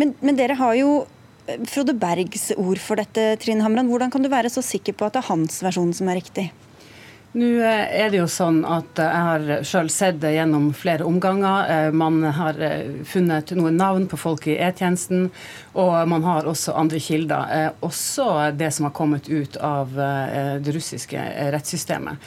Men, 0.00 0.14
men 0.24 0.38
dere 0.38 0.56
har 0.56 0.76
jo 0.80 1.04
Frode 1.68 1.92
Bergs 2.00 2.50
ord 2.56 2.80
for 2.80 2.96
dette, 2.96 3.34
Trine 3.42 3.64
Hamran. 3.64 3.90
Hvordan 3.92 4.12
kan 4.12 4.24
du 4.24 4.30
være 4.32 4.52
så 4.52 4.64
sikker 4.64 4.96
på 4.96 5.08
at 5.08 5.16
det 5.16 5.24
er 5.24 5.32
hans 5.32 5.60
versjon 5.64 5.92
som 5.96 6.08
er 6.08 6.22
riktig? 6.22 6.48
Nå 7.34 7.46
eh, 7.66 7.88
er 7.98 8.12
det 8.12 8.20
jo 8.20 8.28
sånn 8.30 8.60
at 8.62 9.00
Jeg 9.02 9.22
har 9.26 9.64
selv 9.66 9.90
sett 9.90 10.20
det 10.22 10.36
gjennom 10.36 10.68
flere 10.76 11.02
omganger. 11.02 11.66
Eh, 11.66 11.88
man 11.90 12.20
har 12.36 12.60
eh, 12.62 13.00
funnet 13.10 13.50
noen 13.58 13.74
navn 13.80 14.06
på 14.06 14.20
folk 14.22 14.46
i 14.46 14.54
E-tjenesten, 14.62 15.26
og 15.74 15.96
man 16.12 16.22
har 16.22 16.46
også 16.46 16.76
andre 16.78 17.02
kilder. 17.02 17.74
Også 17.82 18.28
det 18.54 18.70
som 18.76 18.86
har 18.86 18.94
kommet 18.94 19.26
ut 19.26 19.58
av 19.58 19.90
det 19.94 20.74
russiske 20.76 21.18
rettssystemet. 21.50 22.22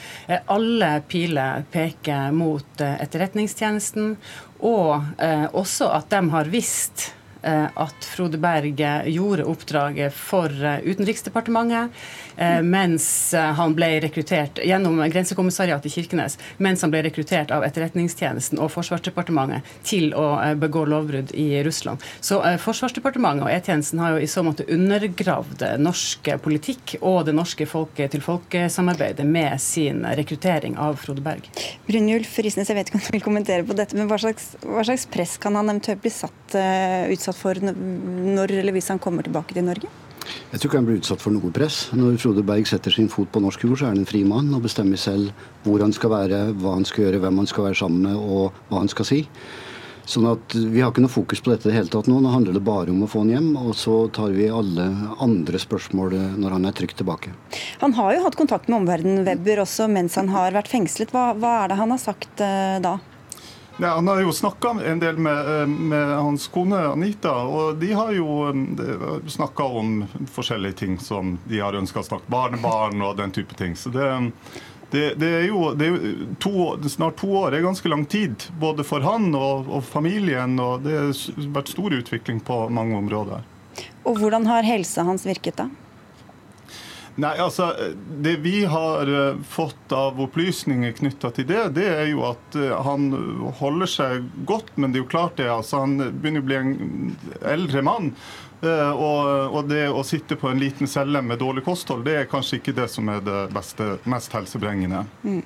Alle 0.52 0.90
piler 1.08 1.64
peker 1.72 2.34
mot 2.36 2.82
Etterretningstjenesten, 2.84 4.16
og 4.60 5.22
også 5.56 5.88
at 5.96 6.12
de 6.12 6.20
har 6.34 6.52
visst 6.52 7.08
Eh, 7.08 7.17
at 7.42 8.04
Frode 8.04 8.38
Berg 8.38 8.80
gjorde 9.06 9.44
oppdraget 9.44 10.14
for 10.14 10.52
eh, 10.64 10.80
Utenriksdepartementet 10.84 11.90
eh, 12.36 12.60
mens 12.62 13.34
han 13.34 13.74
ble 13.76 13.90
rekruttert 14.02 14.60
gjennom 14.64 15.00
Grensekommissariatet 15.10 15.90
i 15.90 15.94
Kirkenes, 15.94 16.38
mens 16.58 16.82
han 16.82 16.92
ble 16.92 17.02
rekruttert 17.06 17.52
av 17.54 17.64
Etterretningstjenesten 17.66 18.60
og 18.62 18.72
Forsvarsdepartementet 18.74 19.66
til 19.86 20.12
å 20.16 20.26
begå 20.58 20.84
lovbrudd 20.88 21.32
i 21.38 21.62
Russland. 21.66 22.02
Så 22.20 22.40
Forsvarsdepartementet 22.62 23.46
og 23.46 23.52
E-tjenesten 23.52 24.02
har 24.02 24.16
jo 24.16 24.22
i 24.22 24.30
så 24.30 24.44
måte 24.46 24.66
undergravd 24.68 25.64
norsk 25.82 26.32
politikk 26.42 26.96
og 27.00 27.24
det 27.28 27.36
norske 27.36 27.66
folk-til-folk-samarbeidet 27.68 29.26
med 29.26 29.60
sin 29.62 30.04
rekruttering 30.18 30.78
av 30.80 30.98
Frode 31.02 31.24
Berg. 31.24 31.48
Brynjulf 31.88 32.38
Risnes, 32.44 32.70
jeg 32.70 32.78
vet 32.78 32.90
ikke 32.90 33.00
om 33.00 33.06
du 33.06 33.12
vil 33.16 33.24
kommentere 33.24 33.66
på 33.66 33.76
dette, 33.76 33.96
men 33.98 34.08
hva 34.10 34.18
slags, 34.20 34.52
hva 34.64 34.84
slags 34.86 35.06
press 35.10 35.36
kan 35.42 35.56
han 35.58 35.68
eventuelt 35.68 36.02
bli 36.02 36.12
satt, 36.12 36.56
uh, 36.56 37.08
utsatt 37.12 37.27
for 37.36 37.58
når 37.62 38.58
eller 38.60 38.76
hvis 38.76 38.90
han 38.92 39.00
kommer 39.02 39.26
tilbake 39.26 39.56
til 39.56 39.66
Norge? 39.66 39.90
Jeg 40.52 40.60
tror 40.60 40.68
ikke 40.68 40.80
han 40.80 40.88
blir 40.88 41.00
utsatt 41.00 41.22
for 41.22 41.34
noe 41.34 41.52
press. 41.54 41.78
Når 41.96 42.18
Frode 42.20 42.44
Berg 42.46 42.68
setter 42.68 42.94
sin 42.94 43.08
fot 43.12 43.30
på 43.32 43.40
norsk 43.40 43.64
jord, 43.64 43.78
så 43.80 43.88
er 43.88 43.94
han 43.94 44.02
en 44.02 44.08
fri 44.08 44.24
mann 44.28 44.50
og 44.56 44.64
bestemmer 44.66 45.00
selv 45.00 45.32
hvor 45.64 45.80
han 45.84 45.94
skal 45.96 46.12
være, 46.12 46.42
hva 46.60 46.76
han 46.76 46.86
skal 46.88 47.06
gjøre, 47.06 47.22
hvem 47.24 47.40
han 47.42 47.48
skal 47.48 47.68
være 47.68 47.80
sammen 47.80 48.04
med 48.08 48.20
og 48.20 48.60
hva 48.68 48.82
han 48.82 48.92
skal 48.92 49.08
si. 49.08 49.22
Sånn 50.08 50.24
at 50.24 50.54
Vi 50.56 50.80
har 50.80 50.88
ikke 50.88 51.02
noe 51.04 51.12
fokus 51.12 51.42
på 51.44 51.52
dette 51.52 51.66
i 51.66 51.70
det 51.70 51.76
hele 51.76 51.92
tatt 51.92 52.06
nå. 52.08 52.16
Nå 52.24 52.30
handler 52.32 52.56
det 52.56 52.64
bare 52.64 52.88
om 52.88 53.02
å 53.04 53.08
få 53.10 53.26
han 53.26 53.32
hjem. 53.34 53.50
Og 53.60 53.74
så 53.76 53.96
tar 54.16 54.32
vi 54.32 54.48
alle 54.48 54.86
andre 55.20 55.60
spørsmål 55.60 56.16
når 56.40 56.56
han 56.56 56.64
er 56.64 56.76
trygt 56.78 56.96
tilbake. 57.02 57.34
Han 57.82 57.92
har 57.98 58.14
jo 58.16 58.24
hatt 58.24 58.38
kontakt 58.40 58.70
med 58.70 58.80
omverdenen, 58.80 59.26
Webber, 59.28 59.60
også 59.66 59.88
mens 59.92 60.16
han 60.16 60.32
har 60.32 60.56
vært 60.56 60.72
fengslet. 60.72 61.12
Hva, 61.12 61.34
hva 61.36 61.58
er 61.60 61.72
det 61.72 61.80
han 61.82 61.92
har 61.92 62.00
sagt 62.00 62.40
uh, 62.40 62.80
da? 62.84 62.96
Ja, 63.80 63.94
han 63.94 64.08
har 64.08 64.20
jo 64.20 64.32
snakka 64.32 64.70
en 64.84 64.98
del 64.98 65.18
med, 65.18 65.60
eh, 65.60 65.66
med, 65.66 66.16
hans 66.16 66.48
kone 66.48 66.78
Anita, 66.78 67.32
og 67.46 67.76
de 67.76 67.92
har 67.92 68.10
jo 68.12 68.48
eh, 68.50 69.28
snakka 69.30 69.64
om 69.64 70.00
forskjellige 70.34 70.72
ting 70.72 70.96
som 70.98 71.36
de 71.44 71.60
har 71.62 71.78
ønska 71.78 72.02
å 72.02 72.08
snakke 72.08 72.26
Barnebarn 72.26 73.02
og 73.06 73.16
den 73.20 73.30
type 73.30 73.54
ting. 73.54 73.76
Så 73.78 73.92
det, 73.94 74.08
det, 74.90 75.04
det 75.22 75.30
er 75.30 75.46
jo 75.46 75.70
det 75.78 75.92
er 75.92 76.10
to, 76.42 76.74
snart 76.90 77.20
to 77.22 77.30
år. 77.30 77.52
Det 77.54 77.60
er 77.60 77.68
ganske 77.68 77.92
lang 77.92 78.02
tid, 78.10 78.48
både 78.58 78.82
for 78.82 79.06
han 79.06 79.30
og, 79.38 79.70
og 79.70 79.86
familien. 79.86 80.58
og 80.58 80.82
Det 80.82 80.98
har 80.98 81.50
vært 81.54 81.70
stor 81.70 81.94
utvikling 82.00 82.42
på 82.42 82.64
mange 82.74 82.98
områder. 82.98 83.46
Og 84.02 84.18
Hvordan 84.18 84.50
har 84.50 84.66
helsa 84.66 85.06
hans 85.06 85.22
virket 85.28 85.62
da? 85.62 85.68
Nei, 87.18 87.34
altså, 87.42 87.72
Det 88.22 88.36
vi 88.36 88.64
har 88.64 89.10
eh, 89.10 89.38
fått 89.42 89.92
av 89.92 90.20
opplysninger 90.22 90.92
knytta 91.00 91.32
til 91.34 91.48
det, 91.48 91.62
det 91.74 91.86
er 91.90 92.04
jo 92.12 92.22
at 92.28 92.58
eh, 92.58 92.74
han 92.86 93.08
holder 93.58 93.90
seg 93.90 94.28
godt. 94.46 94.70
Men 94.76 94.94
det 94.94 95.00
er 95.00 95.04
jo 95.06 95.10
klart 95.10 95.38
det, 95.40 95.48
altså, 95.50 95.82
han 95.82 95.96
begynner 95.98 96.44
å 96.44 96.46
bli 96.46 96.58
en 96.60 97.16
eldre 97.42 97.82
mann. 97.82 98.12
Eh, 98.62 98.90
og, 98.90 99.50
og, 99.50 99.60
det 99.70 99.88
å 99.90 100.04
sitte 100.06 100.38
på 100.38 100.50
en 100.50 100.62
liten 100.62 100.90
celle 100.90 101.22
med 101.22 101.42
dårlig 101.42 101.66
kosthold, 101.66 102.06
det 102.06 102.16
er 102.20 102.30
kanskje 102.30 102.60
ikke 102.60 102.76
det 102.78 102.88
som 102.90 103.10
er 103.10 103.22
det 103.26 103.44
beste, 103.54 103.96
mest 104.06 104.34
helsebringende. 104.38 105.04
Mm. 105.26 105.42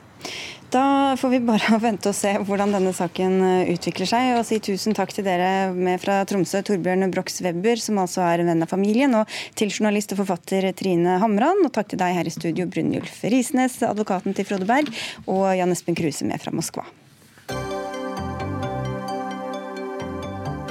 Da 0.73 1.17
får 1.17 1.29
vi 1.29 1.41
bare 1.45 1.79
vente 1.83 2.09
og 2.09 2.17
se 2.17 2.33
hvordan 2.49 2.73
denne 2.73 2.95
saken 2.97 3.35
eh, 3.45 3.73
utvikler 3.75 4.09
seg. 4.09 4.31
Og 4.39 4.47
si 4.49 4.59
tusen 4.65 4.97
takk 4.97 5.13
til 5.13 5.27
dere 5.27 5.73
med 5.77 6.01
fra 6.01 6.23
Tromsø, 6.29 6.63
Torbjørn 6.65 7.11
Brox 7.13 7.43
Webber, 7.45 7.81
som 7.83 8.01
altså 8.01 8.25
er 8.25 8.41
en 8.41 8.53
venn 8.53 8.65
av 8.65 8.73
familien, 8.73 9.13
og 9.19 9.29
til 9.59 9.73
journalist 9.73 10.15
og 10.15 10.23
forfatter 10.23 10.71
Trine 10.79 11.19
Hamran. 11.21 11.61
Og 11.67 11.75
takk 11.77 11.93
til 11.93 12.01
deg 12.01 12.17
her 12.17 12.29
i 12.29 12.33
studio, 12.33 12.67
Brynjulf 12.73 13.21
Risnes, 13.29 13.83
advokaten 13.85 14.37
til 14.37 14.49
Frode 14.49 14.69
Berg, 14.69 14.89
og 15.27 15.51
Jan 15.59 15.77
Espen 15.77 15.99
Kruse 15.99 16.29
med 16.29 16.41
fra 16.41 16.55
Moskva. 16.57 16.89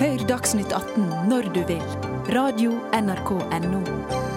Hør 0.02 0.26
Dagsnytt 0.26 0.74
18 0.74 1.30
når 1.30 1.54
du 1.54 1.62
vil. 1.70 1.88
Radio 2.34 2.74
NRK 2.98 3.38
Radio.nrk.no. 3.38 4.31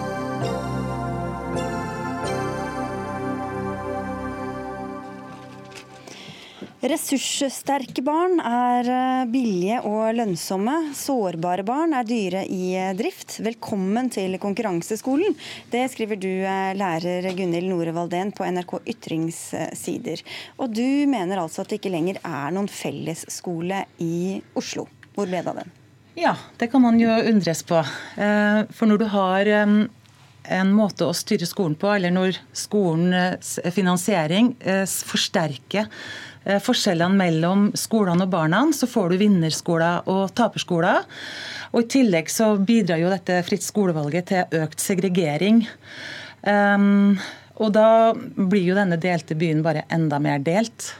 Ressurssterke 6.85 8.03
barn 8.05 8.35
er 8.45 8.87
eh, 8.93 9.21
billige 9.31 9.79
og 9.89 10.11
lønnsomme. 10.19 10.91
Sårbare 10.93 11.63
barn 11.65 11.95
er 11.97 12.05
dyre 12.05 12.43
i 12.45 12.75
eh, 12.77 12.91
drift. 12.93 13.39
Velkommen 13.41 14.11
til 14.13 14.35
konkurranseskolen. 14.41 15.33
Det 15.71 15.81
skriver 15.89 16.19
du, 16.21 16.29
eh, 16.45 16.75
lærer 16.77 17.25
Gunhild 17.33 17.71
Nore 17.71 17.95
Valdén 17.95 18.29
på 18.37 18.45
NRK 18.45 18.75
Ytringssider. 18.93 20.21
Og 20.61 20.75
du 20.77 20.85
mener 21.09 21.41
altså 21.41 21.63
at 21.63 21.73
det 21.73 21.79
ikke 21.79 21.95
lenger 21.95 22.19
er 22.21 22.53
noen 22.53 22.69
fellesskole 22.69 23.81
i 24.05 24.37
Oslo. 24.53 24.85
Hvor 25.17 25.25
ble 25.25 25.41
det 25.41 25.55
av 25.55 25.63
den? 25.63 25.73
Ja, 26.21 26.35
det 26.61 26.69
kan 26.69 26.85
man 26.85 27.01
jo 27.01 27.09
undres 27.09 27.65
på. 27.65 27.81
For 28.15 28.87
når 28.87 29.01
du 29.01 29.07
har 29.09 29.49
en 29.49 30.71
måte 30.71 31.09
å 31.09 31.17
styre 31.17 31.49
skolen 31.49 31.73
på, 31.81 31.89
eller 31.91 32.13
når 32.13 32.37
skolens 32.55 33.57
finansiering 33.73 34.53
forsterker 34.85 35.89
forskjellene 36.61 37.17
mellom 37.17 37.69
skolene 37.77 38.27
og 38.27 38.33
barna, 38.33 38.61
så 38.75 38.89
får 38.89 39.13
du 39.13 39.21
vinnerskoler 39.21 40.09
og 40.11 40.33
taperskoler. 40.37 41.07
Og 41.73 41.83
I 41.83 41.89
tillegg 41.97 42.29
så 42.31 42.53
bidrar 42.61 43.01
jo 43.01 43.09
dette 43.11 43.41
fritt 43.47 43.65
skolevalget 43.65 44.29
til 44.31 44.61
økt 44.61 44.83
segregering. 44.83 45.65
Um, 46.45 47.17
og 47.55 47.71
da 47.75 48.13
blir 48.13 48.69
jo 48.69 48.77
denne 48.77 48.99
delte 49.01 49.37
byen 49.39 49.63
bare 49.65 49.85
enda 49.93 50.19
mer 50.21 50.43
delt. 50.43 50.91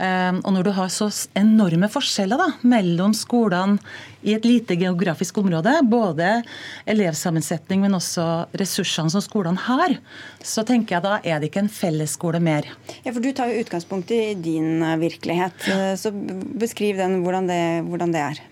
Ehm, 0.00 0.38
og 0.46 0.54
når 0.54 0.64
du 0.64 0.70
har 0.76 0.88
så 0.92 1.10
enorme 1.36 1.88
forskjeller 1.92 2.40
da, 2.40 2.48
mellom 2.64 3.12
skolene 3.16 3.76
i 4.24 4.32
et 4.36 4.46
lite 4.48 4.76
geografisk 4.80 5.40
område, 5.42 5.74
både 5.88 6.40
elevsammensetning, 6.88 7.84
men 7.84 7.96
også 7.96 8.26
ressursene 8.60 9.12
som 9.12 9.24
skolene 9.24 9.60
har, 9.66 9.96
så 10.40 10.64
tenker 10.68 10.96
jeg 10.96 11.04
da 11.04 11.18
er 11.20 11.40
det 11.40 11.50
ikke 11.50 11.64
en 11.66 11.72
fellesskole 11.72 12.40
mer. 12.44 12.68
Ja, 13.04 13.12
for 13.12 13.20
Du 13.20 13.32
tar 13.36 13.52
jo 13.52 13.60
utgangspunkt 13.60 14.12
i 14.16 14.34
din 14.34 14.80
eh, 14.82 14.96
virkelighet. 15.00 15.68
Eh, 15.68 15.92
så 16.00 16.12
beskriv 16.12 16.96
den 17.00 17.20
hvordan 17.24 17.50
det, 17.50 17.64
hvordan 17.88 18.16
det 18.16 18.24
er. 18.28 18.46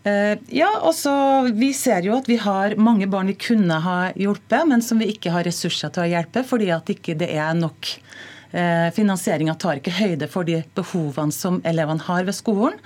Uh, 0.00 0.32
ja, 0.48 0.70
også, 0.80 1.12
Vi 1.52 1.74
ser 1.76 2.06
jo 2.06 2.14
at 2.16 2.28
vi 2.30 2.38
har 2.40 2.72
mange 2.80 3.04
barn 3.10 3.28
vi 3.28 3.34
kunne 3.36 3.82
ha 3.84 3.98
hjulpet, 4.16 4.64
men 4.70 4.80
som 4.80 4.96
vi 5.02 5.10
ikke 5.12 5.34
har 5.34 5.44
ressurser 5.44 5.92
til 5.92 6.06
å 6.06 6.08
hjelpe 6.08 6.40
fordi 6.46 6.70
at 6.72 6.88
ikke 6.88 7.18
det 7.20 7.28
ikke 7.28 7.48
er 7.50 7.58
nok 7.58 7.90
Eh, 7.90 8.29
Finansieringa 8.50 9.54
tar 9.54 9.78
ikke 9.78 9.94
høyde 9.94 10.26
for 10.30 10.48
de 10.48 10.62
behovene 10.74 11.34
som 11.34 11.60
elevene 11.62 12.02
har 12.08 12.24
ved 12.26 12.34
skolen. 12.34 12.78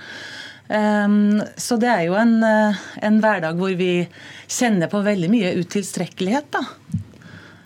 Så 0.67 1.77
det 1.77 1.89
er 1.89 2.05
jo 2.07 2.15
en, 2.17 2.43
eh, 2.43 2.77
en 3.05 3.19
hverdag 3.21 3.57
hvor 3.59 3.75
vi 3.77 4.07
kjenner 4.47 4.89
på 4.89 5.03
veldig 5.05 5.29
mye 5.29 5.53
utilstrekkelighet. 5.61 6.49
da. 6.51 6.63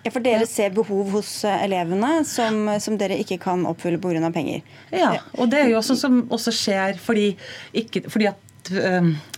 Ja, 0.03 0.11
For 0.11 0.19
dere 0.19 0.45
ser 0.47 0.71
behov 0.71 1.09
hos 1.11 1.43
eh, 1.45 1.63
elevene 1.63 2.25
som, 2.25 2.67
som 2.79 2.97
dere 2.97 3.19
ikke 3.19 3.39
kan 3.39 3.65
oppfylle 3.65 3.99
pga. 3.99 4.31
penger? 4.31 4.61
Ja, 4.91 5.15
og 5.37 5.49
det 5.49 5.63
er 5.63 5.69
jo 5.69 5.79
også 5.79 5.95
som 5.95 6.27
også 6.29 6.51
skjer 6.51 6.99
fordi, 6.99 7.35
ikke, 7.73 8.09
fordi 8.09 8.27
at 8.27 8.45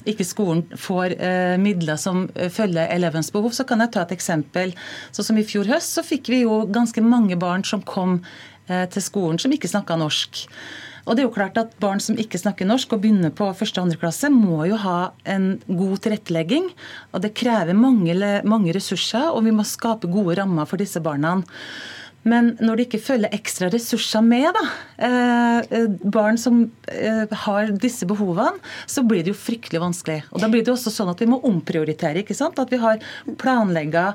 ikke 0.03 0.25
skolen 0.25 0.65
får 0.75 1.13
midler 1.61 1.95
som 1.95 2.25
følger 2.51 2.89
elevens 2.91 3.29
behov, 3.31 3.53
så 3.53 3.63
kan 3.63 3.79
jeg 3.79 3.91
ta 3.93 4.01
et 4.01 4.11
eksempel. 4.11 4.73
Så 5.13 5.23
som 5.23 5.37
I 5.37 5.45
fjor 5.47 5.69
høst 5.69 5.93
så 5.95 6.03
fikk 6.03 6.27
vi 6.33 6.41
jo 6.41 6.65
ganske 6.67 6.99
mange 7.05 7.37
barn 7.39 7.63
som 7.63 7.85
kom 7.85 8.17
Eh, 8.25 8.50
til 8.67 9.03
skolen 9.03 9.39
som 9.41 9.51
ikke 9.51 9.69
snakka 9.71 9.97
norsk. 9.99 10.45
Og 11.05 11.17
det 11.17 11.23
er 11.23 11.27
jo 11.27 11.33
klart 11.33 11.57
at 11.57 11.73
Barn 11.81 12.01
som 12.03 12.19
ikke 12.19 12.39
snakker 12.39 12.67
norsk 12.69 12.93
og 12.93 13.01
begynner 13.03 13.33
på 13.33 13.47
1. 13.51 13.63
og 13.81 13.93
2. 13.93 13.99
klasse, 14.01 14.29
må 14.33 14.65
jo 14.69 14.77
ha 14.83 15.11
en 15.25 15.55
god 15.67 16.03
tilrettelegging. 16.05 16.69
og 17.11 17.23
Det 17.25 17.33
krever 17.37 17.77
mange, 17.77 18.13
mange 18.45 18.75
ressurser, 18.75 19.31
og 19.31 19.45
vi 19.47 19.55
må 19.55 19.65
skape 19.67 20.11
gode 20.11 20.37
rammer 20.39 20.69
for 20.69 20.81
disse 20.81 21.01
barna. 21.01 21.41
Men 22.21 22.51
når 22.61 22.77
det 22.77 22.83
ikke 22.85 23.01
følger 23.01 23.33
ekstra 23.33 23.71
ressurser 23.73 24.21
med, 24.21 24.53
da, 24.53 24.63
eh, 25.07 25.87
barn 26.13 26.37
som 26.37 26.59
eh, 26.91 27.25
har 27.45 27.71
disse 27.81 28.05
behovene, 28.05 28.61
så 28.85 29.01
blir 29.01 29.25
det 29.25 29.33
jo 29.33 29.39
fryktelig 29.41 29.81
vanskelig. 29.81 30.19
Og 30.29 30.43
Da 30.43 30.49
blir 30.51 30.61
det 30.61 30.69
også 30.75 30.93
sånn 30.93 31.09
at 31.09 31.21
vi 31.21 31.29
må 31.31 31.41
omprioritere. 31.41 32.21
ikke 32.21 32.37
sant? 32.37 32.59
At 32.61 32.69
vi 32.69 32.77
har 32.77 33.01
planlegga 33.41 34.13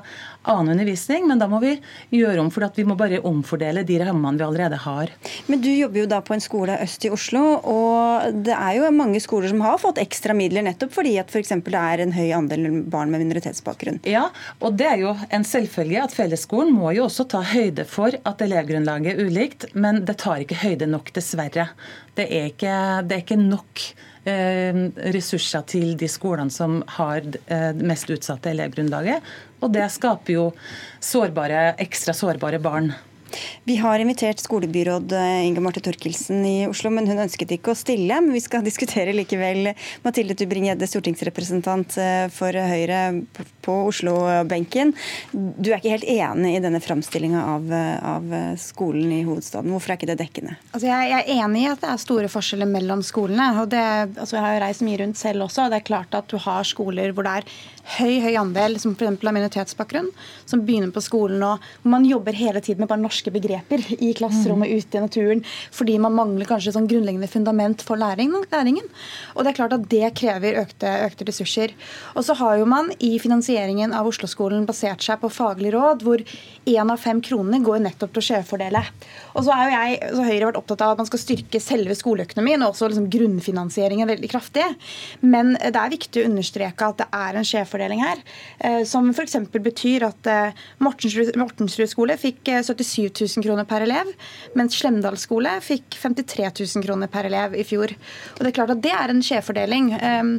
annen 0.49 0.73
undervisning, 0.75 1.27
men 1.29 1.41
da 1.41 1.47
må 1.49 1.59
vi 1.63 1.75
gjøre 2.13 2.41
om 2.41 2.49
for 2.53 2.65
at 2.67 2.77
vi 2.77 2.85
må 2.87 2.97
bare 2.99 3.21
omfordele 3.27 3.83
de 3.87 3.99
rammene 4.01 4.39
vi 4.39 4.45
allerede 4.47 4.79
har. 4.83 5.11
Men 5.47 5.61
du 5.63 5.69
jobber 5.71 6.03
jo 6.03 6.09
da 6.09 6.21
på 6.25 6.35
en 6.35 6.43
skole 6.43 6.77
øst 6.83 7.05
i 7.07 7.11
Oslo, 7.13 7.43
og 7.67 8.41
det 8.47 8.55
er 8.55 8.79
jo 8.79 8.91
mange 8.95 9.21
skoler 9.23 9.51
som 9.51 9.63
har 9.65 9.79
fått 9.81 10.01
ekstra 10.01 10.35
midler 10.37 10.65
nettopp 10.65 10.95
fordi 10.97 11.15
at 11.21 11.31
f.eks. 11.33 11.53
det 11.65 11.83
er 11.83 12.03
en 12.03 12.15
høy 12.15 12.31
andel 12.35 12.81
barn 12.89 13.11
med 13.13 13.25
minoritetsbakgrunn. 13.25 14.01
Ja, 14.07 14.27
og 14.61 14.77
det 14.79 14.89
er 14.89 15.03
jo 15.03 15.13
en 15.33 15.47
selvfølge 15.47 16.03
at 16.03 16.15
fellesskolen 16.15 16.73
må 16.75 16.93
jo 16.97 17.07
også 17.07 17.27
ta 17.31 17.43
høyde 17.45 17.87
for 17.87 18.15
at 18.17 18.43
elevgrunnlaget 18.43 19.13
er 19.13 19.23
ulikt, 19.27 19.69
men 19.75 20.03
det 20.07 20.19
tar 20.23 20.43
ikke 20.43 20.61
høyde 20.63 20.89
nok, 20.89 21.13
dessverre. 21.15 21.69
Det 22.17 22.27
er 22.33 22.51
ikke, 22.51 22.75
det 23.05 23.17
er 23.17 23.25
ikke 23.25 23.39
nok 23.39 23.83
ressurser 24.27 25.63
til 25.71 25.93
de 25.99 26.09
skolene 26.11 26.51
som 26.53 26.81
har 26.97 27.23
det 27.23 27.85
mest 27.87 28.09
utsatte 28.11 28.51
elevgrunnlaget. 28.51 29.23
Og 29.63 29.71
det 29.73 29.87
skaper 29.93 30.33
jo 30.33 30.45
sårbare, 30.99 31.69
ekstra 31.81 32.15
sårbare 32.17 32.59
barn. 32.61 32.91
Vi 33.67 33.75
har 33.81 33.99
invitert 33.99 34.39
skolebyråd 34.39 35.11
eh, 35.11 35.45
Inga 35.47 35.61
Marte 35.61 35.81
Torkelsen 35.83 36.45
i 36.45 36.67
Oslo, 36.67 36.91
men 36.93 37.07
hun 37.09 37.19
ønsket 37.19 37.51
ikke 37.57 37.73
å 37.73 37.77
stille. 37.77 38.19
Men 38.23 38.33
vi 38.35 38.41
skal 38.43 38.65
diskutere 38.67 39.15
likevel. 39.15 39.73
Mathilde 40.05 40.37
Tubring-Gjedde, 40.39 40.89
stortingsrepresentant 40.89 41.97
eh, 42.01 42.25
for 42.33 42.55
Høyre 42.55 43.01
på 43.65 43.77
Oslo-benken. 43.89 44.93
Du 45.33 45.71
er 45.71 45.79
ikke 45.79 45.95
helt 45.97 46.09
enig 46.17 46.55
i 46.57 46.63
denne 46.63 46.81
framstillinga 46.83 47.43
av, 47.55 47.71
eh, 47.73 47.95
av, 48.13 48.35
skolen 48.61 49.11
i 49.15 49.23
hovedstaden. 49.27 49.73
Hvorfor 49.75 49.93
er 49.93 49.99
ikke 49.99 50.11
det 50.11 50.19
dekkende? 50.21 50.57
Altså 50.71 50.89
jeg, 50.89 51.11
jeg, 51.11 51.23
er 51.25 51.45
enig 51.45 51.63
i 51.65 51.71
at 51.71 51.83
det 51.83 51.91
er 51.93 52.03
store 52.03 52.31
forskjeller 52.31 52.69
mellom 52.71 53.03
skolene. 53.05 53.49
og 53.61 53.71
det, 53.73 53.83
altså 54.15 54.37
Jeg 54.37 54.45
har 54.45 54.55
jo 54.55 54.63
reist 54.65 54.85
mye 54.87 55.01
rundt 55.03 55.19
selv 55.19 55.47
også. 55.47 55.65
og 55.65 55.73
Det 55.73 55.81
er 55.81 55.89
klart 55.91 56.17
at 56.17 56.29
du 56.31 56.39
har 56.41 56.67
skoler 56.67 57.15
hvor 57.15 57.27
det 57.27 57.39
er 57.41 57.51
høy 57.97 58.19
høy 58.23 58.35
andel 58.39 58.77
som 58.81 58.95
f.eks. 58.95 59.21
har 59.23 59.35
minoritetsbakgrunn, 59.35 60.09
som 60.45 60.63
begynner 60.67 60.91
på 60.93 61.03
skolen 61.03 61.43
og 61.45 61.63
hvor 61.81 61.93
man 61.93 62.07
jobber 62.07 62.35
hele 62.35 62.61
tiden 62.63 62.83
med 62.83 62.91
bare 62.91 63.01
norske 63.01 63.26
begreper 63.35 63.83
i 63.97 64.13
klasserommet, 64.17 64.69
mm. 64.69 64.77
ute 64.77 64.97
i 64.97 65.03
naturen, 65.03 65.43
fordi 65.75 65.97
man 66.01 66.15
mangler 66.17 66.49
kanskje 66.49 66.73
sånn 66.75 66.89
grunnleggende 66.89 67.29
fundament 67.31 67.83
for 67.85 67.99
læring, 67.99 68.33
læringen. 68.51 68.87
Og 69.35 69.43
det 69.43 69.51
er 69.51 69.59
klart 69.59 69.75
at 69.77 69.87
det 69.91 70.13
krever 70.17 70.61
økte, 70.63 70.93
økte 71.07 71.27
ressurser. 71.29 71.73
Og 72.15 72.25
så 72.27 72.37
har 72.39 72.57
jo 72.61 72.69
man 72.69 72.91
i 73.03 73.15
finansieringen 73.21 73.95
av 73.95 74.09
Oslo-skolen 74.09 74.67
basert 74.69 75.05
seg 75.05 75.21
på 75.21 75.31
faglig 75.33 75.73
råd, 75.75 76.05
hvor 76.05 76.23
én 76.67 76.91
av 76.91 76.99
fem 76.99 77.21
kroner 77.23 77.61
går 77.63 77.79
nettopp 77.85 78.11
til 78.13 78.21
å 78.21 78.25
skjevfordele. 78.27 78.81
Og 79.39 79.45
så 79.45 79.55
er 79.55 80.01
Høyre 80.17 80.49
vært 80.49 80.59
opptatt 80.59 80.83
av 80.83 80.93
at 80.93 81.01
man 81.01 81.07
skal 81.07 81.21
styrke 81.21 81.61
selve 81.63 81.95
skoleøkonomien 81.95 82.63
og 82.65 82.73
også 82.73 82.89
liksom 82.91 83.07
grunnfinansieringen 83.13 84.09
veldig 84.09 84.29
kraftig. 84.31 84.65
Men 85.23 85.55
det 85.55 85.77
er 85.79 85.93
viktig 85.93 86.23
å 86.23 86.27
understreke 86.27 86.89
at 86.91 86.99
det 86.99 87.07
er 87.15 87.39
en 87.39 87.47
skjevfordeling 87.47 88.03
her, 88.03 88.23
eh, 88.59 88.81
som 88.89 89.07
f.eks. 89.13 89.37
betyr 89.53 90.07
at 90.09 90.31
eh, 90.31 90.65
Mortensrud, 90.83 91.87
skole 91.87 92.17
fikk 92.19 92.51
77 92.67 93.23
000 93.37 93.45
kroner 93.45 93.67
per 93.69 93.85
elev, 93.87 94.11
mens 94.57 94.75
Slemdal 94.77 95.15
skole 95.21 95.55
fikk 95.63 95.95
53 95.95 96.51
000 96.51 96.83
kroner 96.83 97.11
per 97.11 97.29
elev 97.29 97.55
i 97.55 97.63
fjor. 97.67 97.95
Og 98.35 98.43
Det 98.43 98.51
er 98.51 98.57
klart 98.59 98.75
at 98.75 98.83
det 98.83 98.93
er 98.93 99.13
en 99.13 99.23
skjevfordeling. 99.23 99.93
Um, 100.01 100.33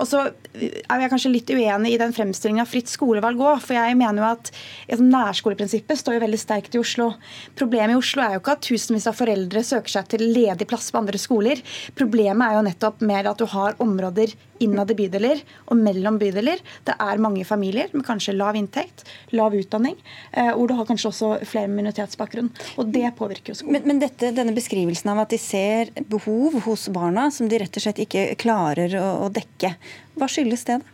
og 0.00 0.08
så 0.08 0.24
er 0.54 1.04
jeg 1.04 1.12
kanskje 1.12 1.32
litt 1.32 1.52
uenig 1.52 1.94
i 1.94 2.00
den 2.00 2.14
fremstillingen 2.16 2.64
av 2.64 2.70
fritt 2.70 2.90
skolevalg 2.90 3.40
òg. 3.42 3.60
For 3.62 3.76
jeg 3.76 3.98
mener 4.00 4.22
jo 4.22 4.30
at 4.32 4.50
altså, 4.88 5.04
nærskoleprinsippet 5.04 5.73
står 5.82 6.16
jo 6.16 6.22
veldig 6.24 6.40
sterkt 6.40 6.74
i 6.76 6.80
Oslo. 6.80 7.10
Problemet 7.58 7.94
i 7.94 7.98
Oslo 7.98 8.22
er 8.24 8.36
jo 8.36 8.42
ikke 8.42 8.54
at 8.56 8.64
tusenvis 8.66 9.08
av 9.10 9.18
foreldre 9.18 9.62
søker 9.66 9.96
seg 9.96 10.08
til 10.12 10.26
ledig 10.34 10.68
plass 10.70 10.90
på 10.92 11.00
andre 11.00 11.20
skoler. 11.20 11.60
Problemet 11.98 12.46
er 12.46 12.58
jo 12.58 12.66
nettopp 12.68 13.04
mer 13.06 13.30
at 13.30 13.40
du 13.40 13.46
har 13.50 13.76
områder 13.82 14.34
innad 14.62 14.90
i 14.92 14.96
bydeler 14.98 15.42
og 15.66 15.78
mellom 15.80 16.18
bydeler. 16.20 16.62
Det 16.86 16.94
er 17.00 17.22
mange 17.22 17.44
familier 17.48 17.90
med 17.92 18.06
kanskje 18.06 18.36
lav 18.36 18.56
inntekt, 18.58 19.04
lav 19.34 19.56
utdanning, 19.56 19.96
eh, 20.32 20.52
hvor 20.54 20.70
du 20.70 20.76
har 20.78 20.88
kanskje 20.88 21.10
også 21.10 21.32
flere 21.48 21.70
minoritetsbakgrunn. 21.72 22.52
Og 22.78 22.94
det 22.94 23.10
påvirker 23.18 23.52
jo 23.52 23.60
skolen. 23.60 23.78
Men, 23.78 23.88
men 23.90 24.02
dette, 24.04 24.32
denne 24.36 24.54
beskrivelsen 24.56 25.10
av 25.12 25.24
at 25.24 25.34
de 25.34 25.40
ser 25.42 25.92
behov 26.10 26.60
hos 26.68 26.88
barna 26.94 27.30
som 27.34 27.50
de 27.50 27.60
rett 27.60 27.76
og 27.76 27.86
slett 27.86 28.02
ikke 28.06 28.30
klarer 28.40 28.94
å, 29.00 29.08
å 29.26 29.30
dekke, 29.34 29.74
hva 30.14 30.30
skyldes 30.30 30.68
det? 30.70 30.80
da? 30.80 30.93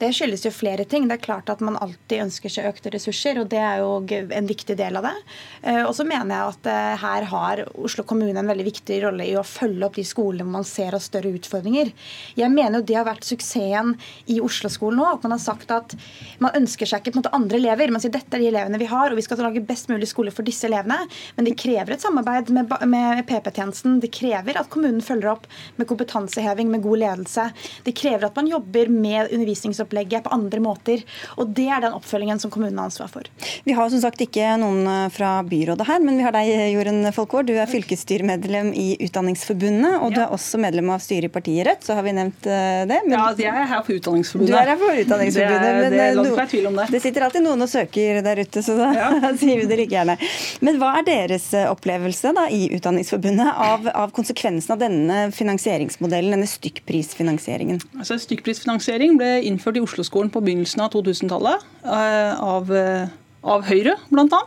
Det 0.00 0.10
skyldes 0.10 0.42
jo 0.42 0.50
flere 0.50 0.84
ting. 0.90 1.06
Det 1.06 1.14
er 1.16 1.22
klart 1.22 1.50
at 1.52 1.60
man 1.62 1.76
alltid 1.78 2.24
ønsker 2.24 2.50
seg 2.50 2.66
økte 2.66 2.90
ressurser, 2.90 3.38
og 3.38 3.46
det 3.52 3.60
er 3.62 3.78
jo 3.78 4.00
en 4.10 4.48
viktig 4.48 4.74
del 4.78 4.98
av 4.98 5.06
det. 5.06 5.14
Eh, 5.62 5.82
og 5.84 5.92
så 5.94 6.06
mener 6.08 6.34
jeg 6.34 6.54
at 6.54 6.68
eh, 6.72 7.04
her 7.04 7.26
har 7.30 7.62
Oslo 7.78 8.02
kommune 8.08 8.34
en 8.34 8.50
veldig 8.50 8.66
viktig 8.66 8.98
rolle 9.04 9.28
i 9.30 9.36
å 9.38 9.44
følge 9.46 9.86
opp 9.86 9.98
de 10.00 10.04
skolene 10.06 10.50
man 10.50 10.66
ser 10.66 10.96
har 10.96 11.02
større 11.02 11.30
utfordringer. 11.38 11.92
Jeg 12.34 12.50
mener 12.50 12.80
jo 12.80 12.88
det 12.88 12.98
har 12.98 13.06
vært 13.06 13.28
suksessen 13.28 13.94
i 14.34 14.40
Oslo-skolen 14.42 14.98
nå, 14.98 15.06
at 15.14 15.22
man 15.26 15.36
har 15.36 15.42
sagt 15.44 15.70
at 15.74 15.94
man 16.42 16.58
ønsker 16.58 16.90
seg 16.90 17.04
ikke 17.04 17.14
på 17.14 17.20
en 17.20 17.22
måte 17.22 17.34
andre 17.38 17.60
elever. 17.62 17.94
Man 17.94 18.02
sier 18.02 18.14
dette 18.14 18.34
er 18.34 18.42
de 18.42 18.50
elevene 18.50 18.82
vi 18.82 18.90
har, 18.90 19.14
og 19.14 19.20
vi 19.20 19.26
skal 19.26 19.44
lage 19.46 19.62
best 19.62 19.92
mulig 19.92 20.10
skole 20.10 20.34
for 20.34 20.46
disse 20.46 20.66
elevene. 20.66 21.06
Men 21.38 21.46
det 21.46 21.54
krever 21.60 21.94
et 21.94 22.02
samarbeid 22.02 22.50
med, 22.50 23.22
PP-tjenesten. 23.30 24.00
Det 24.02 24.10
krever 24.14 24.58
at 24.58 24.72
kommunen 24.74 25.04
følger 25.04 25.36
opp 25.36 25.46
med 25.78 25.86
kompetanseheving, 25.90 26.72
med 26.72 26.82
god 26.82 27.04
ledelse. 27.04 27.48
Det 27.86 27.94
krever 27.96 28.26
at 28.26 28.38
man 28.42 28.50
jobber 28.50 28.90
med 28.90 29.30
undervisningsopplegg 29.30 29.83
opplegget 29.84 30.24
på 30.26 30.32
andre 30.34 30.62
måter. 30.64 31.04
Og 31.38 31.52
Det 31.54 31.68
er 31.68 31.84
den 31.84 31.96
oppfølgingen 31.96 32.40
som 32.42 32.52
kommunen 32.52 32.78
har 32.80 32.90
ansvar 32.90 33.10
for. 33.12 33.28
Vi 33.64 33.76
har 33.76 33.90
som 33.92 34.02
sagt 34.02 34.22
ikke 34.24 34.54
noen 34.60 34.86
eh, 34.90 35.08
fra 35.14 35.36
byrådet 35.46 35.86
her, 35.88 36.02
men 36.04 36.18
vi 36.18 36.26
har 36.26 36.34
deg, 36.34 36.52
Jorunn 36.74 37.12
Folkvord. 37.14 37.48
Du 37.48 37.54
er 37.56 37.70
fylkesstyremedlem 37.70 38.72
i 38.76 38.88
Utdanningsforbundet, 39.04 39.98
og 40.00 40.14
du 40.14 40.22
er 40.24 40.34
også 40.34 40.60
medlem 40.62 40.90
av 40.94 41.02
styret 41.04 41.30
i 41.30 41.32
partiet 41.32 41.68
Rødt. 41.68 41.84
Så 41.86 41.94
har 41.96 42.04
vi 42.04 42.12
nevnt 42.16 42.48
eh, 42.50 42.82
det. 42.90 43.00
Men... 43.06 43.16
Ja, 43.16 43.28
jeg 43.38 43.52
er 43.52 43.68
her 43.70 43.84
for 43.86 43.96
Utdanningsforbundet. 43.96 44.52
Du 44.52 44.58
er 44.58 44.72
her 44.72 44.80
for 44.80 45.02
Utdanningsforbundet. 45.04 45.64
Det, 45.64 45.86
er, 45.86 45.94
det 45.94 46.02
er 46.04 46.18
langt 46.18 46.34
fra 46.34 46.46
tvil 46.50 46.68
om 46.70 46.80
det. 46.80 46.88
Det 46.94 47.00
sitter 47.04 47.26
alltid 47.28 47.44
noen 47.46 47.64
og 47.64 47.70
søker 47.70 48.20
der 48.24 48.42
ute, 48.44 48.64
så 48.64 48.76
da 48.78 48.90
ja. 48.96 49.10
sier 49.40 49.62
vi 49.62 49.68
det 49.70 49.78
like 49.80 49.94
gjerne. 49.94 50.16
Men 50.64 50.80
hva 50.82 50.94
er 51.00 51.08
deres 51.08 51.48
eh, 51.56 51.68
opplevelse 51.70 52.34
da, 52.36 52.46
i 52.52 52.66
Utdanningsforbundet 52.76 53.62
av, 53.68 53.88
av 53.94 54.14
konsekvensen 54.16 54.74
av 54.76 54.82
denne 54.82 55.20
finansieringsmodellen, 55.34 56.34
denne 56.36 56.50
stykkprisfinansieringen? 56.50 57.80
Altså, 57.98 58.18
stykkprisfinansiering 58.22 59.18
ble 59.20 59.30
innført 59.48 59.73
i 59.78 59.84
Oslo-skolen 59.84 60.30
på 60.32 60.42
begynnelsen 60.44 60.82
av 60.84 60.92
2000-tallet 60.94 61.64
eh, 61.84 62.42
av, 62.42 62.70
eh, 62.74 63.12
av 63.44 63.64
Høyre, 63.68 63.96
bl.a. 64.10 64.40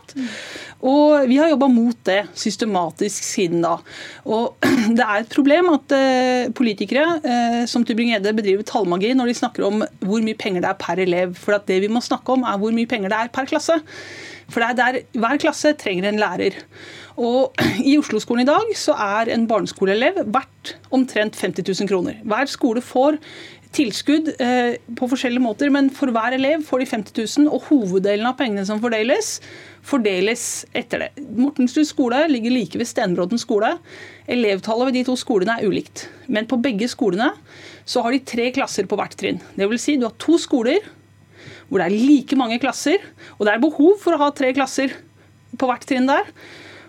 Og 0.88 1.26
vi 1.26 1.38
har 1.40 1.50
jobba 1.50 1.68
mot 1.72 1.98
det 2.06 2.20
systematisk 2.38 3.26
siden 3.26 3.64
da. 3.66 3.74
Og 4.30 4.68
det 4.98 5.04
er 5.04 5.22
et 5.22 5.32
problem 5.32 5.72
at 5.74 5.96
eh, 5.96 6.50
politikere 6.54 7.66
som 7.70 7.86
Tybring-Gjedde 7.86 8.36
bedriver 8.38 8.66
tallmagi 8.66 9.14
når 9.18 9.32
de 9.32 9.38
snakker 9.40 9.66
om 9.68 9.82
hvor 10.04 10.24
mye 10.24 10.38
penger 10.38 10.64
det 10.64 10.72
er 10.72 10.80
per 10.82 11.04
elev. 11.04 11.34
For 11.38 11.58
det 11.68 11.82
vi 11.84 11.92
må 11.92 12.04
snakke 12.04 12.36
om, 12.36 12.46
er 12.46 12.60
hvor 12.62 12.74
mye 12.74 12.90
penger 12.90 13.14
det 13.14 13.20
er 13.22 13.34
per 13.34 13.50
klasse. 13.50 13.80
For 14.48 14.64
det 14.64 14.70
er 14.70 14.78
der 14.78 15.20
hver 15.20 15.40
klasse 15.42 15.74
trenger 15.78 16.08
en 16.08 16.20
lærer. 16.20 16.56
Og 17.18 17.58
I 17.90 17.96
Oslo-skolen 17.98 18.46
i 18.46 18.48
dag 18.48 18.72
så 18.78 18.94
er 18.94 19.32
en 19.34 19.46
barneskoleelev 19.50 20.22
verdt 20.26 20.76
omtrent 20.94 21.36
50 21.36 21.66
000 21.66 21.90
kroner. 21.90 22.20
Hver 22.22 22.50
skole 22.50 22.82
får 22.84 23.18
tilskudd 23.74 24.30
eh, 24.40 24.76
på 24.98 25.08
forskjellige 25.10 25.44
måter, 25.44 25.70
men 25.72 25.90
for 25.94 26.12
hver 26.14 26.36
elev 26.36 26.64
får 26.66 26.82
de 26.82 26.88
50 26.90 27.16
000, 27.44 27.48
og 27.52 27.66
hoveddelen 27.68 28.28
av 28.28 28.36
pengene 28.38 28.64
som 28.68 28.80
fordeles, 28.82 29.38
fordeles 29.86 30.44
etter 30.76 31.04
det. 31.04 31.26
Mortensrud 31.38 31.88
skole 31.88 32.24
ligger 32.32 32.54
like 32.54 32.80
ved 32.80 32.88
Stenbråten 32.88 33.40
skole. 33.40 33.74
Elevtallet 34.28 34.90
ved 34.90 34.98
de 34.98 35.06
to 35.08 35.16
skolene 35.20 35.58
er 35.58 35.68
ulikt. 35.68 36.06
Men 36.28 36.48
på 36.48 36.60
begge 36.62 36.88
skolene 36.90 37.32
så 37.88 38.04
har 38.04 38.14
de 38.14 38.24
tre 38.32 38.50
klasser 38.56 38.88
på 38.88 38.98
hvert 38.98 39.16
trinn. 39.18 39.42
Det 39.56 39.68
vil 39.70 39.80
si, 39.80 39.96
du 39.96 40.08
har 40.08 40.16
to 40.20 40.40
skoler 40.40 40.82
hvor 41.68 41.82
det 41.82 41.90
er 41.90 41.98
like 42.00 42.36
mange 42.40 42.56
klasser, 42.60 43.02
og 43.36 43.44
det 43.44 43.52
er 43.52 43.60
behov 43.60 43.98
for 44.00 44.16
å 44.16 44.22
ha 44.22 44.30
tre 44.32 44.54
klasser 44.56 44.94
på 45.58 45.68
hvert 45.68 45.84
trinn 45.88 46.08
der. 46.08 46.30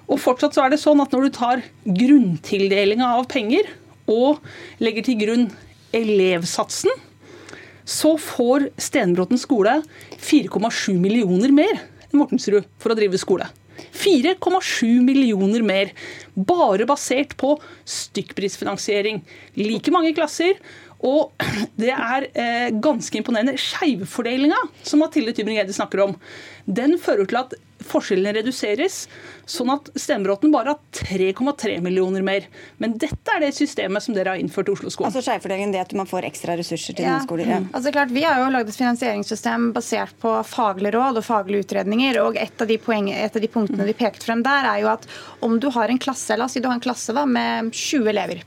Og 0.10 0.22
fortsatt 0.24 0.56
så 0.56 0.64
er 0.66 0.74
det 0.74 0.82
sånn 0.82 1.02
at 1.04 1.12
når 1.14 1.28
du 1.28 1.36
tar 1.36 1.64
grunntildelinga 1.86 3.12
av 3.20 3.28
penger 3.32 3.68
og 4.10 4.40
legger 4.82 5.06
til 5.06 5.20
grunn 5.20 5.50
elevsatsen, 5.96 6.92
så 7.90 8.14
får 8.22 8.70
Stenbråten 8.78 9.40
skole 9.42 9.80
4,7 10.18 10.94
millioner 11.00 11.54
mer 11.54 11.80
enn 12.10 12.20
Mortensrud 12.22 12.68
for 12.82 12.94
å 12.94 12.98
drive 12.98 13.18
skole. 13.22 13.48
4,7 13.96 15.00
millioner 15.06 15.64
mer, 15.66 15.94
bare 16.36 16.88
basert 16.90 17.36
på 17.40 17.56
stykkprisfinansiering. 17.88 19.22
Like 19.60 19.94
mange 19.94 20.14
klasser. 20.18 20.60
Og 21.00 21.32
det 21.82 21.94
er 21.96 22.28
eh, 22.34 22.68
ganske 22.84 23.22
imponerende. 23.22 23.56
Skeivfordelinga 23.60 24.60
som 24.84 25.02
Mathilde 25.04 25.34
Tybring-Gjedde 25.36 25.78
snakker 25.78 26.04
om, 26.10 26.16
den 26.66 26.98
fører 27.02 27.30
til 27.30 27.42
at 27.42 27.56
forskjellene 27.86 28.34
reduseres, 28.40 29.04
sånn 29.50 29.72
at 29.74 29.90
Stemmeråten 30.00 30.52
bare 30.54 30.76
har 30.76 30.82
3,3 30.96 31.80
millioner 31.84 32.24
mer. 32.26 32.48
Men 32.78 32.98
dette 33.02 33.36
er 33.36 33.44
det 33.44 33.54
systemet 33.58 34.04
som 34.06 34.18
dere 34.18 34.36
har 34.36 34.42
innført 34.42 34.70
i 34.70 34.76
Oslo-skolen. 34.76 35.10
Altså 35.10 35.24
skjevfordelingen 35.26 35.74
det 35.74 35.84
at 35.84 35.96
man 35.98 36.10
får 36.10 36.28
ekstra 36.30 36.58
ressurser 36.60 36.98
til 36.98 37.08
ja. 37.08 37.16
noen 37.16 37.28
skoler? 37.28 37.50
Ja. 37.50 37.62
Altså 37.72 37.94
klart, 37.96 38.14
Vi 38.16 38.26
har 38.26 38.42
jo 38.44 38.52
lagd 38.54 38.70
et 38.70 38.80
finansieringssystem 38.80 39.72
basert 39.76 40.16
på 40.22 40.36
faglige 40.48 40.96
råd 40.98 41.22
og 41.22 41.26
faglige 41.26 41.68
utredninger. 41.68 42.22
og 42.24 42.38
Et 42.40 42.62
av 42.62 42.70
de, 42.70 42.80
poeng, 42.82 43.12
et 43.14 43.36
av 43.36 43.44
de 43.44 43.52
punktene 43.52 43.88
vi 43.90 43.98
pekte 43.98 44.28
frem 44.28 44.44
der, 44.46 44.70
er 44.70 44.84
jo 44.84 44.92
at 44.94 45.08
om 45.46 45.60
du 45.60 45.70
har 45.74 45.90
en 45.90 46.02
klasse 46.02 46.38
la 46.38 46.46
oss 46.46 46.56
si 46.58 46.62
du 46.64 46.70
har 46.70 46.78
en 46.78 46.84
klasse 46.84 47.14
da, 47.16 47.26
med 47.30 47.72
20 47.76 48.10
elever, 48.12 48.44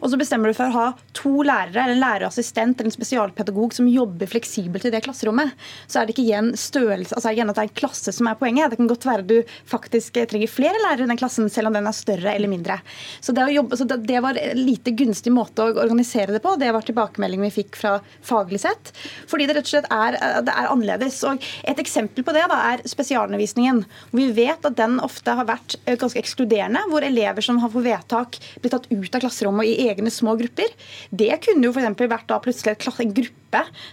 og 0.00 0.10
så 0.10 0.18
bestemmer 0.18 0.50
du 0.50 0.56
for 0.56 0.70
å 0.70 0.74
ha 0.74 0.86
to 1.16 1.44
lærere, 1.46 1.84
eller 1.84 1.94
en 1.94 2.02
lærerassistent 2.02 2.80
eller 2.80 2.90
en 2.90 2.96
spesialpedagog 2.96 3.74
som 3.76 3.88
jobber 3.90 4.30
fleksibelt 4.30 4.86
i 4.88 4.92
det 4.94 5.02
klasserommet, 5.04 5.52
så 5.86 6.00
er 6.00 6.08
det 6.08 6.16
ikke 6.16 6.24
igjen 6.26 6.52
størrelse, 6.58 7.14
altså 7.14 7.32
igjen 7.32 7.52
at 7.52 7.58
det 7.58 7.64
er 7.64 7.70
en 7.70 7.80
klasse 7.82 8.14
som 8.14 8.30
er 8.30 8.38
poenget. 8.40 8.71
Det 8.72 8.78
kan 8.80 8.88
godt 8.88 9.04
være 9.04 9.26
du 9.28 9.34
faktisk 9.68 10.16
trenger 10.30 10.48
flere 10.50 10.80
lærere 10.80 11.04
i 11.04 11.10
den 11.10 11.20
klassen, 11.20 11.50
selv 11.52 11.68
om 11.68 11.76
den 11.76 11.88
er 11.88 11.96
større 11.96 12.32
eller 12.32 12.48
mindre. 12.48 12.78
Så 13.20 13.34
det, 13.36 13.44
jobbe, 13.52 13.76
så 13.76 13.84
det 13.84 14.20
var 14.24 14.38
en 14.40 14.62
lite 14.64 14.94
gunstig 14.96 15.32
måte 15.34 15.66
å 15.66 15.74
organisere 15.82 16.32
det 16.32 16.40
på. 16.44 16.54
Det 16.60 16.70
var 16.72 16.86
tilbakemeldingen 16.86 17.50
vi 17.50 17.54
fikk 17.60 17.76
fra 17.76 17.98
faglig 18.24 18.62
sett. 18.64 18.94
Fordi 19.28 19.48
det 19.48 19.58
rett 19.58 19.68
og 19.68 19.74
slett 19.74 19.90
er, 19.92 20.16
er 20.40 20.70
annerledes. 20.70 21.20
Og 21.28 21.42
Et 21.68 21.82
eksempel 21.82 22.24
på 22.24 22.34
det 22.34 22.46
da, 22.48 22.58
er 22.72 22.84
spesialundervisningen. 22.88 23.84
Vi 24.16 24.30
vet 24.32 24.64
at 24.64 24.78
den 24.78 24.98
ofte 25.04 25.36
har 25.36 25.48
vært 25.48 25.76
eh, 25.84 25.98
ganske 26.00 26.20
ekskluderende. 26.22 26.86
Hvor 26.88 27.04
elever 27.04 27.44
som 27.44 27.60
har 27.62 27.72
fått 27.74 27.86
vedtak, 27.86 28.40
blir 28.62 28.72
tatt 28.72 28.88
ut 28.88 29.20
av 29.20 29.26
klasserommet 29.26 29.68
i 29.68 29.90
egne 29.90 30.12
små 30.12 30.38
grupper. 30.40 30.72
Det 31.10 31.32
kunne 31.44 31.68
jo 31.68 31.76
f.eks. 31.76 32.08
vært 32.08 32.28
da 32.32 32.40
plutselig 32.42 32.78
en 33.02 33.14
gruppe 33.20 33.41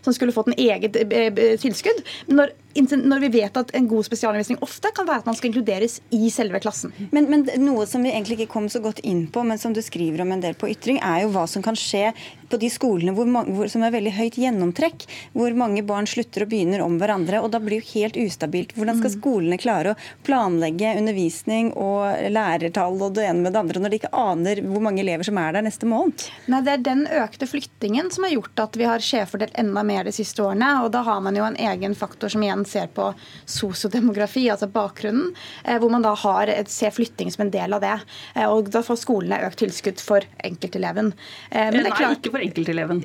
som 0.02 0.16
skulle 0.16 0.36
fått 0.36 0.52
en 0.52 0.60
eget 0.60 0.98
eh, 1.00 1.56
tilskudd. 1.62 2.04
Når 2.32 2.56
når 2.80 3.20
vi 3.20 3.30
vet 3.34 3.58
at 3.58 3.72
en 3.76 3.88
god 3.90 4.06
spesialundervisning 4.06 4.60
ofte 4.62 4.92
kan 4.96 5.08
være 5.08 5.24
at 5.24 5.30
man 5.30 5.36
skal 5.36 5.50
inkluderes 5.50 6.00
i 6.14 6.30
selve 6.30 6.60
klassen. 6.62 6.94
Men, 7.12 7.30
men, 7.30 7.48
noe 7.64 7.86
som 7.90 8.04
vi 8.06 8.12
egentlig 8.14 8.40
ikke 8.40 8.54
kom 8.54 8.70
så 8.70 8.82
godt 8.84 9.00
inn 9.00 9.26
på, 9.28 9.44
men 9.44 9.58
som 9.58 9.74
du 9.74 9.82
skriver 9.82 10.22
om 10.22 10.32
en 10.32 10.44
del 10.44 10.54
på 10.54 10.70
ytring, 10.70 11.00
er 11.02 11.24
jo 11.24 11.34
hva 11.34 11.48
som 11.50 11.66
kan 11.66 11.78
skje 11.78 12.12
på 12.50 12.58
de 12.58 12.70
skolene 12.74 13.14
hvor, 13.14 13.28
hvor, 13.30 13.70
som 13.70 13.84
er 13.86 13.94
veldig 13.94 14.14
høyt 14.18 14.38
gjennomtrekk, 14.42 15.06
hvor 15.38 15.54
mange 15.58 15.84
barn 15.86 16.08
slutter 16.10 16.46
og 16.46 16.52
begynner 16.52 16.82
om 16.82 16.98
hverandre. 17.02 17.42
og 17.44 17.52
Da 17.54 17.62
blir 17.62 17.82
det 17.82 17.92
helt 17.94 18.18
ustabilt. 18.18 18.74
Hvordan 18.78 18.98
skal 19.02 19.12
mm. 19.12 19.18
skolene 19.18 19.60
klare 19.62 19.94
å 19.94 20.00
planlegge 20.26 20.96
undervisning 20.98 21.72
og 21.78 22.30
lærertall 22.34 22.98
og 22.98 23.18
det 23.18 23.28
ene 23.30 23.46
med 23.46 23.54
det 23.54 23.62
andre, 23.64 23.84
når 23.84 23.94
de 23.94 24.02
ikke 24.02 24.14
aner 24.18 24.64
hvor 24.66 24.86
mange 24.86 25.04
elever 25.04 25.28
som 25.28 25.38
er 25.42 25.58
der 25.58 25.66
neste 25.66 25.90
måned? 25.90 26.30
Nei, 26.50 26.64
Det 26.66 26.76
er 26.76 26.86
den 26.86 27.06
økte 27.22 27.50
flyttingen 27.50 28.10
som 28.14 28.26
har 28.26 28.36
gjort 28.38 28.66
at 28.66 28.80
vi 28.80 28.90
har 28.90 29.04
skjevfordelt 29.50 29.60
enda 29.60 29.84
mer 29.84 30.04
de 30.04 30.12
siste 30.12 30.42
årene. 30.42 30.84
og 30.84 30.92
Da 30.92 31.02
har 31.02 31.22
man 31.22 31.36
jo 31.36 31.44
en 31.44 31.56
egen 31.56 31.96
faktor 31.96 32.30
som 32.30 32.44
igjen 32.44 32.66
ser 32.66 32.88
på 32.88 33.14
sosiodemografi, 33.46 34.50
altså 34.50 34.68
bakgrunnen, 34.68 35.36
eh, 35.64 35.80
hvor 35.80 35.90
man 35.90 36.02
da 36.02 36.16
har, 36.16 36.48
ser 36.68 36.92
flytting 36.92 37.32
som 37.32 37.46
en 37.46 37.52
del 37.52 37.74
av 37.74 37.82
det. 37.82 38.00
Eh, 38.36 38.46
og 38.46 38.70
Da 38.70 38.82
får 38.82 38.98
skolene 38.98 39.42
økt 39.48 39.60
tilskudd 39.60 40.00
for 40.00 40.22
enkelteleven. 40.44 41.14
Eh, 41.52 41.72
men 41.72 41.84
det 41.84 41.92
er 41.92 41.96
klart, 41.96 42.10
Nei, 42.10 42.20
ikke 42.20 42.32
for 42.32 42.40
enkelteleven. 42.40 43.04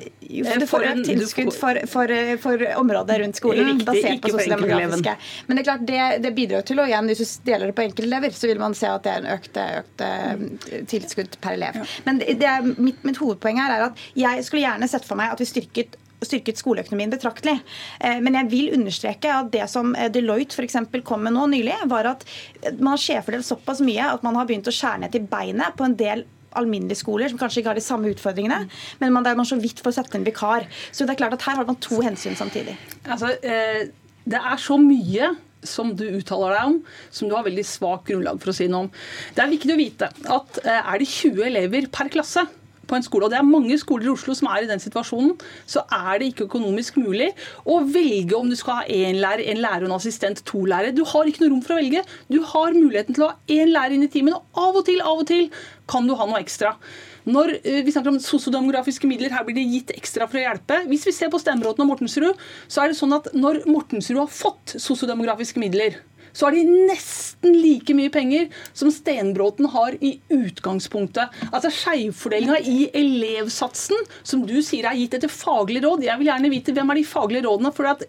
Du 0.59 0.67
får 0.67 0.85
økt 0.91 1.05
tilskudd 1.05 1.53
for, 1.53 1.79
for, 1.87 2.07
for 2.37 2.65
området 2.77 3.19
rundt 3.21 3.35
skolen. 3.35 3.65
Riktig, 3.65 3.85
basert 3.85 4.21
på 4.21 4.29
sosiodemografiske. 4.29 5.15
Men 5.47 5.55
det 5.55 5.61
er 5.61 5.69
klart, 5.71 5.85
det, 5.87 6.23
det 6.23 6.33
bidrar 6.35 6.61
til, 6.61 6.79
og 6.79 6.87
igjen, 6.87 7.07
hvis 7.07 7.35
du 7.39 7.51
deler 7.51 7.67
det 7.67 7.75
på 7.75 7.85
enkeltelever, 7.85 8.31
så 8.31 8.47
vil 8.47 8.59
man 8.59 8.75
se 8.75 8.89
at 8.89 9.03
det 9.03 9.11
er 9.11 9.23
en 9.23 9.31
økt, 9.35 9.57
økt 9.81 10.89
tilskudd 10.89 11.37
per 11.41 11.57
elev. 11.57 11.81
Men 12.05 12.19
det 12.21 12.45
er, 12.45 12.65
mitt, 12.77 13.03
mitt 13.03 13.19
hovedpoeng 13.21 13.59
her 13.59 13.75
er 13.75 13.87
at 13.89 14.07
jeg 14.15 14.43
skulle 14.45 14.65
gjerne 14.65 14.89
sett 14.89 15.05
for 15.07 15.17
meg 15.19 15.33
at 15.33 15.41
vi 15.41 15.47
styrket 15.49 15.97
styrket 16.23 16.59
skoleøkonomien 16.61 17.11
betraktelig. 17.13 17.57
Eh, 17.99 18.21
men 18.23 18.37
jeg 18.39 18.51
vil 18.53 18.77
understreke 18.77 19.31
at 19.31 19.51
det 19.53 19.65
som 19.71 19.93
eh, 19.97 20.11
Deloitte 20.13 20.57
for 20.57 20.65
eksempel 20.67 21.03
kom 21.05 21.25
med 21.25 21.35
nå 21.35 21.47
nylig, 21.51 21.75
var 21.91 22.11
at 22.13 22.23
man 22.79 22.93
har 22.93 23.03
skjevfordelt 23.03 23.47
såpass 23.47 23.83
mye 23.85 24.13
at 24.13 24.23
man 24.25 24.37
har 24.39 24.47
begynt 24.49 24.69
å 24.69 24.75
skjære 24.75 25.03
ned 25.03 25.15
til 25.15 25.27
beinet 25.29 25.75
på 25.77 25.87
en 25.87 25.97
del 25.99 26.25
alminnelige 26.55 27.01
skoler 27.01 27.31
som 27.31 27.39
kanskje 27.39 27.61
ikke 27.61 27.73
har 27.73 27.79
de 27.79 27.83
samme 27.83 28.11
utfordringene, 28.13 28.61
men 29.01 29.13
man, 29.13 29.25
der 29.25 29.35
man 29.35 29.47
så 29.47 29.57
vidt 29.59 29.81
får 29.83 29.97
sette 29.97 30.19
inn 30.19 30.27
vikar. 30.27 30.67
Så 30.91 31.03
det 31.03 31.15
er 31.15 31.21
klart 31.25 31.35
at 31.37 31.47
her 31.49 31.59
har 31.59 31.67
man 31.67 31.79
to 31.83 31.99
hensyn 32.05 32.37
samtidig. 32.39 32.77
Altså, 33.03 33.33
eh, 33.43 33.89
det 34.25 34.39
er 34.39 34.61
så 34.61 34.79
mye 34.81 35.33
som 35.65 35.91
du 35.97 36.05
uttaler 36.19 36.53
deg 36.53 36.69
om, 36.69 36.75
som 37.13 37.29
du 37.29 37.35
har 37.35 37.45
veldig 37.45 37.65
svakt 37.65 38.11
grunnlag 38.11 38.37
for 38.41 38.53
å 38.53 38.55
si 38.55 38.67
noe 38.69 38.85
om. 38.85 38.91
Det 39.35 39.43
er 39.43 39.51
viktig 39.51 39.73
å 39.73 39.79
vite 39.79 40.11
at 40.37 40.61
eh, 40.63 40.81
er 40.81 41.01
det 41.01 41.09
20 41.09 41.47
elever 41.49 41.89
per 41.93 42.11
klasse, 42.13 42.45
på 42.87 42.97
en 42.97 43.05
skole, 43.05 43.27
og 43.27 43.33
det 43.33 43.39
er 43.39 43.47
mange 43.47 43.77
skoler 43.81 44.09
i 44.09 44.13
Oslo 44.13 44.35
som 44.37 44.49
er 44.51 44.65
i 44.65 44.69
den 44.69 44.81
situasjonen, 44.83 45.33
så 45.69 45.85
er 45.93 46.21
det 46.21 46.31
ikke 46.31 46.47
økonomisk 46.49 46.99
mulig 47.01 47.31
å 47.65 47.79
velge 47.83 48.37
om 48.37 48.51
du 48.51 48.57
skal 48.59 48.81
ha 48.81 48.85
én 48.91 49.19
lærer, 49.21 49.45
en 49.51 49.63
lærer 49.63 49.85
og 49.85 49.91
en 49.91 49.97
assistent, 49.97 50.43
to 50.47 50.65
lærere. 50.69 50.95
Du 50.95 51.03
har 51.07 51.29
ikke 51.29 51.45
noe 51.45 51.53
rom 51.55 51.65
for 51.65 51.75
å 51.75 51.81
velge. 51.81 52.05
Du 52.31 52.39
har 52.53 52.77
muligheten 52.77 53.17
til 53.17 53.27
å 53.27 53.33
ha 53.33 53.57
én 53.57 53.73
lærer 53.73 53.97
inn 53.97 54.05
i 54.07 54.11
timen, 54.11 54.37
og 54.37 54.63
av 54.67 54.79
og 54.81 54.87
til, 54.87 55.01
av 55.01 55.21
og 55.23 55.27
til 55.29 55.49
kan 55.89 56.07
du 56.07 56.15
ha 56.17 56.25
noe 56.29 56.41
ekstra. 56.41 56.75
Når 57.25 57.55
eh, 57.63 57.81
vi 57.85 57.93
snakker 57.93 58.13
om 58.13 58.19
sosiodemografiske 58.21 59.09
midler, 59.09 59.33
her 59.33 59.45
blir 59.47 59.57
det 59.57 59.65
gitt 59.65 59.93
ekstra 59.95 60.27
for 60.29 60.37
å 60.37 60.43
hjelpe. 60.45 60.83
Hvis 60.89 61.07
vi 61.09 61.13
ser 61.15 61.31
på 61.33 61.41
stemmeråten 61.41 61.85
og 61.85 61.93
Mortensrud, 61.93 62.41
så 62.69 62.83
er 62.83 62.91
det 62.91 62.99
sånn 62.99 63.15
at 63.17 63.31
når 63.33 63.63
Mortensrud 63.69 64.21
har 64.21 64.29
fått 64.31 64.75
sosiodemografiske 64.77 65.61
midler, 65.61 65.97
så 66.35 66.47
har 66.47 66.55
de 66.55 66.65
nesten 66.89 67.55
like 67.55 67.95
mye 67.95 68.11
penger 68.11 68.49
som 68.75 68.91
Stenbråten 68.91 69.69
har 69.71 69.95
i 70.03 70.17
utgangspunktet. 70.33 71.31
Altså 71.51 71.71
Skjevfordelinga 71.71 72.59
i 72.59 72.89
elevsatsen, 72.91 74.03
som 74.23 74.43
du 74.47 74.57
sier 74.65 74.89
er 74.89 74.99
gitt 74.99 75.15
etter 75.17 75.31
faglig 75.31 75.83
råd. 75.85 76.03
Jeg 76.05 76.19
vil 76.19 76.29
gjerne 76.31 76.51
vite 76.51 76.75
hvem 76.75 76.91
er 76.91 77.01
de 77.01 77.07
faglige 77.07 77.47
rådene. 77.47 77.71
for 77.75 77.87
at 77.89 78.03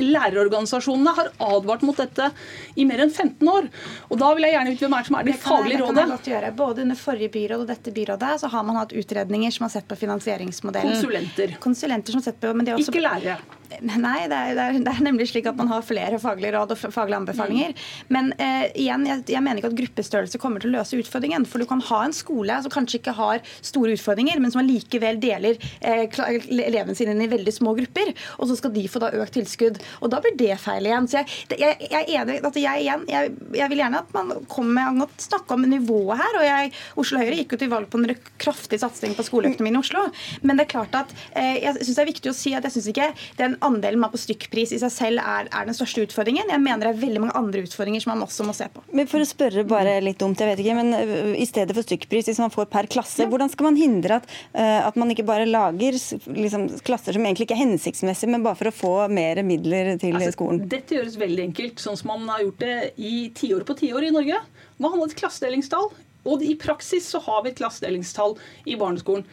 Lærerorganisasjonene 0.00 1.14
har 1.16 1.30
advart 1.50 1.82
mot 1.86 1.98
dette 1.98 2.30
i 2.78 2.86
mer 2.88 3.02
enn 3.04 3.12
15 3.12 3.50
år. 3.50 3.68
Og 4.08 4.20
da 4.20 4.32
vil 4.36 4.46
jeg 4.46 4.56
gjerne 4.56 4.74
vite 4.74 4.86
hvem 4.86 4.98
er 4.98 5.08
som 5.08 5.18
er 5.18 5.28
det, 5.28 5.36
det 5.36 5.44
faglige 5.44 5.82
rådet. 5.82 5.94
Det 5.94 6.00
kan 6.00 6.10
jeg 6.10 6.16
godt 6.16 6.32
gjøre. 6.32 6.52
Både 6.60 6.84
under 6.86 7.00
forrige 7.04 7.34
byråd 7.36 7.64
og 7.64 7.70
dette 7.70 7.94
byrådet 7.96 8.34
så 8.44 8.52
har 8.54 8.66
man 8.68 8.80
hatt 8.80 8.96
utredninger 8.96 9.56
som 9.56 9.66
har 9.68 9.74
sett 9.76 9.88
på 9.90 9.98
finansieringsmodellen. 10.00 10.96
Konsulenter. 10.96 11.56
Konsulenter 11.60 12.16
som 12.16 12.22
har 12.22 12.30
sett 12.30 12.40
på, 12.42 12.52
men 12.54 12.66
det 12.68 12.74
er 12.74 12.80
også... 12.80 12.94
Ikke 12.94 13.06
lærere. 13.06 13.40
Nei, 13.80 14.26
det 14.28 14.34
er, 14.34 14.54
det, 14.56 14.62
er, 14.64 14.78
det 14.82 14.90
er, 14.90 15.02
nemlig 15.04 15.28
slik 15.30 15.46
at 15.46 15.58
man 15.58 15.70
har 15.70 15.84
flere 15.86 16.18
faglige 16.20 16.52
råd 16.56 16.74
og 16.74 16.80
faglige 16.90 17.20
anbefalinger. 17.20 17.74
Men 18.12 18.32
eh, 18.42 18.66
igjen, 18.82 19.06
jeg, 19.06 19.22
jeg, 19.30 19.42
mener 19.44 19.60
ikke 19.60 19.70
at 19.70 19.78
gruppestørrelse 19.78 20.40
kommer 20.42 20.62
til 20.62 20.72
å 20.72 20.80
løse 20.80 20.98
utfordringen. 20.98 21.46
For 21.48 21.62
du 21.62 21.68
kan 21.70 21.82
ha 21.90 22.00
en 22.04 22.16
skole 22.16 22.56
som 22.64 22.74
kanskje 22.74 22.98
ikke 23.00 23.14
har 23.18 23.44
store 23.62 23.94
utfordringer, 23.94 24.42
men 24.42 24.52
som 24.52 24.62
allikevel 24.64 25.20
deler 25.22 25.60
eh, 25.80 26.02
elevene 26.10 26.98
sine 26.98 27.14
inn 27.14 27.24
i 27.24 27.30
veldig 27.30 27.54
små 27.54 27.76
grupper. 27.78 28.12
Og 28.38 28.50
så 28.50 28.58
skal 28.58 28.74
de 28.74 28.86
få 28.90 29.02
da 29.04 29.12
økt 29.22 29.36
tilskudd. 29.38 29.79
Og 30.00 30.12
da 30.12 30.20
blir 30.22 30.36
det 30.38 30.58
feil 30.62 30.88
igjen. 30.88 31.08
Så 31.10 31.20
jeg, 31.20 31.58
jeg, 31.60 31.90
jeg 31.90 32.00
er 32.00 32.12
enig 32.20 32.38
at 32.46 32.58
jeg, 32.60 32.84
igjen, 32.84 33.06
jeg, 33.10 33.68
vil 33.72 33.82
gjerne 33.82 34.02
at 34.02 34.14
man 34.16 34.32
kommer 34.50 34.90
med 34.94 35.06
å 35.06 35.08
snakke 35.20 35.56
om 35.56 35.66
nivået 35.68 36.20
her. 36.20 36.38
og 36.40 36.46
jeg, 36.46 36.72
Oslo 37.00 37.20
Høyre 37.20 37.38
gikk 37.40 37.54
jo 37.56 37.60
til 37.64 37.72
valg 37.72 37.90
på 37.90 38.00
en 38.00 38.14
kraftig 38.40 38.80
satsing 38.82 39.16
på 39.18 39.26
skoleøkonomien 39.26 39.78
i 39.78 39.82
Oslo. 39.82 40.06
Men 40.46 40.58
det 40.58 40.66
er 40.66 40.72
klart 40.74 40.96
at 40.98 41.14
eh, 41.34 41.60
jeg 41.64 41.78
synes 41.80 41.96
det 41.96 42.04
er 42.04 42.10
viktig 42.10 42.32
å 42.32 42.36
si 42.36 42.54
at 42.56 42.66
jeg 42.66 42.76
syns 42.76 42.90
ikke 42.92 43.10
den 43.40 43.56
andelen 43.66 44.02
man 44.02 44.12
på 44.12 44.20
stykkpris 44.20 44.74
i 44.76 44.80
seg 44.82 44.92
selv 44.94 45.24
er, 45.24 45.50
er, 45.50 45.68
den 45.68 45.76
største 45.76 46.04
utfordringen. 46.06 46.50
Jeg 46.50 46.62
mener 46.62 46.88
det 46.88 46.94
er 46.94 47.02
veldig 47.04 47.24
mange 47.26 47.36
andre 47.38 47.64
utfordringer 47.66 48.04
som 48.04 48.14
man 48.14 48.26
også 48.26 48.46
må 48.48 48.56
se 48.56 48.68
på. 48.72 48.84
Men 48.96 49.10
For 49.10 49.22
å 49.22 49.28
spørre 49.28 49.66
bare 49.68 49.98
litt 50.04 50.20
dumt, 50.20 50.40
jeg 50.40 50.52
vet 50.52 50.62
ikke, 50.62 50.76
men 50.78 50.94
øh, 50.96 51.32
i 51.40 51.46
stedet 51.48 51.76
for 51.76 51.86
stykkpris, 51.86 52.30
hvis 52.30 52.42
man 52.42 52.52
får 52.52 52.70
per 52.72 52.88
klasse, 52.90 53.24
ja. 53.24 53.30
hvordan 53.30 53.52
skal 53.52 53.70
man 53.70 53.78
hindre 53.80 54.20
at, 54.20 54.28
uh, 54.54 54.88
at 54.88 54.98
man 55.00 55.10
ikke 55.12 55.26
bare 55.28 55.46
lager 55.48 55.96
liksom, 55.96 56.68
klasser 56.86 57.16
som 57.16 57.24
egentlig 57.24 57.48
ikke 57.48 57.56
er 57.56 57.64
hensiktsmessige, 57.64 58.30
men 58.32 58.44
bare 58.44 58.58
for 58.58 58.70
å 58.70 58.74
få 58.74 58.94
mer 59.12 59.40
midler 59.46 59.69
til 60.00 60.18
altså, 60.18 60.34
skolen? 60.34 60.62
Dette 60.70 60.96
gjøres 60.98 61.18
veldig 61.20 61.46
enkelt, 61.48 61.82
sånn 61.82 61.98
som 61.98 62.12
man 62.12 62.28
har 62.32 62.44
gjort 62.44 62.62
det 62.62 62.76
i 62.98 63.14
tiår 63.36 63.66
på 63.68 63.76
tiår 63.80 64.08
i 64.08 64.14
Norge. 64.14 64.40
Man 64.80 64.94
har 64.94 65.04
et 65.06 65.18
klassedelingstall. 65.18 65.90
Og 66.28 66.42
i 66.44 66.52
praksis 66.60 67.06
så 67.08 67.20
har 67.24 67.44
vi 67.44 67.52
et 67.52 67.60
klassedelingstall 67.60 68.34
i 68.68 68.76
barneskolen. 68.80 69.24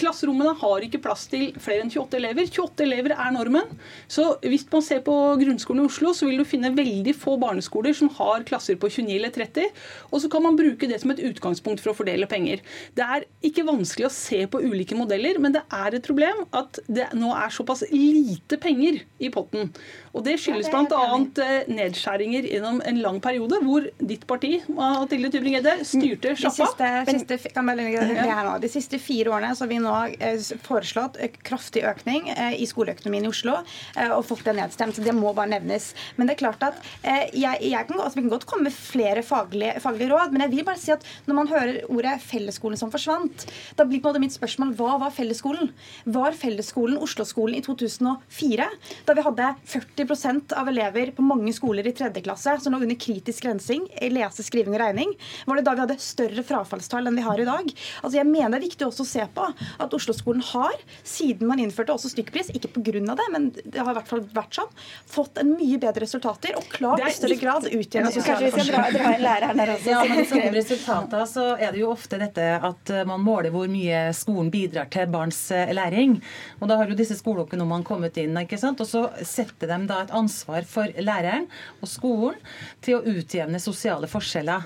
Klasserommene 0.00 0.54
har 0.60 0.84
ikke 0.86 1.00
plass 1.04 1.26
til 1.30 1.50
flere 1.60 1.84
enn 1.84 1.92
28 1.92 2.18
elever. 2.18 2.48
28 2.48 2.86
elever 2.86 3.14
er 3.16 3.34
normen. 3.34 3.74
Så 4.10 4.26
hvis 4.44 4.64
man 4.72 4.84
ser 4.84 5.02
på 5.06 5.14
grunnskolen 5.40 5.84
i 5.84 5.90
Oslo, 5.90 6.12
så 6.16 6.28
vil 6.28 6.40
du 6.40 6.48
finne 6.48 6.72
veldig 6.76 7.14
få 7.18 7.36
barneskoler 7.40 7.96
som 7.96 8.10
har 8.16 8.46
klasser 8.48 8.78
på 8.80 8.90
29 8.90 9.16
eller 9.18 9.34
30. 9.34 9.68
Og 10.10 10.24
så 10.24 10.30
kan 10.32 10.44
man 10.46 10.58
bruke 10.58 10.88
det 10.90 11.00
som 11.02 11.12
et 11.14 11.22
utgangspunkt 11.30 11.82
for 11.84 11.92
å 11.92 11.98
fordele 11.98 12.28
penger. 12.30 12.64
Det 12.96 13.06
er 13.06 13.28
ikke 13.46 13.66
vanskelig 13.68 14.08
å 14.08 14.14
se 14.14 14.42
på 14.50 14.62
ulike 14.64 14.98
modeller, 14.98 15.40
men 15.42 15.56
det 15.56 15.64
er 15.68 15.96
et 15.96 16.06
problem 16.06 16.44
at 16.56 16.80
det 16.88 17.10
nå 17.18 17.34
er 17.36 17.52
såpass 17.54 17.84
lite 17.92 18.60
penger 18.62 19.02
i 19.20 19.32
potten. 19.32 19.70
Og 20.10 20.24
Det 20.26 20.34
skyldes 20.42 20.70
bl.a. 20.72 21.02
Eh, 21.44 21.68
nedskjæringer 21.70 22.48
gjennom 22.50 22.80
en 22.86 22.98
lang 23.02 23.20
periode, 23.22 23.60
hvor 23.62 23.86
ditt 23.98 24.24
parti 24.28 24.56
Mathilde 24.74 25.30
Tybring-Edde, 25.30 25.76
styrte 25.86 26.34
sjappa. 26.38 26.66
De 27.06 27.14
siste, 27.14 27.38
siste, 27.38 28.56
de 28.64 28.70
siste 28.72 29.00
fire 29.02 29.34
årene 29.36 29.52
så 29.54 29.64
har 29.64 29.70
vi 29.70 29.78
nå 29.82 29.94
eh, 30.18 30.42
foreslått 30.66 31.20
kraftig 31.46 31.84
økning 31.86 32.26
eh, 32.34 32.56
i 32.58 32.66
skoleøkonomien 32.68 33.28
i 33.28 33.30
Oslo 33.30 33.60
og 33.60 34.22
fått 34.26 34.44
det 34.48 34.56
nedstemt. 34.58 34.96
så 34.96 35.04
Det 35.04 35.14
må 35.14 35.32
bare 35.36 35.52
nevnes. 35.52 35.90
Men 36.18 36.28
det 36.28 36.34
er 36.34 36.40
klart 36.40 36.62
at 36.64 36.78
jeg, 37.04 37.60
jeg 37.70 37.86
kan, 37.86 38.00
altså, 38.00 38.18
vi 38.18 38.24
kan 38.24 38.32
godt 38.32 38.46
komme 38.50 38.66
med 38.68 38.74
flere 38.74 39.22
faglige, 39.26 39.76
faglige, 39.82 40.10
råd, 40.10 40.34
men 40.34 40.44
jeg 40.44 40.52
vil 40.54 40.66
bare 40.66 40.80
si 40.80 40.92
at 40.94 41.06
når 41.28 41.38
man 41.38 41.50
hører 41.50 41.80
ordet 41.90 42.16
fellesskolen 42.24 42.80
som 42.80 42.92
forsvant, 42.92 43.46
da 43.78 43.86
blir 43.86 44.00
på 44.00 44.08
en 44.08 44.14
måte 44.14 44.24
mitt 44.24 44.34
spørsmål 44.34 44.74
hva 44.78 44.96
var 45.04 45.14
fellesskolen? 45.14 45.70
Var 46.10 46.38
fellesskolen 46.38 46.98
Oslo-skolen 47.00 47.60
i 47.60 47.64
2004, 47.64 48.68
da 49.06 49.16
vi 49.16 49.26
hadde 49.26 49.50
40 49.70 49.99
40% 50.00 50.52
av 50.52 50.68
elever 50.68 51.10
på 51.16 51.22
mange 51.22 51.52
skoler 51.52 51.86
i 51.86 51.92
tredje 51.96 52.22
klasse 52.24 52.56
som 52.60 52.74
lå 52.74 52.80
under 52.82 52.98
kritisk 53.00 53.44
rensing 53.44 53.86
i 54.00 54.10
lese, 54.12 54.44
skriving 54.46 54.74
og 54.74 54.80
regning, 54.82 55.12
var 55.46 55.58
det 55.58 55.64
da 55.66 55.74
vi 55.76 55.84
hadde 55.84 55.96
større 56.02 56.44
frafallstall 56.46 57.08
enn 57.10 57.18
vi 57.18 57.24
har 57.26 57.40
i 57.40 57.46
dag. 57.48 57.72
Altså 58.02 58.16
jeg 58.18 58.28
mener 58.28 58.56
det 58.56 58.60
er 58.60 58.66
viktig 58.68 58.86
også 58.86 59.04
å 59.04 59.10
se 59.10 59.26
på 59.34 59.46
at 59.50 59.96
Oslo-skolen 59.96 60.42
har, 60.52 60.76
siden 61.06 61.48
man 61.50 61.60
innførte 61.62 61.94
også 61.94 62.12
stykkpris, 62.14 62.52
ikke 62.56 62.72
pga. 62.76 63.14
det, 63.18 63.26
men 63.32 63.50
det 63.52 63.80
har 63.80 63.92
i 63.92 63.98
hvert 63.98 64.08
fall 64.10 64.24
vært 64.34 64.56
sånn, 64.56 64.70
fått 65.10 65.40
en 65.42 65.52
mye 65.54 65.78
bedre 65.80 66.04
resultater 66.04 66.56
og 66.58 66.68
klart 66.72 67.04
i 67.06 67.12
større 67.14 67.38
grad 67.40 67.68
utjevne 67.68 68.12
sosiale 68.14 68.50
forskjeller. 68.54 69.48
Ja, 69.90 70.02
men 70.08 70.24
som 70.28 70.44
resultater 70.54 71.26
så 71.28 71.46
er 71.56 71.74
det 71.74 71.82
jo 71.82 71.90
ofte 71.92 72.20
dette 72.20 72.46
at 72.70 72.94
man 73.08 73.22
måler 73.24 73.52
hvor 73.54 73.68
mye 73.70 74.08
skolen 74.16 74.50
bidrar 74.52 74.88
til 74.92 75.08
barns 75.10 75.42
eh, 75.54 75.72
læring. 75.76 76.18
Og 76.60 76.70
da 76.70 76.78
har 76.80 76.90
jo 76.90 76.98
disse 76.98 77.16
skoleøkonomene 77.18 77.86
kommet 77.86 78.18
inn, 78.20 78.36
ikke 78.40 78.58
sant? 78.60 78.80
og 78.80 78.88
så 78.88 79.06
setter 79.26 79.70
de 79.70 79.89
da 79.90 80.00
et 80.04 80.14
ansvar 80.16 80.66
for 80.68 81.02
læreren 81.02 81.48
og 81.80 81.90
skolen 81.90 82.38
til 82.84 82.98
å 82.98 83.18
utjevne 83.18 83.60
sosiale 83.62 84.08
forskjeller. 84.10 84.64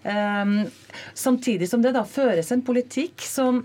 Um, 0.00 0.62
samtidig 1.12 1.68
som 1.68 1.82
det 1.84 1.92
da 1.92 2.06
føres 2.08 2.48
en 2.54 2.64
politikk 2.64 3.20
som 3.26 3.64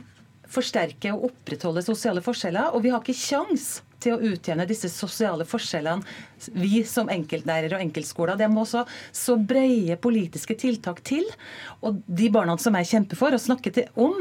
forsterker 0.51 1.15
og 1.15 1.29
opprettholder 1.31 1.85
sosiale 1.85 2.23
forskjeller. 2.25 2.73
Og 2.75 2.83
vi 2.85 2.93
har 2.93 3.03
ikke 3.03 3.17
kjangs 3.17 3.79
til 4.05 4.15
å 4.15 4.33
utjevne 4.33 4.67
disse 4.69 4.89
sosiale 4.91 5.47
forskjellene, 5.47 6.03
vi 6.53 6.83
som 6.87 7.09
enkeltlærere 7.09 7.77
og 7.77 7.85
enkeltskoler. 7.87 8.37
Det 8.37 8.49
må 8.51 8.65
også 8.65 8.83
så 9.15 9.37
brede 9.39 9.97
politiske 10.01 10.57
tiltak 10.61 11.01
til. 11.07 11.25
Og 11.81 12.01
de 12.05 12.29
barna 12.33 12.57
som 12.61 12.75
jeg 12.77 12.91
kjemper 12.91 13.19
for 13.19 13.35
og 13.35 13.41
snakker 13.41 13.85
om, 14.01 14.19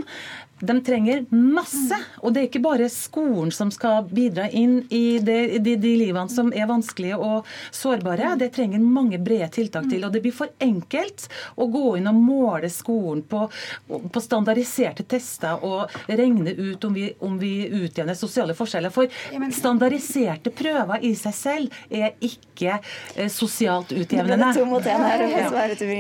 de 0.61 0.81
trenger 0.85 1.25
masse. 1.31 1.97
Og 2.23 2.33
det 2.33 2.41
er 2.41 2.49
ikke 2.49 2.63
bare 2.65 2.89
skolen 2.93 3.51
som 3.55 3.71
skal 3.75 4.07
bidra 4.11 4.47
inn 4.55 4.81
i 4.95 5.19
de, 5.19 5.59
de, 5.59 5.75
de, 5.81 5.95
livene 5.99 6.31
som 6.31 6.53
er 6.55 6.69
vanskelige 6.71 7.19
og 7.19 7.49
sårbare. 7.75 8.35
Det 8.39 8.53
trenger 8.55 8.83
mange 8.83 9.19
brede 9.19 9.51
tiltak 9.55 9.89
til. 9.91 10.05
Og 10.07 10.15
det 10.15 10.23
blir 10.25 10.35
for 10.35 10.53
enkelt 10.63 11.27
å 11.59 11.67
gå 11.73 11.97
inn 11.99 12.09
og 12.11 12.21
måle 12.21 12.71
skolen 12.73 13.25
på, 13.29 13.47
på 13.89 14.23
standardiserte 14.23 15.07
tester 15.09 15.65
og 15.67 15.93
regne 16.07 16.55
ut 16.55 16.85
om 16.87 16.95
vi, 16.95 17.09
om 17.25 17.39
vi 17.41 17.55
utjevner 17.85 18.19
sosiale 18.19 18.57
forskjeller. 18.57 18.95
For 18.95 19.11
standardiserte 19.55 20.55
prøver 20.55 21.05
i 21.05 21.15
seg 21.19 21.37
selv 21.37 21.81
er 21.91 22.15
ikke 22.23 22.79
eh, 22.79 23.31
sosialt 23.33 23.93
utjevnende. 23.95 24.53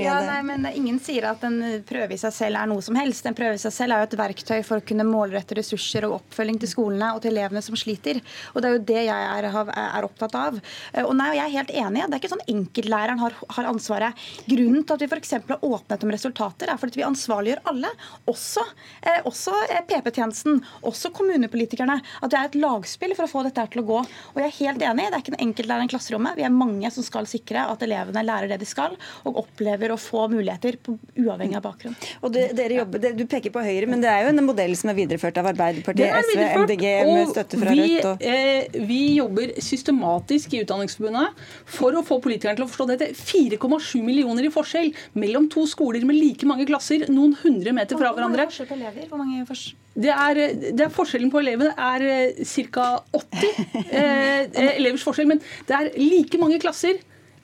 Ja, 0.04 0.20
nei, 0.30 0.40
men 0.46 0.70
Ingen 0.74 0.98
sier 1.02 1.28
at 1.30 1.44
en 1.46 1.60
prøve 1.86 2.16
i 2.16 2.18
seg 2.20 2.32
selv 2.34 2.58
er 2.58 2.68
noe 2.68 2.82
som 2.84 2.96
helst. 2.98 3.26
En 3.28 3.36
prøve 3.36 3.58
i 3.58 3.62
seg 3.62 3.72
selv 3.74 3.94
er 3.94 4.02
jo 4.02 4.08
et 4.08 4.16
verktøy 4.18 4.43
verktøy 4.44 4.64
for 4.66 4.80
å 4.80 4.84
kunne 4.84 5.06
målrette 5.06 5.56
ressurser 5.56 6.04
og 6.06 6.18
oppfølging 6.20 6.58
til 6.60 6.70
skolene 6.70 7.12
og 7.14 7.22
til 7.24 7.32
elevene 7.32 7.62
som 7.64 7.76
sliter. 7.76 8.20
Og 8.54 8.60
Det 8.60 8.68
er 8.68 8.74
jo 8.74 8.84
det 8.84 9.02
jeg 9.06 9.08
er, 9.08 9.48
er 9.48 10.04
opptatt 10.04 10.34
av. 10.34 10.58
Og 11.04 11.14
nei, 11.16 11.34
jeg 11.38 11.44
er 11.44 11.54
helt 11.54 11.72
enig. 11.72 12.04
Det 12.04 12.16
er 12.16 12.22
ikke 12.22 12.32
sånn 12.34 12.46
enkeltlæreren 12.48 13.20
har, 13.20 13.36
har 13.56 13.70
ansvaret. 13.70 14.24
Grunnen 14.48 14.84
til 14.84 14.94
at 14.96 15.04
vi 15.04 15.08
f.eks. 15.08 15.34
har 15.48 15.64
åpnet 15.64 16.04
om 16.04 16.12
resultater, 16.14 16.70
er 16.70 16.80
fordi 16.80 17.00
vi 17.00 17.06
ansvarliggjør 17.06 17.62
alle. 17.72 17.92
Også, 18.30 18.64
eh, 19.02 19.20
også 19.24 19.54
eh, 19.68 19.84
PP-tjenesten, 19.88 20.60
også 20.84 21.12
kommunepolitikerne. 21.16 21.98
At 22.20 22.32
det 22.32 22.40
er 22.40 22.50
et 22.50 22.60
lagspill 22.60 23.16
for 23.16 23.26
å 23.26 23.32
få 23.32 23.44
dette 23.48 23.66
til 23.72 23.84
å 23.84 23.88
gå. 23.88 24.00
Og 24.34 24.42
jeg 24.42 24.50
er 24.50 24.58
helt 24.60 24.86
enig. 24.90 25.08
Det 25.08 25.18
er 25.18 25.24
ikke 25.24 25.34
en 25.36 25.46
enkeltlærer 25.48 25.88
i 25.88 25.92
klasserommet. 25.92 26.38
Vi 26.38 26.46
er 26.46 26.54
mange 26.54 26.92
som 26.94 27.06
skal 27.06 27.28
sikre 27.30 27.66
at 27.70 27.84
elevene 27.84 28.24
lærer 28.24 28.50
det 28.52 28.60
de 28.60 28.68
skal, 28.68 28.96
og 29.24 29.44
opplever 29.44 29.94
å 29.94 30.00
få 30.00 30.26
muligheter 30.32 30.78
på, 30.82 30.96
uavhengig 31.20 31.58
av 31.58 31.64
bakgrunn. 31.66 31.96
Og 32.24 32.32
det, 32.34 32.48
dere 32.58 32.80
jobber, 32.82 33.02
det, 33.02 33.14
Du 33.18 33.24
peker 33.30 33.52
på 33.54 33.62
Høyre, 33.64 33.88
men 33.90 34.02
det 34.02 34.10
er 34.10 34.26
jo 34.26 34.33
modell 34.42 34.74
som 34.78 34.90
er 34.90 34.96
videreført 34.98 35.38
av 35.38 35.46
Arbeiderpartiet, 35.52 36.08
er 36.10 36.26
SV, 36.26 36.42
MDG 36.64 36.84
med 37.06 37.30
støtte 37.30 37.60
fra 37.60 37.74
vi, 37.76 37.84
Rødt. 37.94 38.08
Og... 38.10 38.26
eh, 38.26 38.80
vi 38.88 38.98
jobber 39.20 39.54
systematisk 39.62 40.56
i 40.56 40.64
Utdanningsforbundet 40.64 41.46
for 41.76 41.94
å 41.94 42.02
få 42.06 42.18
politikerne 42.24 42.58
til 42.58 42.66
å 42.66 42.70
forstå 42.72 42.88
dette. 42.90 43.10
4,7 43.14 44.02
millioner 44.02 44.48
i 44.48 44.52
forskjell 44.54 44.90
mellom 45.20 45.46
to 45.52 45.66
skoler 45.70 46.02
med 46.08 46.18
like 46.18 46.48
mange 46.50 46.66
klasser, 46.68 47.06
noen 47.12 47.36
hundre 47.44 47.76
meter 47.76 48.00
fra 48.00 48.10
hverandre. 48.16 48.48
Hvor 48.50 49.20
mange 49.20 49.46
forskjell? 49.48 49.78
Det 49.94 50.10
er, 50.10 50.38
det 50.74 50.82
er 50.88 50.90
Forskjellen 50.90 51.30
på 51.30 51.38
elevene 51.38 51.70
er 51.78 52.34
ca. 52.74 52.86
80 53.14 53.60
eh, 53.94 54.72
elevers 54.74 55.04
forskjell, 55.06 55.28
men 55.30 55.42
det 55.68 55.76
er 55.76 55.92
like 56.00 56.40
mange 56.42 56.58
klasser. 56.62 56.98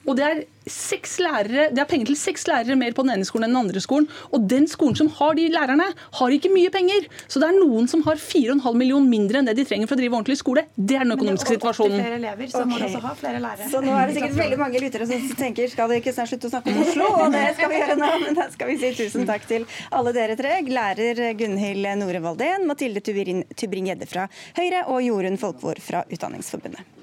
Og 0.09 0.17
det 0.17 0.25
er, 0.25 0.41
seks 0.71 1.15
lærere, 1.21 1.69
det 1.73 1.81
er 1.81 1.87
penger 1.89 2.11
til 2.11 2.17
seks 2.19 2.43
lærere 2.49 2.75
mer 2.77 2.93
på 2.93 3.01
den 3.05 3.15
ene 3.15 3.25
skolen 3.25 3.47
enn 3.47 3.55
den 3.55 3.59
andre 3.63 3.81
skolen. 3.81 4.07
Og 4.33 4.43
den 4.49 4.67
skolen 4.69 4.97
som 4.97 5.09
har 5.17 5.35
de 5.37 5.47
lærerne, 5.51 5.87
har 6.19 6.35
ikke 6.35 6.51
mye 6.53 6.69
penger. 6.73 7.07
Så 7.25 7.41
det 7.41 7.49
er 7.49 7.57
noen 7.57 7.89
som 7.89 8.03
har 8.05 8.21
4,5 8.21 8.77
millioner 8.77 9.09
mindre 9.09 9.41
enn 9.41 9.49
det 9.49 9.55
de 9.57 9.65
trenger 9.67 9.89
for 9.89 9.97
å 9.97 10.01
drive 10.01 10.17
ordentlig 10.19 10.37
skole. 10.41 10.65
Det 10.75 10.99
er 10.99 11.05
den 11.05 11.15
økonomiske 11.17 11.57
situasjonen. 11.57 11.97
flere 11.97 12.19
elever, 12.21 12.51
så 12.53 12.63
må 12.69 12.77
også 12.77 13.01
ha 13.05 13.15
flere 13.17 13.41
lærere. 13.43 13.69
Så 13.73 13.81
nå 13.83 13.97
er 13.97 14.07
det 14.09 14.17
sikkert 14.19 14.37
veldig 14.41 14.61
mange 14.61 14.83
lyttere 14.85 15.09
som 15.09 15.27
tenker 15.41 15.73
skal 15.73 15.91
dere 15.91 16.03
ikke 16.03 16.15
snart 16.17 16.33
slutte 16.33 16.49
å 16.49 16.53
snakke 16.55 16.73
om 16.73 16.81
Oslo? 16.85 17.09
Og 17.25 17.35
det 17.35 17.45
skal 17.57 17.73
vi 17.73 17.81
gjøre 17.81 17.99
nå, 18.01 18.13
men 18.25 18.39
da 18.39 18.47
skal 18.53 18.71
vi 18.71 18.79
si 18.81 18.93
tusen 19.01 19.29
takk 19.29 19.49
til 19.49 19.67
alle 19.89 20.15
dere 20.17 20.37
tre. 20.39 20.55
Lærer 20.71 21.25
Gunhild 21.37 21.89
Nore 22.01 22.23
Valdén, 22.23 22.69
Mathilde 22.69 23.01
Tybring-Gjedde 23.03 24.09
fra 24.09 24.29
Høyre 24.57 24.85
og 24.93 25.01
Jorunn 25.05 25.41
Folkvord 25.41 25.81
fra 25.83 26.05
Utdanningsforbundet. 26.09 27.00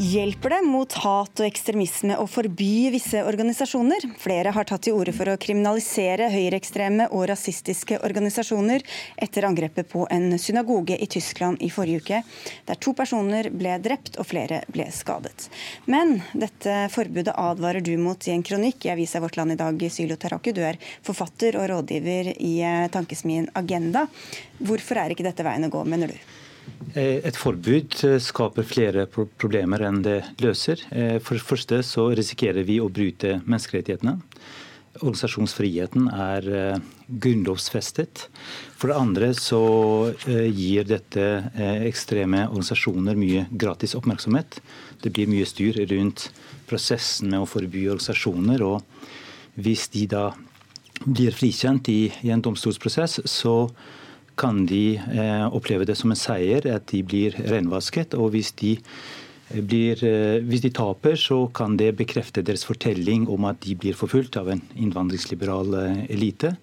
Hjelper 0.00 0.50
det 0.50 0.58
mot 0.64 0.94
hat 1.02 1.40
og 1.42 1.44
ekstremisme 1.44 2.14
å 2.16 2.24
forby 2.24 2.88
visse 2.94 3.20
organisasjoner? 3.20 4.06
Flere 4.22 4.54
har 4.56 4.64
tatt 4.64 4.86
til 4.86 4.96
orde 4.96 5.12
for 5.12 5.28
å 5.28 5.34
kriminalisere 5.36 6.30
høyreekstreme 6.32 7.10
og 7.12 7.26
rasistiske 7.28 7.98
organisasjoner 8.08 8.80
etter 9.20 9.44
angrepet 9.44 9.92
på 9.92 10.06
en 10.08 10.38
synagoge 10.40 10.96
i 10.96 11.10
Tyskland 11.18 11.60
i 11.60 11.68
forrige 11.68 12.00
uke, 12.00 12.22
der 12.64 12.80
to 12.80 12.96
personer 12.96 13.50
ble 13.52 13.76
drept 13.84 14.16
og 14.16 14.30
flere 14.32 14.64
ble 14.72 14.88
skadet. 14.88 15.50
Men 15.84 16.22
dette 16.32 16.86
forbudet 16.96 17.36
advarer 17.36 17.84
du 17.84 17.92
mot 18.00 18.24
i 18.24 18.32
en 18.32 18.46
kronikk 18.46 18.88
i 18.88 18.94
avisa 18.96 19.20
Vårt 19.20 19.36
Land 19.36 19.52
i 19.52 19.60
dag, 19.60 19.88
Sylo 19.92 20.16
Taraku. 20.16 20.54
Du 20.56 20.64
er 20.64 20.80
forfatter 21.04 21.60
og 21.60 21.74
rådgiver 21.74 22.38
i 22.38 22.56
eh, 22.64 22.86
tankesmien 22.88 23.52
Agenda. 23.52 24.08
Hvorfor 24.64 25.04
er 25.04 25.12
ikke 25.12 25.28
dette 25.28 25.44
veien 25.44 25.68
å 25.68 25.76
gå, 25.76 25.84
mener 25.84 26.16
du? 26.16 26.48
Eh, 26.94 27.20
Et 27.22 27.36
forbud 27.36 27.94
eh, 28.04 28.18
skaper 28.18 28.66
flere 28.66 29.06
problemer 29.10 29.84
enn 29.86 30.00
det 30.02 30.18
løser. 30.42 30.82
Eh, 30.90 31.18
For 31.22 31.38
det 31.38 31.46
første 31.46 31.82
så 31.86 32.08
risikerer 32.16 32.66
vi 32.66 32.80
å 32.82 32.90
bryte 32.90 33.38
menneskerettighetene. 33.44 34.18
Organisasjonsfriheten 35.00 36.08
er 36.10 36.82
grunnlovsfestet. 37.22 38.24
For 38.74 38.90
det 38.90 38.96
andre 38.98 39.28
så 39.38 39.60
gir 40.26 40.88
dette 40.88 41.26
ekstreme 41.86 42.42
organisasjoner 42.48 43.14
mye 43.16 43.44
gratis 43.54 43.94
oppmerksomhet. 43.94 44.58
Det 45.00 45.12
blir 45.14 45.30
mye 45.30 45.46
styr 45.46 45.78
rundt 45.92 46.26
prosessen 46.66 47.30
med 47.30 47.38
å 47.38 47.48
forby 47.48 47.86
organisasjoner. 47.86 48.66
og 48.66 48.82
Hvis 49.62 49.86
de 49.94 50.08
da 50.10 50.24
blir 51.06 51.38
frikjent 51.38 51.88
i, 51.88 52.10
i 52.26 52.34
en 52.34 52.42
domstolsprosess, 52.42 53.20
så 53.30 53.70
kan 54.40 54.64
de 54.68 54.96
eh, 54.96 55.46
oppleve 55.52 55.86
det 55.88 55.98
som 56.00 56.12
en 56.12 56.18
seier, 56.18 56.64
at 56.72 56.88
de 56.92 57.02
blir 57.06 57.36
renvasket. 57.50 58.16
Og 58.16 58.32
hvis 58.34 58.52
de, 58.60 58.76
eh, 59.50 59.60
blir, 59.60 60.00
eh, 60.06 60.40
hvis 60.46 60.64
de 60.64 60.72
taper, 60.74 61.18
så 61.20 61.44
kan 61.52 61.76
det 61.76 61.92
bekrefte 62.00 62.44
deres 62.46 62.64
fortelling 62.68 63.28
om 63.28 63.44
at 63.50 63.60
de 63.66 63.76
blir 63.76 63.98
forfulgt 63.98 64.40
av 64.40 64.48
en 64.48 64.62
innvandringsliberal 64.76 65.76
eh, 65.82 66.02
elite. 66.16 66.56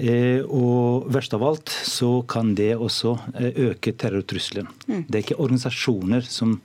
Eh, 0.00 0.40
og 0.44 1.10
verst 1.12 1.34
av 1.36 1.44
alt 1.44 1.68
så 1.68 2.22
kan 2.28 2.54
det 2.56 2.72
også 2.76 3.16
eh, 3.34 3.52
øke 3.70 3.92
terrortrusselen. 3.92 4.68
Mm. 4.86 5.04
Det 5.08 5.16
er 5.16 5.24
ikke 5.26 5.42
organisasjoner 5.42 6.24
som 6.28 6.60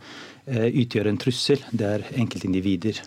utgjør 0.45 1.07
en 1.09 1.17
trussel, 1.17 1.63
det 1.73 1.87
er 1.89 2.03
enkeltindivider. 2.21 2.99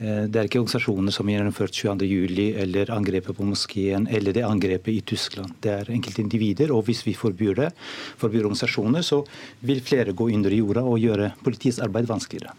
Eh, 0.00 0.24
Det 0.30 0.40
er 0.40 0.48
ikke 0.48 0.62
organisasjoner 0.62 1.12
som 1.12 1.28
gjennomført 1.28 1.76
22.07. 1.76 2.56
eller 2.62 2.90
angrepet 2.94 3.36
på 3.36 3.44
moskeen 3.44 4.08
eller 4.08 4.32
det 4.32 4.46
angrepet 4.46 4.94
i 4.94 5.00
Tyskland. 5.04 5.52
Det 5.60 5.70
er 5.70 5.92
enkeltindivider, 5.92 6.72
og 6.72 6.86
hvis 6.88 7.04
vi 7.04 7.14
forbyr 7.14 7.54
det, 7.54 7.70
forbyr 8.16 8.46
organisasjoner, 8.48 9.04
så 9.04 9.24
vil 9.60 9.80
flere 9.84 10.16
gå 10.16 10.32
under 10.32 10.50
jorda 10.50 10.82
og 10.82 10.98
gjøre 10.98 11.34
politiets 11.44 11.80
arbeid 11.84 12.08
vanskeligere. 12.08 12.56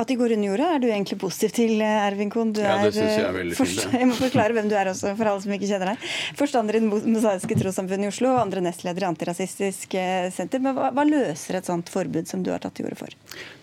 At 0.00 0.08
de 0.08 0.14
går 0.16 0.32
under 0.32 0.48
jorda, 0.48 0.66
er 0.74 0.78
du 0.80 0.86
egentlig 0.86 1.18
positiv 1.20 1.50
til, 1.52 1.80
eh, 1.82 2.06
Ervin 2.06 2.30
Kohn? 2.30 2.54
Du 2.54 2.62
Ja, 2.62 2.78
det 2.82 2.94
synes 2.94 3.18
jeg 3.18 3.20
er 3.20 3.28
eh, 3.28 3.42
veldig 3.42 3.56
fint, 3.56 3.76
det. 3.82 3.98
Jeg 4.00 4.08
må 4.08 4.14
forklare 4.14 4.52
hvem 4.56 4.68
du 4.70 4.74
er 4.74 4.86
også, 4.94 5.16
for 5.16 5.28
alle 5.28 5.42
som 5.42 5.52
ikke 5.52 5.68
kjenner 5.68 5.90
deg. 5.92 6.06
Forstander 6.38 6.76
i 6.76 6.80
Det 6.80 6.88
mosaiske 7.04 7.58
trossamfunnet 7.60 8.06
i 8.06 8.08
Oslo 8.14 8.30
og 8.32 8.40
andre 8.46 8.62
nestleder 8.64 9.02
i 9.02 9.10
Antirasistisk 9.10 9.98
Senter. 10.32 10.62
Men 10.62 10.78
hva, 10.78 10.88
hva 10.94 11.04
løser 11.04 11.58
et 11.58 11.66
sånt 11.68 11.90
forbud 11.92 12.30
som 12.30 12.42
du 12.42 12.50
har 12.54 12.62
tatt 12.62 12.78
til 12.78 12.86
orde 12.86 12.96
for? 12.96 13.08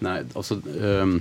Nei, 0.05 0.19
altså 0.35 0.61
øh, 0.61 1.17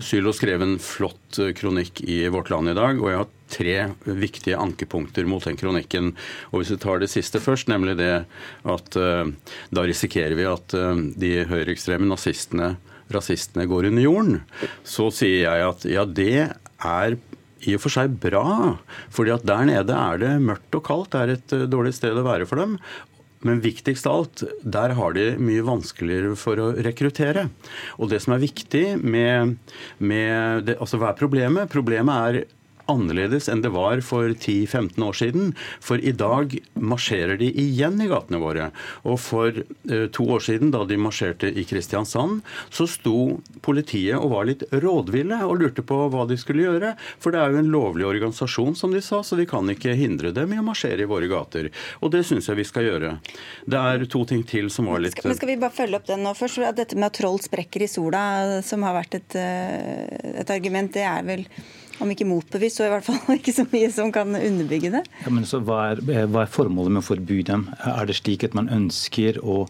Sylo 0.00 0.32
skrev 0.32 0.62
en 0.64 0.76
flott 0.80 1.38
øh, 1.42 1.52
kronikk 1.56 2.00
i 2.08 2.22
Vårt 2.32 2.50
Land 2.52 2.72
i 2.72 2.76
dag, 2.76 3.00
og 3.00 3.10
jeg 3.10 3.20
har 3.20 3.32
tre 3.52 3.74
viktige 4.18 4.58
ankepunkter 4.60 5.28
mot 5.28 5.44
den 5.44 5.58
kronikken. 5.60 6.14
Og 6.50 6.62
Hvis 6.62 6.72
vi 6.74 6.80
tar 6.82 7.02
det 7.02 7.10
siste 7.12 7.40
først, 7.42 7.68
nemlig 7.68 7.98
det 8.00 8.12
at 8.68 8.98
uh, 9.00 9.28
da 9.72 9.84
risikerer 9.88 10.36
vi 10.36 10.46
at 10.48 10.76
uh, 10.76 10.92
de 11.16 11.32
høyreekstreme 11.48 12.08
nazistene, 12.08 12.74
rasistene, 13.12 13.68
går 13.68 13.88
under 13.88 14.04
jorden, 14.04 14.40
så 14.84 15.08
sier 15.14 15.46
jeg 15.46 15.68
at 15.68 15.86
ja, 15.88 16.04
det 16.04 16.32
er 16.44 17.18
i 17.66 17.74
og 17.74 17.82
for 17.82 17.90
seg 17.90 18.12
bra, 18.22 18.76
fordi 19.10 19.32
at 19.34 19.46
der 19.48 19.64
nede 19.68 19.96
er 19.96 20.20
det 20.20 20.34
mørkt 20.44 20.76
og 20.76 20.84
kaldt. 20.86 21.14
Det 21.14 21.22
er 21.22 21.32
et 21.34 21.56
dårlig 21.72 21.96
sted 21.96 22.16
å 22.16 22.26
være 22.26 22.46
for 22.48 22.60
dem. 22.60 22.76
Men 23.46 23.62
viktigst 23.62 24.06
av 24.10 24.20
alt, 24.20 24.42
der 24.66 24.94
har 24.98 25.14
de 25.14 25.28
mye 25.38 25.64
vanskeligere 25.66 26.34
for 26.38 26.58
å 26.58 26.70
rekruttere. 26.84 27.48
Og 27.98 28.10
det 28.10 28.22
som 28.24 28.34
er 28.34 28.42
viktig 28.42 28.84
med, 28.98 29.58
med 29.98 30.66
det, 30.66 30.78
altså 30.82 30.98
Hva 30.98 31.12
er 31.12 31.20
problemet? 31.20 31.70
Problemet 31.70 32.24
er 32.28 32.40
annerledes 32.88 33.48
enn 33.52 33.62
det 33.64 33.72
var 33.74 34.00
for 34.04 34.32
10-15 34.32 35.04
år 35.04 35.18
siden. 35.20 35.52
For 35.84 36.00
i 36.00 36.12
dag 36.16 36.56
marsjerer 36.74 37.38
de 37.40 37.50
igjen 37.52 38.00
i 38.02 38.08
gatene 38.10 38.40
våre. 38.42 38.70
Og 39.04 39.18
for 39.22 39.60
eh, 39.60 40.06
to 40.14 40.28
år 40.36 40.44
siden, 40.44 40.72
da 40.74 40.84
de 40.88 40.98
marsjerte 41.00 41.50
i 41.50 41.64
Kristiansand, 41.68 42.42
så 42.70 42.88
sto 42.90 43.38
politiet 43.64 44.18
og 44.18 44.32
var 44.34 44.48
litt 44.48 44.64
rådville 44.72 45.40
og 45.46 45.58
lurte 45.62 45.84
på 45.86 46.00
hva 46.12 46.26
de 46.28 46.38
skulle 46.40 46.66
gjøre. 46.66 46.94
For 47.22 47.34
det 47.34 47.42
er 47.42 47.54
jo 47.54 47.62
en 47.62 47.72
lovlig 47.72 48.08
organisasjon, 48.08 48.76
som 48.78 48.94
de 48.94 49.02
sa, 49.04 49.22
så 49.22 49.38
vi 49.38 49.48
kan 49.48 49.68
ikke 49.72 49.96
hindre 49.98 50.32
dem 50.36 50.54
i 50.54 50.60
å 50.60 50.66
marsjere 50.66 51.04
i 51.04 51.10
våre 51.10 51.30
gater. 51.30 51.70
Og 52.02 52.12
det 52.14 52.24
syns 52.28 52.48
jeg 52.50 52.60
vi 52.60 52.68
skal 52.68 52.88
gjøre. 52.88 53.16
Det 53.68 53.82
er 53.92 54.06
to 54.10 54.24
ting 54.28 54.44
til 54.48 54.70
som 54.72 54.88
var 54.90 55.02
litt 55.04 55.18
Men 55.24 55.36
skal 55.38 55.52
vi 55.52 55.58
bare 55.60 55.74
følge 55.74 56.00
opp 56.00 56.08
den 56.08 56.24
nå 56.26 56.34
først? 56.38 56.64
Dette 56.78 56.96
med 56.98 57.10
at 57.10 57.18
troll 57.18 57.38
sprekker 57.42 57.84
i 57.84 57.90
sola, 57.90 58.22
som 58.66 58.84
har 58.86 58.96
vært 58.96 59.18
et, 59.18 59.36
eh, 59.38 60.40
et 60.42 60.50
argument, 60.50 60.90
det 60.92 61.04
er 61.06 61.26
vel 61.26 61.44
om 62.02 62.10
ikke 62.12 62.26
motbevist, 62.28 62.78
så 62.78 62.86
i 62.86 62.92
hvert 62.92 63.06
fall 63.06 63.36
ikke 63.38 63.54
så 63.54 63.64
mye 63.72 63.90
som 63.94 64.12
kan 64.14 64.34
underbygge 64.38 64.92
det. 64.94 65.04
Ja, 65.24 65.32
men 65.34 65.46
så 65.48 65.60
hva, 65.64 65.80
er, 65.92 66.02
eh, 66.12 66.26
hva 66.30 66.44
er 66.44 66.52
formålet 66.52 66.94
med 66.94 67.02
å 67.02 67.08
forby 67.08 67.40
dem? 67.46 67.66
Er 67.84 68.08
det 68.08 68.18
slik 68.20 68.46
at 68.46 68.56
man 68.58 68.70
ønsker 68.72 69.40
å 69.42 69.64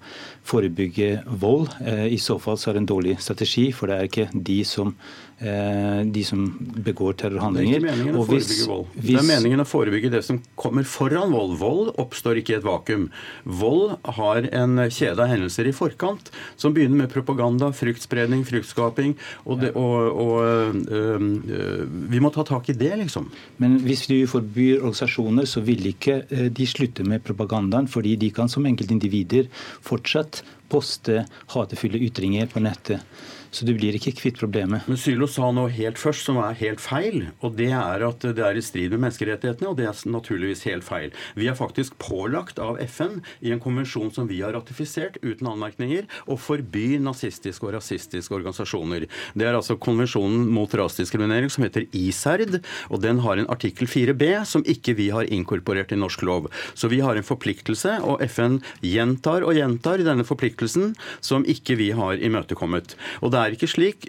forebygge 0.49 1.25
vold? 1.41 1.73
Eh, 1.85 2.07
I 2.15 2.21
så 2.23 2.39
fall 2.43 2.61
så 2.61 2.71
er 2.71 2.79
det 2.79 2.85
en 2.85 2.93
dårlig 2.93 3.19
strategi, 3.25 3.69
for 3.75 3.91
det 3.91 3.99
er 3.99 4.11
ikke 4.11 4.29
de 4.35 4.61
som, 4.69 4.95
de 5.39 6.23
som 6.27 6.49
begår 6.83 7.15
terrorhandlinger. 7.21 7.79
Det 7.79 7.91
er 7.91 7.95
ikke 7.95 7.95
meningen 7.95 8.17
å 8.19 8.25
forebygge 8.27 8.65
vold. 8.67 8.97
Det 8.99 9.15
er 9.15 9.27
meningen 9.29 9.63
å 9.63 9.67
forebygge 9.69 10.11
det 10.11 10.23
som 10.27 10.41
kommer 10.59 10.87
foran 10.89 11.31
vold. 11.35 11.55
Vold 11.61 11.93
oppstår 12.03 12.41
ikke 12.41 12.57
i 12.57 12.59
et 12.59 12.67
vakuum. 12.67 13.05
Vold 13.47 13.95
har 14.19 14.49
en 14.51 14.83
kjede 14.91 15.23
av 15.23 15.31
hendelser 15.31 15.71
i 15.71 15.75
forkant 15.77 16.33
som 16.59 16.75
begynner 16.75 17.05
med 17.05 17.13
propaganda, 17.13 17.71
fryktspredning, 17.77 18.43
fryktskaping. 18.49 19.15
Og, 19.47 19.63
det, 19.63 19.73
og, 19.79 20.21
og 20.25 20.35
øh, 20.43 21.31
øh, 21.61 21.87
vi 22.11 22.23
må 22.23 22.33
ta 22.35 22.45
tak 22.49 22.71
i 22.73 22.77
det, 22.79 22.93
liksom. 23.05 23.31
Men 23.63 23.79
hvis 23.85 24.07
du 24.11 24.19
forbyr 24.31 24.83
organisasjoner, 24.83 25.49
så 25.49 25.63
vil 25.65 25.91
ikke 25.93 26.23
eh, 26.29 26.47
de 26.55 26.69
slutte 26.69 27.07
med 27.07 27.25
propagandaen, 27.27 27.91
fordi 27.91 28.17
de 28.21 28.33
kan 28.35 28.51
som 28.51 28.67
enkeltindivider 28.69 29.51
fortsatt 29.87 30.43
poste 30.69 31.25
hatefulle 31.55 32.01
ytringer 32.09 32.49
på 32.53 32.63
nettet. 32.65 33.05
Så 33.51 33.65
du 33.65 33.73
blir 33.77 33.97
ikke 33.97 34.13
kvitt 34.13 34.39
problemet. 34.41 34.85
Men 34.89 34.99
Sylo 35.01 35.29
sa 35.31 35.49
noe 35.55 35.73
helt 35.73 35.99
først 36.01 36.27
som 36.29 36.37
er 36.43 36.57
helt 36.61 36.83
feil, 36.85 37.31
og 37.41 37.57
det 37.59 37.71
er 37.73 38.05
at 38.05 38.25
det 38.37 38.45
er 38.45 38.59
i 38.59 38.65
strid 38.65 38.93
med 38.93 39.07
menneskerettighetene, 39.07 39.71
og 39.71 39.79
det 39.79 39.87
er 39.89 40.03
naturligvis 40.13 40.67
helt 40.69 40.85
feil. 40.85 41.15
Vi 41.39 41.49
er 41.49 41.57
faktisk 41.57 41.97
pålagt 42.03 42.61
av 42.63 42.81
FN 42.85 43.23
i 43.41 43.55
en 43.55 43.63
konvensjon 43.63 44.13
som 44.15 44.29
vi 44.29 44.43
har 44.43 44.53
ratifisert 44.57 45.17
uten 45.25 45.49
anmerkninger, 45.49 46.05
å 46.29 46.37
forby 46.41 46.99
nazistiske 47.01 47.65
og 47.65 47.75
rasistiske 47.79 48.37
organisasjoner. 48.37 49.09
Det 49.33 49.49
er 49.49 49.57
altså 49.57 49.79
konvensjonen 49.81 50.45
mot 50.53 50.75
rasediskriminering 50.77 51.53
som 51.53 51.65
heter 51.65 51.89
ISERD, 51.97 52.61
og 52.93 53.03
den 53.05 53.23
har 53.25 53.41
en 53.41 53.49
artikkel 53.51 53.89
4b 53.89 54.31
som 54.49 54.67
ikke 54.69 54.97
vi 54.99 55.09
har 55.15 55.29
inkorporert 55.33 55.95
i 55.95 56.01
norsk 56.01 56.27
lov. 56.29 56.51
Så 56.77 56.93
vi 56.93 57.01
har 57.05 57.17
en 57.17 57.27
forpliktelse, 57.27 57.97
og 58.05 58.21
FN 58.29 58.61
gjentar 58.85 59.47
og 59.47 59.57
gjentar 59.57 60.05
denne 60.05 60.27
forpliktelsen 60.29 60.93
som 61.25 61.47
ikke 61.49 61.79
vi 61.81 61.91
har 61.97 62.21
imøtekommet. 62.21 62.97
Og 63.23 63.33
det 63.33 63.38
er 63.45 63.57
ikke 63.57 63.71
slik 63.71 64.09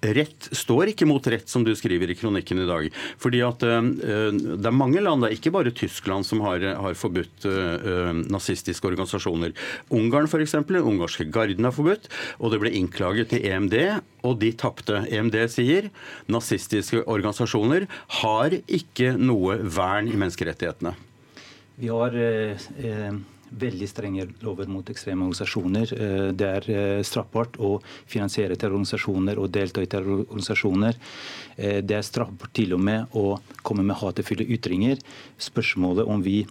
rett 0.00 0.48
står 0.56 0.92
ikke 0.92 1.08
mot 1.08 1.24
rett, 1.28 1.48
som 1.50 1.64
du 1.64 1.72
skriver 1.76 2.10
i 2.10 2.16
kronikken 2.16 2.62
i 2.62 2.68
dag. 2.68 2.88
Fordi 3.20 3.42
at 3.44 3.64
uh, 3.66 3.80
Det 4.32 4.68
er 4.68 4.76
mange 4.76 5.02
land, 5.02 5.22
det 5.22 5.30
er 5.30 5.36
ikke 5.36 5.52
bare 5.54 5.74
Tyskland, 5.76 6.26
som 6.26 6.40
har, 6.44 6.64
har 6.64 6.96
forbudt 6.98 7.44
uh, 7.44 8.12
nazistiske 8.32 8.86
organisasjoner. 8.88 9.52
Ungarn 9.92 10.28
f.eks. 10.30 10.56
Ungarske 10.80 11.28
garden 11.32 11.68
er 11.68 11.76
forbudt, 11.76 12.08
og 12.38 12.54
det 12.54 12.62
ble 12.62 12.72
innklaget 12.76 13.34
til 13.34 13.44
EMD, 13.44 13.76
og 14.24 14.40
de 14.40 14.52
tapte. 14.56 15.04
EMD 15.10 15.36
sier 15.52 15.90
nazistiske 16.30 17.04
organisasjoner 17.04 17.86
har 18.22 18.56
ikke 18.66 19.14
noe 19.20 19.60
vern 19.60 20.08
i 20.08 20.16
menneskerettighetene. 20.16 20.96
Vi 21.80 21.88
har 21.88 22.16
eh, 22.16 22.60
veldig 23.50 23.88
strenge 23.88 24.26
lover 24.44 24.68
mot 24.70 24.90
ekstreme 24.90 25.26
organisasjoner. 25.26 25.92
Eh, 25.96 26.28
det 26.36 26.48
er 26.48 26.70
eh, 26.70 27.02
straffbart 27.06 27.58
å 27.58 27.76
finansiere 28.10 28.56
terrororganisasjoner 28.56 29.40
og 29.40 29.50
delta 29.54 29.82
i 29.82 29.90
terrororganisasjoner. 29.90 30.98
Eh, 31.56 31.80
det 31.82 31.98
er 31.98 32.06
straffbart 32.06 32.54
til 32.56 32.76
og 32.76 32.82
med 32.86 33.18
å 33.18 33.36
komme 33.66 33.84
med 33.86 33.98
hatefulle 34.00 34.46
ytringer. 34.46 35.02
Spørsmålet 35.40 36.08
om 36.08 36.24
vi 36.24 36.42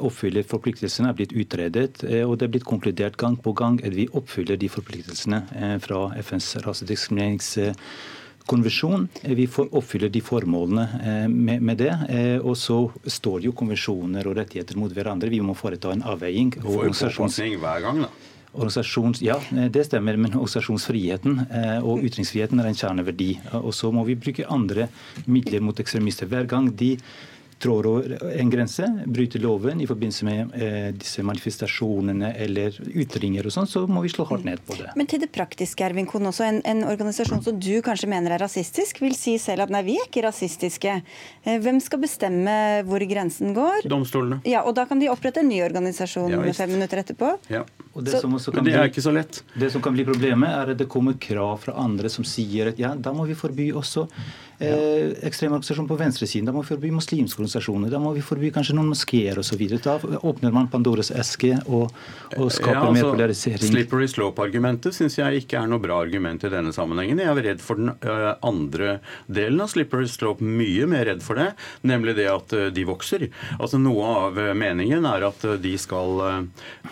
oppfyller 0.00 0.46
forpliktelsene 0.48 1.10
er 1.12 1.18
blitt 1.18 1.34
utredet, 1.36 2.00
og 2.24 2.32
det 2.40 2.46
er 2.46 2.52
blitt 2.56 2.66
konkludert 2.66 3.18
gang 3.20 3.36
på 3.38 3.52
gang 3.54 3.76
at 3.84 3.94
vi 3.94 4.08
oppfyller 4.16 4.58
de 4.58 4.66
forpliktelsene 4.72 5.44
fra 5.84 6.08
FNs 6.18 6.48
rasediskrimineringskonvensjon 6.64 8.23
konvensjon. 8.46 9.08
Eh, 9.22 9.34
vi 9.34 9.46
får 9.46 9.72
oppfylle 9.74 10.08
de 10.08 10.20
formålene 10.24 10.84
eh, 11.00 11.28
med, 11.28 11.62
med, 11.62 11.80
det. 11.80 11.92
Eh, 12.08 12.36
og 12.38 12.56
så 12.58 12.78
står 13.06 13.40
det 13.40 13.50
jo 13.50 13.56
konvensjoner 13.56 14.28
og 14.28 14.38
rettigheter 14.40 14.78
mot 14.80 14.92
hverandre. 14.92 15.32
Vi 15.32 15.42
må 15.44 15.56
foreta 15.58 15.92
en 15.94 16.04
avveiing. 16.14 16.54
Du 16.58 16.68
får 16.68 17.10
jo 17.10 17.58
hver 17.62 17.84
gang, 17.84 18.04
da. 18.06 18.12
Organisasjons, 18.54 19.18
ja, 19.18 19.34
det 19.50 19.82
stemmer, 19.88 20.14
men 20.14 20.36
organisasjonsfriheten 20.36 21.40
og 21.82 22.04
ytringsfriheten 22.06 22.60
er 22.62 22.68
en 22.68 22.76
kjerneverdi. 22.78 23.32
Og 23.58 23.72
så 23.74 23.90
må 23.90 24.04
vi 24.06 24.14
bruke 24.14 24.46
andre 24.46 24.86
midler 25.26 25.58
mot 25.58 25.80
ekstremister. 25.82 26.30
Hver 26.30 26.46
gang 26.46 26.68
de 26.70 26.92
trår 27.58 27.86
over 27.86 28.14
en 28.40 28.50
grense, 28.50 28.86
bryter 29.06 29.42
loven 29.42 29.80
i 29.80 29.86
forbindelse 29.86 30.26
med 30.26 30.54
eh, 30.54 30.88
disse 30.96 31.22
manifestasjonene 31.26 32.32
eller 32.44 32.76
ytringer 32.90 33.46
og 33.46 33.54
sånn, 33.54 33.68
så 33.70 33.84
må 33.90 34.02
vi 34.04 34.12
slå 34.12 34.26
hardt 34.28 34.46
ned 34.46 34.62
på 34.66 34.76
det. 34.78 34.90
Men 34.98 35.08
til 35.10 35.22
det 35.22 35.30
praktiske, 35.34 35.86
Ervin 35.86 36.08
Kohn, 36.10 36.28
også 36.30 36.46
en, 36.48 36.60
en, 36.68 36.84
organisasjon 36.90 37.42
som 37.44 37.58
du 37.60 37.72
kanskje 37.84 38.10
mener 38.10 38.34
er 38.34 38.42
rasistisk, 38.44 39.00
vil 39.04 39.16
si 39.18 39.36
selv 39.42 39.66
at 39.66 39.74
nei, 39.74 39.84
vi 39.86 39.98
er 40.00 40.08
ikke 40.08 40.26
rasistiske. 40.26 40.98
Eh, 41.44 41.58
hvem 41.64 41.80
skal 41.84 42.02
bestemme 42.04 42.56
hvor 42.88 43.04
grensen 43.08 43.54
går? 43.56 43.88
Domstolene. 43.90 44.42
Ja, 44.48 44.64
og 44.66 44.76
da 44.78 44.88
kan 44.90 45.02
de 45.02 45.10
opprette 45.12 45.44
en 45.44 45.50
ny 45.50 45.62
organisasjon 45.64 46.32
ja, 46.34 46.44
fem 46.56 46.74
minutter 46.74 47.04
etterpå. 47.04 47.36
Ja. 47.52 47.64
Det, 47.94 48.16
så, 48.18 48.26
Men 48.26 48.64
det 48.66 48.72
er 48.74 48.88
ikke 48.90 49.04
så 49.04 49.12
lett. 49.14 49.44
Det 49.54 49.68
som 49.70 49.82
kan 49.82 49.94
bli 49.94 50.02
problemet, 50.06 50.50
er 50.50 50.72
at 50.72 50.80
det 50.80 50.88
kommer 50.90 51.14
krav 51.20 51.60
fra 51.62 51.76
andre 51.78 52.10
som 52.10 52.26
sier 52.26 52.72
at 52.72 52.80
ja, 52.82 52.90
da 52.98 53.12
må 53.14 53.26
vi 53.28 53.36
forby 53.38 53.68
også 53.78 54.08
eh, 54.64 55.12
ekstreme 55.28 55.58
organisasjoner 55.58 55.90
på 55.90 55.98
venstresiden. 56.00 56.48
Da 56.48 56.54
må 56.54 56.62
vi 56.64 56.70
forby 56.72 56.90
muslimske 56.94 57.40
organisasjoner. 57.40 57.92
Da 57.92 58.00
må 58.02 58.12
vi 58.16 58.22
forby 58.24 58.50
kanskje 58.54 58.76
noen 58.78 58.90
moskeer 58.92 59.38
osv. 59.40 59.62
Da 59.84 59.96
åpner 60.20 60.54
man 60.54 60.68
Pandoras 60.72 61.10
eske 61.14 61.54
og, 61.64 61.92
og 62.36 62.50
skaper 62.52 62.72
ja, 62.72 62.82
altså, 62.82 62.94
mer 62.96 63.08
polarisering. 63.10 63.70
Slippery 63.70 64.08
slope-argumentet 64.10 64.96
syns 64.96 65.18
jeg 65.20 65.44
ikke 65.44 65.60
er 65.60 65.70
noe 65.70 65.82
bra 65.82 66.00
argument 66.04 66.46
i 66.46 66.52
denne 66.52 66.74
sammenhengen. 66.76 67.22
Jeg 67.22 67.32
er 67.32 67.42
redd 67.50 67.64
for 67.64 67.80
den 67.80 67.92
uh, 67.94 68.34
andre 68.44 68.98
delen 69.26 69.62
av 69.64 69.72
slippery 69.72 70.08
slope, 70.10 70.44
mye 70.44 70.88
mer 70.90 71.08
redd 71.10 71.24
for 71.24 71.40
det, 71.40 71.50
nemlig 71.86 72.16
det 72.18 72.28
at 72.32 72.56
uh, 72.56 72.66
de 72.74 72.86
vokser. 72.88 73.28
Altså 73.58 73.80
Noe 73.84 74.10
av 74.28 74.38
meningen 74.56 75.04
er 75.08 75.26
at 75.28 75.42
de 75.60 75.74
skal 75.80 76.46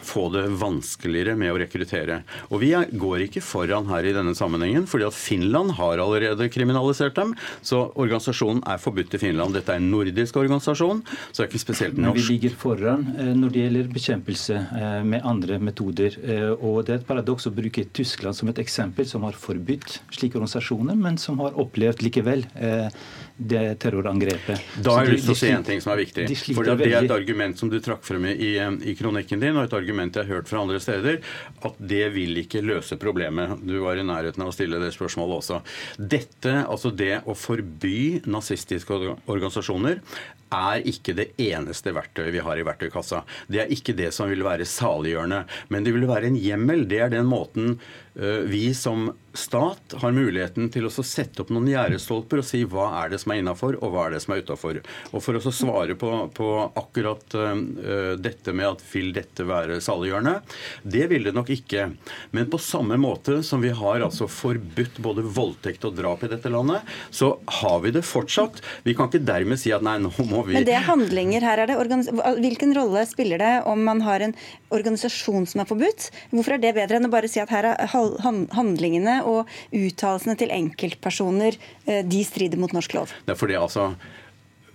få 0.05 0.27
det 0.35 0.45
vanskeligere 0.61 1.35
med 1.39 1.55
å 1.55 1.59
rekruttere. 1.63 2.21
Og 2.51 2.61
vi 2.63 2.73
går 2.75 3.27
ikke 3.27 3.43
foran 3.45 3.89
her 3.91 4.07
i 4.07 4.15
denne 4.15 4.35
sammenhengen, 4.37 4.87
fordi 4.91 5.07
at 5.09 5.17
Finland 5.17 5.77
har 5.79 6.03
allerede 6.03 6.49
kriminalisert 6.53 7.17
dem. 7.19 7.35
Så 7.63 7.81
organisasjonen 7.95 8.63
er 8.69 8.81
forbudt 8.83 9.17
i 9.17 9.21
Finland. 9.23 9.55
Dette 9.57 9.75
er 9.75 9.81
en 9.81 9.91
nordisk 9.93 10.39
organisasjon, 10.41 11.03
så 11.31 11.37
det 11.37 11.47
er 11.47 11.51
ikke 11.51 11.63
spesielt 11.63 12.01
norsk. 12.01 12.19
Vi 12.19 12.37
ligger 12.37 12.57
foran 12.59 13.07
eh, 13.17 13.33
når 13.39 13.55
det 13.55 13.65
gjelder 13.65 13.91
bekjempelse 13.97 14.59
eh, 14.59 14.99
med 15.07 15.27
andre 15.29 15.59
metoder. 15.63 16.19
Eh, 16.23 16.51
og 16.59 16.83
det 16.87 16.97
er 16.97 17.01
et 17.01 17.09
paradoks 17.09 17.49
å 17.49 17.55
bruke 17.55 17.87
Tyskland 17.95 18.39
som 18.39 18.51
et 18.53 18.63
eksempel, 18.63 19.09
som 19.09 19.27
har 19.27 19.39
forbudt 19.39 20.01
slike 20.11 20.41
organisasjoner, 20.41 20.99
men 20.99 21.19
som 21.21 21.41
har 21.43 21.59
opplevd 21.61 22.03
likevel 22.05 22.47
det 23.49 23.63
terrorangrepet. 23.83 24.67
Da 24.85 24.97
har 24.97 25.07
jeg 25.07 25.17
lyst 25.17 25.29
til 25.29 25.35
å 25.35 25.39
si 25.41 25.51
en 25.53 25.67
ting 25.67 25.83
som 25.85 25.95
er 25.95 26.03
viktig. 26.03 26.27
De 26.31 26.37
for 26.57 26.69
Det 26.69 26.89
er 26.89 26.99
et 27.03 27.15
argument 27.15 27.59
som 27.59 27.71
du 27.73 27.79
trakk 27.83 28.05
frem 28.07 28.27
i, 28.33 28.53
i 28.59 28.95
kronikken 28.99 29.43
din, 29.43 29.57
og 29.57 29.67
et 29.67 29.77
argument 29.77 30.17
jeg 30.17 30.29
har 30.29 30.39
hørt 30.39 30.51
fra 30.51 30.63
andre 30.63 30.81
steder, 30.83 31.19
at 31.63 31.81
det 31.93 32.05
vil 32.17 32.43
ikke 32.45 32.65
løse 32.65 32.99
problemet. 33.01 33.57
Du 33.67 33.79
var 33.85 34.01
i 34.01 34.07
nærheten 34.07 34.45
av 34.45 34.53
å 34.53 34.57
stille 34.57 34.81
det 34.83 34.93
spørsmålet 34.97 35.41
også. 35.41 35.63
Dette, 35.99 36.55
altså 36.63 36.93
det 36.95 37.19
å 37.27 37.37
forby 37.39 38.23
nazistiske 38.31 39.01
organisasjoner 39.27 40.01
er 40.53 40.85
ikke 40.89 41.15
det 41.17 41.31
eneste 41.41 41.95
verktøyet 41.97 42.35
vi 42.35 42.45
har 42.45 42.61
i 42.61 42.65
verktøykassa. 42.67 43.23
Det 43.49 43.63
er 43.65 43.73
ikke 43.73 43.97
det 43.97 44.11
som 44.15 44.31
vil 44.31 44.45
være 44.45 44.69
saliggjørende. 44.69 45.45
Men 45.73 45.87
det 45.87 45.95
vil 45.97 46.09
være 46.11 46.29
en 46.29 46.39
hjemmel. 46.39 46.85
Det 46.89 47.01
er 47.01 47.13
den 47.13 47.29
måten 47.31 47.79
vi 48.15 48.75
som 48.77 49.11
stat 49.33 49.95
har 49.97 50.13
muligheten 50.13 50.69
til 50.73 50.87
å 50.87 50.91
sette 50.93 51.43
opp 51.43 51.51
noen 51.53 51.71
gjerdestolper 51.71 52.43
og 52.43 52.47
si 52.47 52.63
hva 52.69 52.91
er 53.01 53.13
det 53.13 53.21
som 53.23 53.33
er 53.33 53.41
innafor 53.41 53.79
og 53.81 53.95
hva 53.95 54.07
er 54.07 54.17
det 54.17 54.23
som 54.25 54.35
er 54.35 54.43
utafor. 54.45 54.81
For 55.25 55.39
å 55.39 55.53
svare 55.53 55.97
på, 55.99 56.11
på 56.37 56.49
akkurat 56.79 57.37
uh, 57.39 57.55
dette 58.21 58.53
med 58.53 58.69
at 58.69 58.85
vil 58.93 59.13
dette 59.17 59.47
være 59.49 59.81
saliggjørende, 59.85 60.35
det 60.85 61.07
vil 61.13 61.29
det 61.29 61.35
nok 61.37 61.53
ikke. 61.55 61.89
Men 62.37 62.51
på 62.53 62.61
samme 62.61 62.99
måte 63.01 63.41
som 63.47 63.65
vi 63.65 63.73
har 63.77 64.05
altså 64.05 64.29
forbudt 64.31 65.01
både 65.05 65.25
voldtekt 65.25 65.87
og 65.89 65.97
drap 65.97 66.27
i 66.27 66.33
dette 66.33 66.53
landet, 66.53 66.85
så 67.11 67.35
har 67.63 67.81
vi 67.87 67.95
det 67.97 68.05
fortsatt. 68.07 68.61
Vi 68.85 68.97
kan 68.99 69.09
ikke 69.09 69.25
dermed 69.25 69.61
si 69.61 69.73
at 69.73 69.85
nei, 69.85 69.97
nå 70.03 70.13
må 70.29 70.45
vi 70.47 70.59
Men 70.59 70.69
det 70.69 70.77
er 70.77 70.89
handlinger. 70.89 71.43
Her 71.43 71.65
er 71.65 71.73
det 71.73 71.81
Hvilken 72.43 72.75
rolle 72.77 73.07
spiller 73.09 73.41
det 73.41 73.53
om 73.69 73.81
man 73.87 74.03
har 74.05 74.23
en 74.25 74.35
organisasjon 74.73 75.47
som 75.49 75.63
er 75.63 75.69
forbudt? 75.69 76.11
Hvorfor 76.33 76.57
er 76.57 76.63
det 76.63 76.75
bedre 76.77 76.99
enn 76.99 77.09
å 77.09 77.13
bare 77.13 77.31
si 77.31 77.41
at 77.43 77.51
her 77.53 77.73
er 77.73 77.89
handlingene 78.55 79.21
og 79.29 79.51
uttalelsene 79.75 80.37
til 80.41 80.53
enkeltpersoner 80.55 81.59
eh, 81.87 82.03
de 82.07 82.25
strider 82.27 82.61
mot 82.61 82.75
norsk 82.75 82.97
lov? 82.99 83.15
Det 83.27 83.37
er 83.37 83.41
fordi 83.41 83.59
altså 83.59 83.93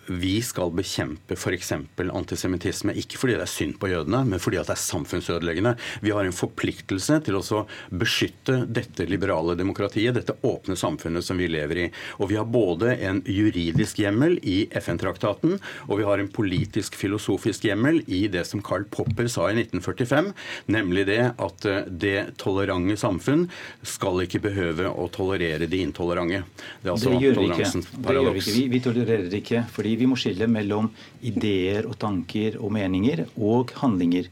vi 0.07 0.37
skal 0.41 0.71
bekjempe 0.75 1.35
f.eks. 1.37 1.73
antisemittisme 1.97 2.95
ikke 2.97 3.19
fordi 3.19 3.37
det 3.37 3.45
er 3.45 3.51
synd 3.51 3.77
på 3.81 3.89
jødene, 3.91 4.23
men 4.27 4.41
fordi 4.41 4.59
det 4.61 4.73
er 4.73 4.81
samfunnsødeleggende. 4.81 5.75
Vi 6.03 6.13
har 6.15 6.27
en 6.27 6.35
forpliktelse 6.35 7.19
til 7.25 7.39
å 7.39 7.63
beskytte 7.89 8.61
dette 8.71 9.07
liberale 9.09 9.57
demokratiet, 9.59 10.15
dette 10.15 10.37
åpne 10.47 10.77
samfunnet 10.79 11.25
som 11.25 11.39
vi 11.39 11.49
lever 11.51 11.83
i. 11.83 11.87
Og 12.21 12.31
vi 12.31 12.39
har 12.39 12.47
både 12.47 12.95
en 13.07 13.21
juridisk 13.27 14.01
hjemmel 14.03 14.37
i 14.43 14.57
FN-traktaten, 14.79 15.57
og 15.87 16.01
vi 16.01 16.07
har 16.07 16.21
en 16.21 16.31
politisk 16.31 16.95
filosofisk 16.97 17.67
hjemmel 17.67 18.01
i 18.07 18.25
det 18.31 18.45
som 18.47 18.63
Karl 18.63 18.87
Popper 18.91 19.29
sa 19.31 19.49
i 19.51 19.57
1945, 19.57 20.31
nemlig 20.73 21.07
det 21.09 21.21
at 21.33 21.67
eh, 21.67 21.83
det 21.87 22.17
tolerante 22.41 22.97
samfunn 22.99 23.47
skal 23.87 24.23
ikke 24.25 24.43
behøve 24.47 24.89
å 24.89 25.07
tolerere 25.13 25.67
de 25.69 25.83
intolerante. 25.83 26.43
Det 26.81 26.89
er 26.89 26.95
altså 26.95 27.13
det 27.13 27.21
gjør 27.23 27.39
vi 27.41 27.47
ikke. 27.51 27.69
Det 28.07 28.15
gjør 28.17 28.31
vi, 28.31 28.41
ikke. 28.43 28.55
Vi, 28.57 28.65
vi 28.71 28.83
tolererer 28.83 29.37
ikke. 29.41 29.63
fordi 29.73 29.96
vi 29.97 30.07
må 30.09 30.17
skille 30.19 30.47
mellom 30.49 30.89
ideer 31.25 31.87
og 31.89 31.97
tanker 32.01 32.57
og 32.61 32.73
meninger 32.75 33.25
og 33.35 33.73
handlinger. 33.81 34.29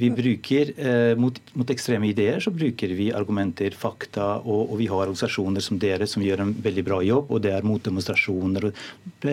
Vi 0.00 0.08
bruker, 0.16 0.70
eh, 0.80 1.14
mot, 1.20 1.36
mot, 1.52 1.70
ekstreme 1.70 2.08
ideer 2.08 2.40
så 2.40 2.52
bruker 2.54 2.94
vi 2.96 3.10
argumenter, 3.12 3.74
fakta, 3.76 4.38
og, 4.40 4.70
og, 4.70 4.78
vi 4.80 4.86
har 4.88 5.02
organisasjoner 5.02 5.60
som 5.60 5.80
dere 5.82 6.08
som 6.08 6.24
gjør 6.24 6.46
en 6.46 6.54
veldig 6.54 6.84
bra 6.86 7.02
jobb. 7.04 7.28
og 7.28 7.42
Det 7.44 7.52
er 7.52 7.66
motdemonstrasjoner 7.68 8.70
og 8.70 9.26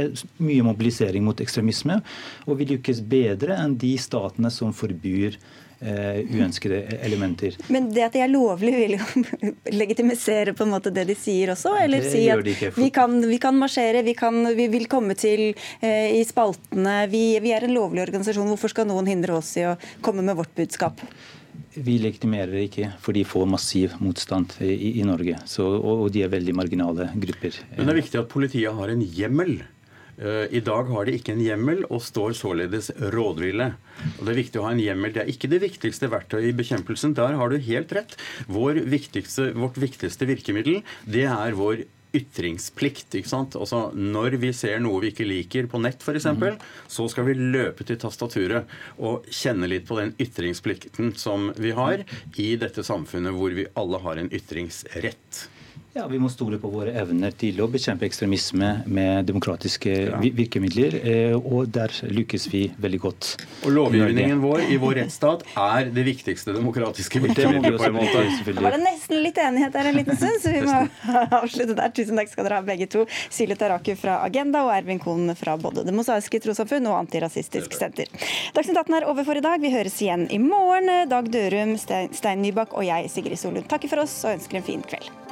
mye 0.44 0.66
mobilisering 0.68 1.24
mot 1.24 1.40
ekstremisme. 1.40 2.02
Og 2.48 2.60
vi 2.60 2.68
lykkes 2.74 3.00
bedre 3.08 3.56
enn 3.62 3.78
de 3.80 3.94
statene 4.02 4.52
som 4.52 4.76
forbyr 4.76 5.40
Uh, 5.78 6.24
uønskede 6.34 6.80
elementer. 7.06 7.54
Men 7.70 7.92
det 7.94 8.02
at 8.08 8.16
de 8.16 8.24
er 8.26 8.32
lovlig, 8.32 8.72
vil 8.74 8.96
jo 8.96 9.52
legitimisere 9.82 10.56
på 10.58 10.66
en 10.66 10.72
måte 10.74 10.90
det 10.90 11.04
de 11.06 11.14
sier 11.14 11.52
også? 11.54 11.76
Eller 11.84 12.02
det 12.02 12.14
si 12.16 12.24
at 12.34 12.42
for... 12.42 12.80
vi, 12.80 12.88
kan, 12.96 13.14
vi, 13.22 13.38
kan, 13.44 13.60
marsjere, 13.62 14.02
vi, 14.08 14.16
kan, 14.18 14.42
vi, 14.58 14.66
vil 14.74 14.88
komme 14.90 15.14
til 15.14 15.52
eh, 15.52 16.18
i 16.18 16.24
spaltene. 16.26 17.04
Vi, 17.14 17.22
vi, 17.46 17.54
er 17.54 17.68
en 17.68 17.76
lovlig 17.78 18.08
organisasjon. 18.08 18.50
Hvorfor 18.56 18.74
skal 18.74 18.90
noen 18.90 19.06
hindre 19.12 19.38
oss 19.38 19.54
i 19.62 19.68
å 19.70 19.76
komme 20.02 20.26
med 20.26 20.40
vårt 20.42 20.56
budskap? 20.58 21.06
Vi 21.78 22.00
legitimerer 22.02 22.58
ikke, 22.64 22.96
for 22.98 23.14
de 23.14 23.28
får 23.30 23.46
massiv 23.54 23.94
motstand 24.02 24.58
i, 24.66 24.98
i 24.98 25.06
Norge. 25.06 25.38
Så, 25.46 25.62
og, 25.78 26.08
og 26.08 26.14
de 26.16 26.26
er 26.26 26.34
veldig 26.34 26.58
marginale 26.58 27.12
grupper. 27.14 27.62
Men 27.78 27.86
det 27.86 27.94
er 27.94 28.02
viktig 28.02 28.24
at 28.26 28.34
politiet 28.34 28.74
har 28.74 28.98
en 28.98 29.06
hjemmel 29.06 29.60
Eh, 29.60 29.77
I 30.18 30.62
dag 30.66 30.88
har 30.90 31.06
de 31.06 31.14
ikke 31.14 31.36
en 31.36 31.44
hjemmel 31.44 31.84
og 31.94 32.02
står 32.02 32.34
således 32.40 32.90
rådville. 33.14 33.68
Og 34.18 34.24
Det 34.26 34.32
er 34.32 34.40
viktig 34.40 34.62
å 34.62 34.66
ha 34.66 34.72
en 34.74 34.82
hjemmel. 34.82 35.14
Det 35.14 35.22
er 35.24 35.30
ikke 35.30 35.52
det 35.52 35.62
viktigste 35.62 36.10
verktøyet 36.10 36.50
i 36.50 36.56
bekjempelsen. 36.58 37.14
Der 37.18 37.38
har 37.38 37.54
du 37.54 37.58
helt 37.62 37.94
rett. 37.94 38.18
Viktigste, 38.48 39.52
vårt 39.54 39.78
viktigste 39.78 40.26
virkemiddel 40.26 40.82
det 41.06 41.28
er 41.30 41.58
vår 41.58 41.86
ytringsplikt. 42.16 43.16
ikke 43.16 43.30
sant? 43.30 43.56
Altså 43.56 43.92
Når 43.94 44.38
vi 44.42 44.54
ser 44.56 44.80
noe 44.84 45.02
vi 45.04 45.12
ikke 45.12 45.28
liker 45.28 45.68
på 45.72 45.82
nett 45.84 46.02
f.eks., 46.02 46.30
mm. 46.38 46.58
så 46.88 47.08
skal 47.12 47.28
vi 47.28 47.38
løpe 47.38 47.86
til 47.88 48.00
tastaturet 48.02 48.70
og 48.98 49.28
kjenne 49.30 49.70
litt 49.70 49.88
på 49.88 50.00
den 50.00 50.16
ytringsplikten 50.22 51.14
som 51.20 51.52
vi 51.58 51.76
har 51.78 52.06
i 52.38 52.56
dette 52.60 52.86
samfunnet 52.86 53.36
hvor 53.36 53.54
vi 53.56 53.68
alle 53.78 54.02
har 54.06 54.22
en 54.22 54.32
ytringsrett. 54.34 55.48
Ja, 55.98 56.06
Vi 56.08 56.20
må 56.22 56.30
stole 56.30 56.60
på 56.62 56.70
våre 56.70 56.92
evner 57.02 57.32
til 57.34 57.58
å 57.64 57.66
bekjempe 57.74 58.06
ekstremisme 58.06 58.68
med 58.86 59.26
demokratiske 59.26 59.94
ja. 59.96 60.20
virkemidler, 60.22 60.94
eh, 61.02 61.34
og 61.34 61.72
der 61.74 61.90
lykkes 62.14 62.46
vi 62.52 62.62
veldig 62.78 63.00
godt. 63.02 63.30
Og 63.66 63.74
Lovgivningen 63.74 64.38
vår 64.44 64.68
i 64.70 64.78
vår 64.78 65.00
rettsstat 65.00 65.42
er 65.58 65.90
det 65.96 66.04
viktigste 66.06 66.54
demokratiske 66.54 67.24
virkemidlet. 67.24 67.80
på 67.82 67.90
en 67.90 67.98
måte. 67.98 68.22
Da 68.46 68.68
var 68.68 68.78
det 68.78 68.84
nesten 68.84 69.24
litt 69.26 69.42
enighet 69.42 69.74
der 69.74 69.90
en 69.90 69.98
liten 69.98 70.20
stund, 70.22 70.38
så 70.44 70.54
vi 70.54 70.62
må 70.68 70.84
avslutte 71.42 71.74
der. 71.82 71.90
Tusen 71.98 72.22
takk 72.22 72.30
skal 72.30 72.46
dere 72.46 72.62
ha 72.62 72.68
begge 72.70 72.86
to. 72.94 73.08
Silje 73.34 73.58
Taraku 73.58 73.96
fra 73.98 74.20
Agenda 74.28 74.68
og 74.68 74.76
Ervin 74.78 75.02
Kohn 75.02 75.34
fra 75.40 75.58
både 75.58 75.82
Det 75.88 75.98
mosaiske 75.98 76.44
trossamfunn 76.46 76.92
og 76.92 77.00
Antirasistisk 77.00 77.74
Senter. 77.74 78.12
Dagsnytt 78.54 78.84
18 78.86 79.00
er 79.00 79.10
over 79.10 79.26
for 79.26 79.42
i 79.42 79.42
dag. 79.42 79.58
Vi 79.66 79.74
høres 79.74 79.98
igjen 80.06 80.30
i 80.30 80.38
morgen. 80.46 80.94
Dag 81.10 81.34
Dørum, 81.34 81.74
Stein 81.82 82.46
Nybakk 82.46 82.78
og 82.78 82.86
jeg, 82.86 83.10
Sigrid 83.10 83.42
Solund, 83.42 83.66
takker 83.72 83.90
for 83.90 84.06
oss 84.06 84.20
og 84.28 84.38
ønsker 84.38 84.62
en 84.62 84.70
fin 84.70 84.86
kveld. 84.86 85.27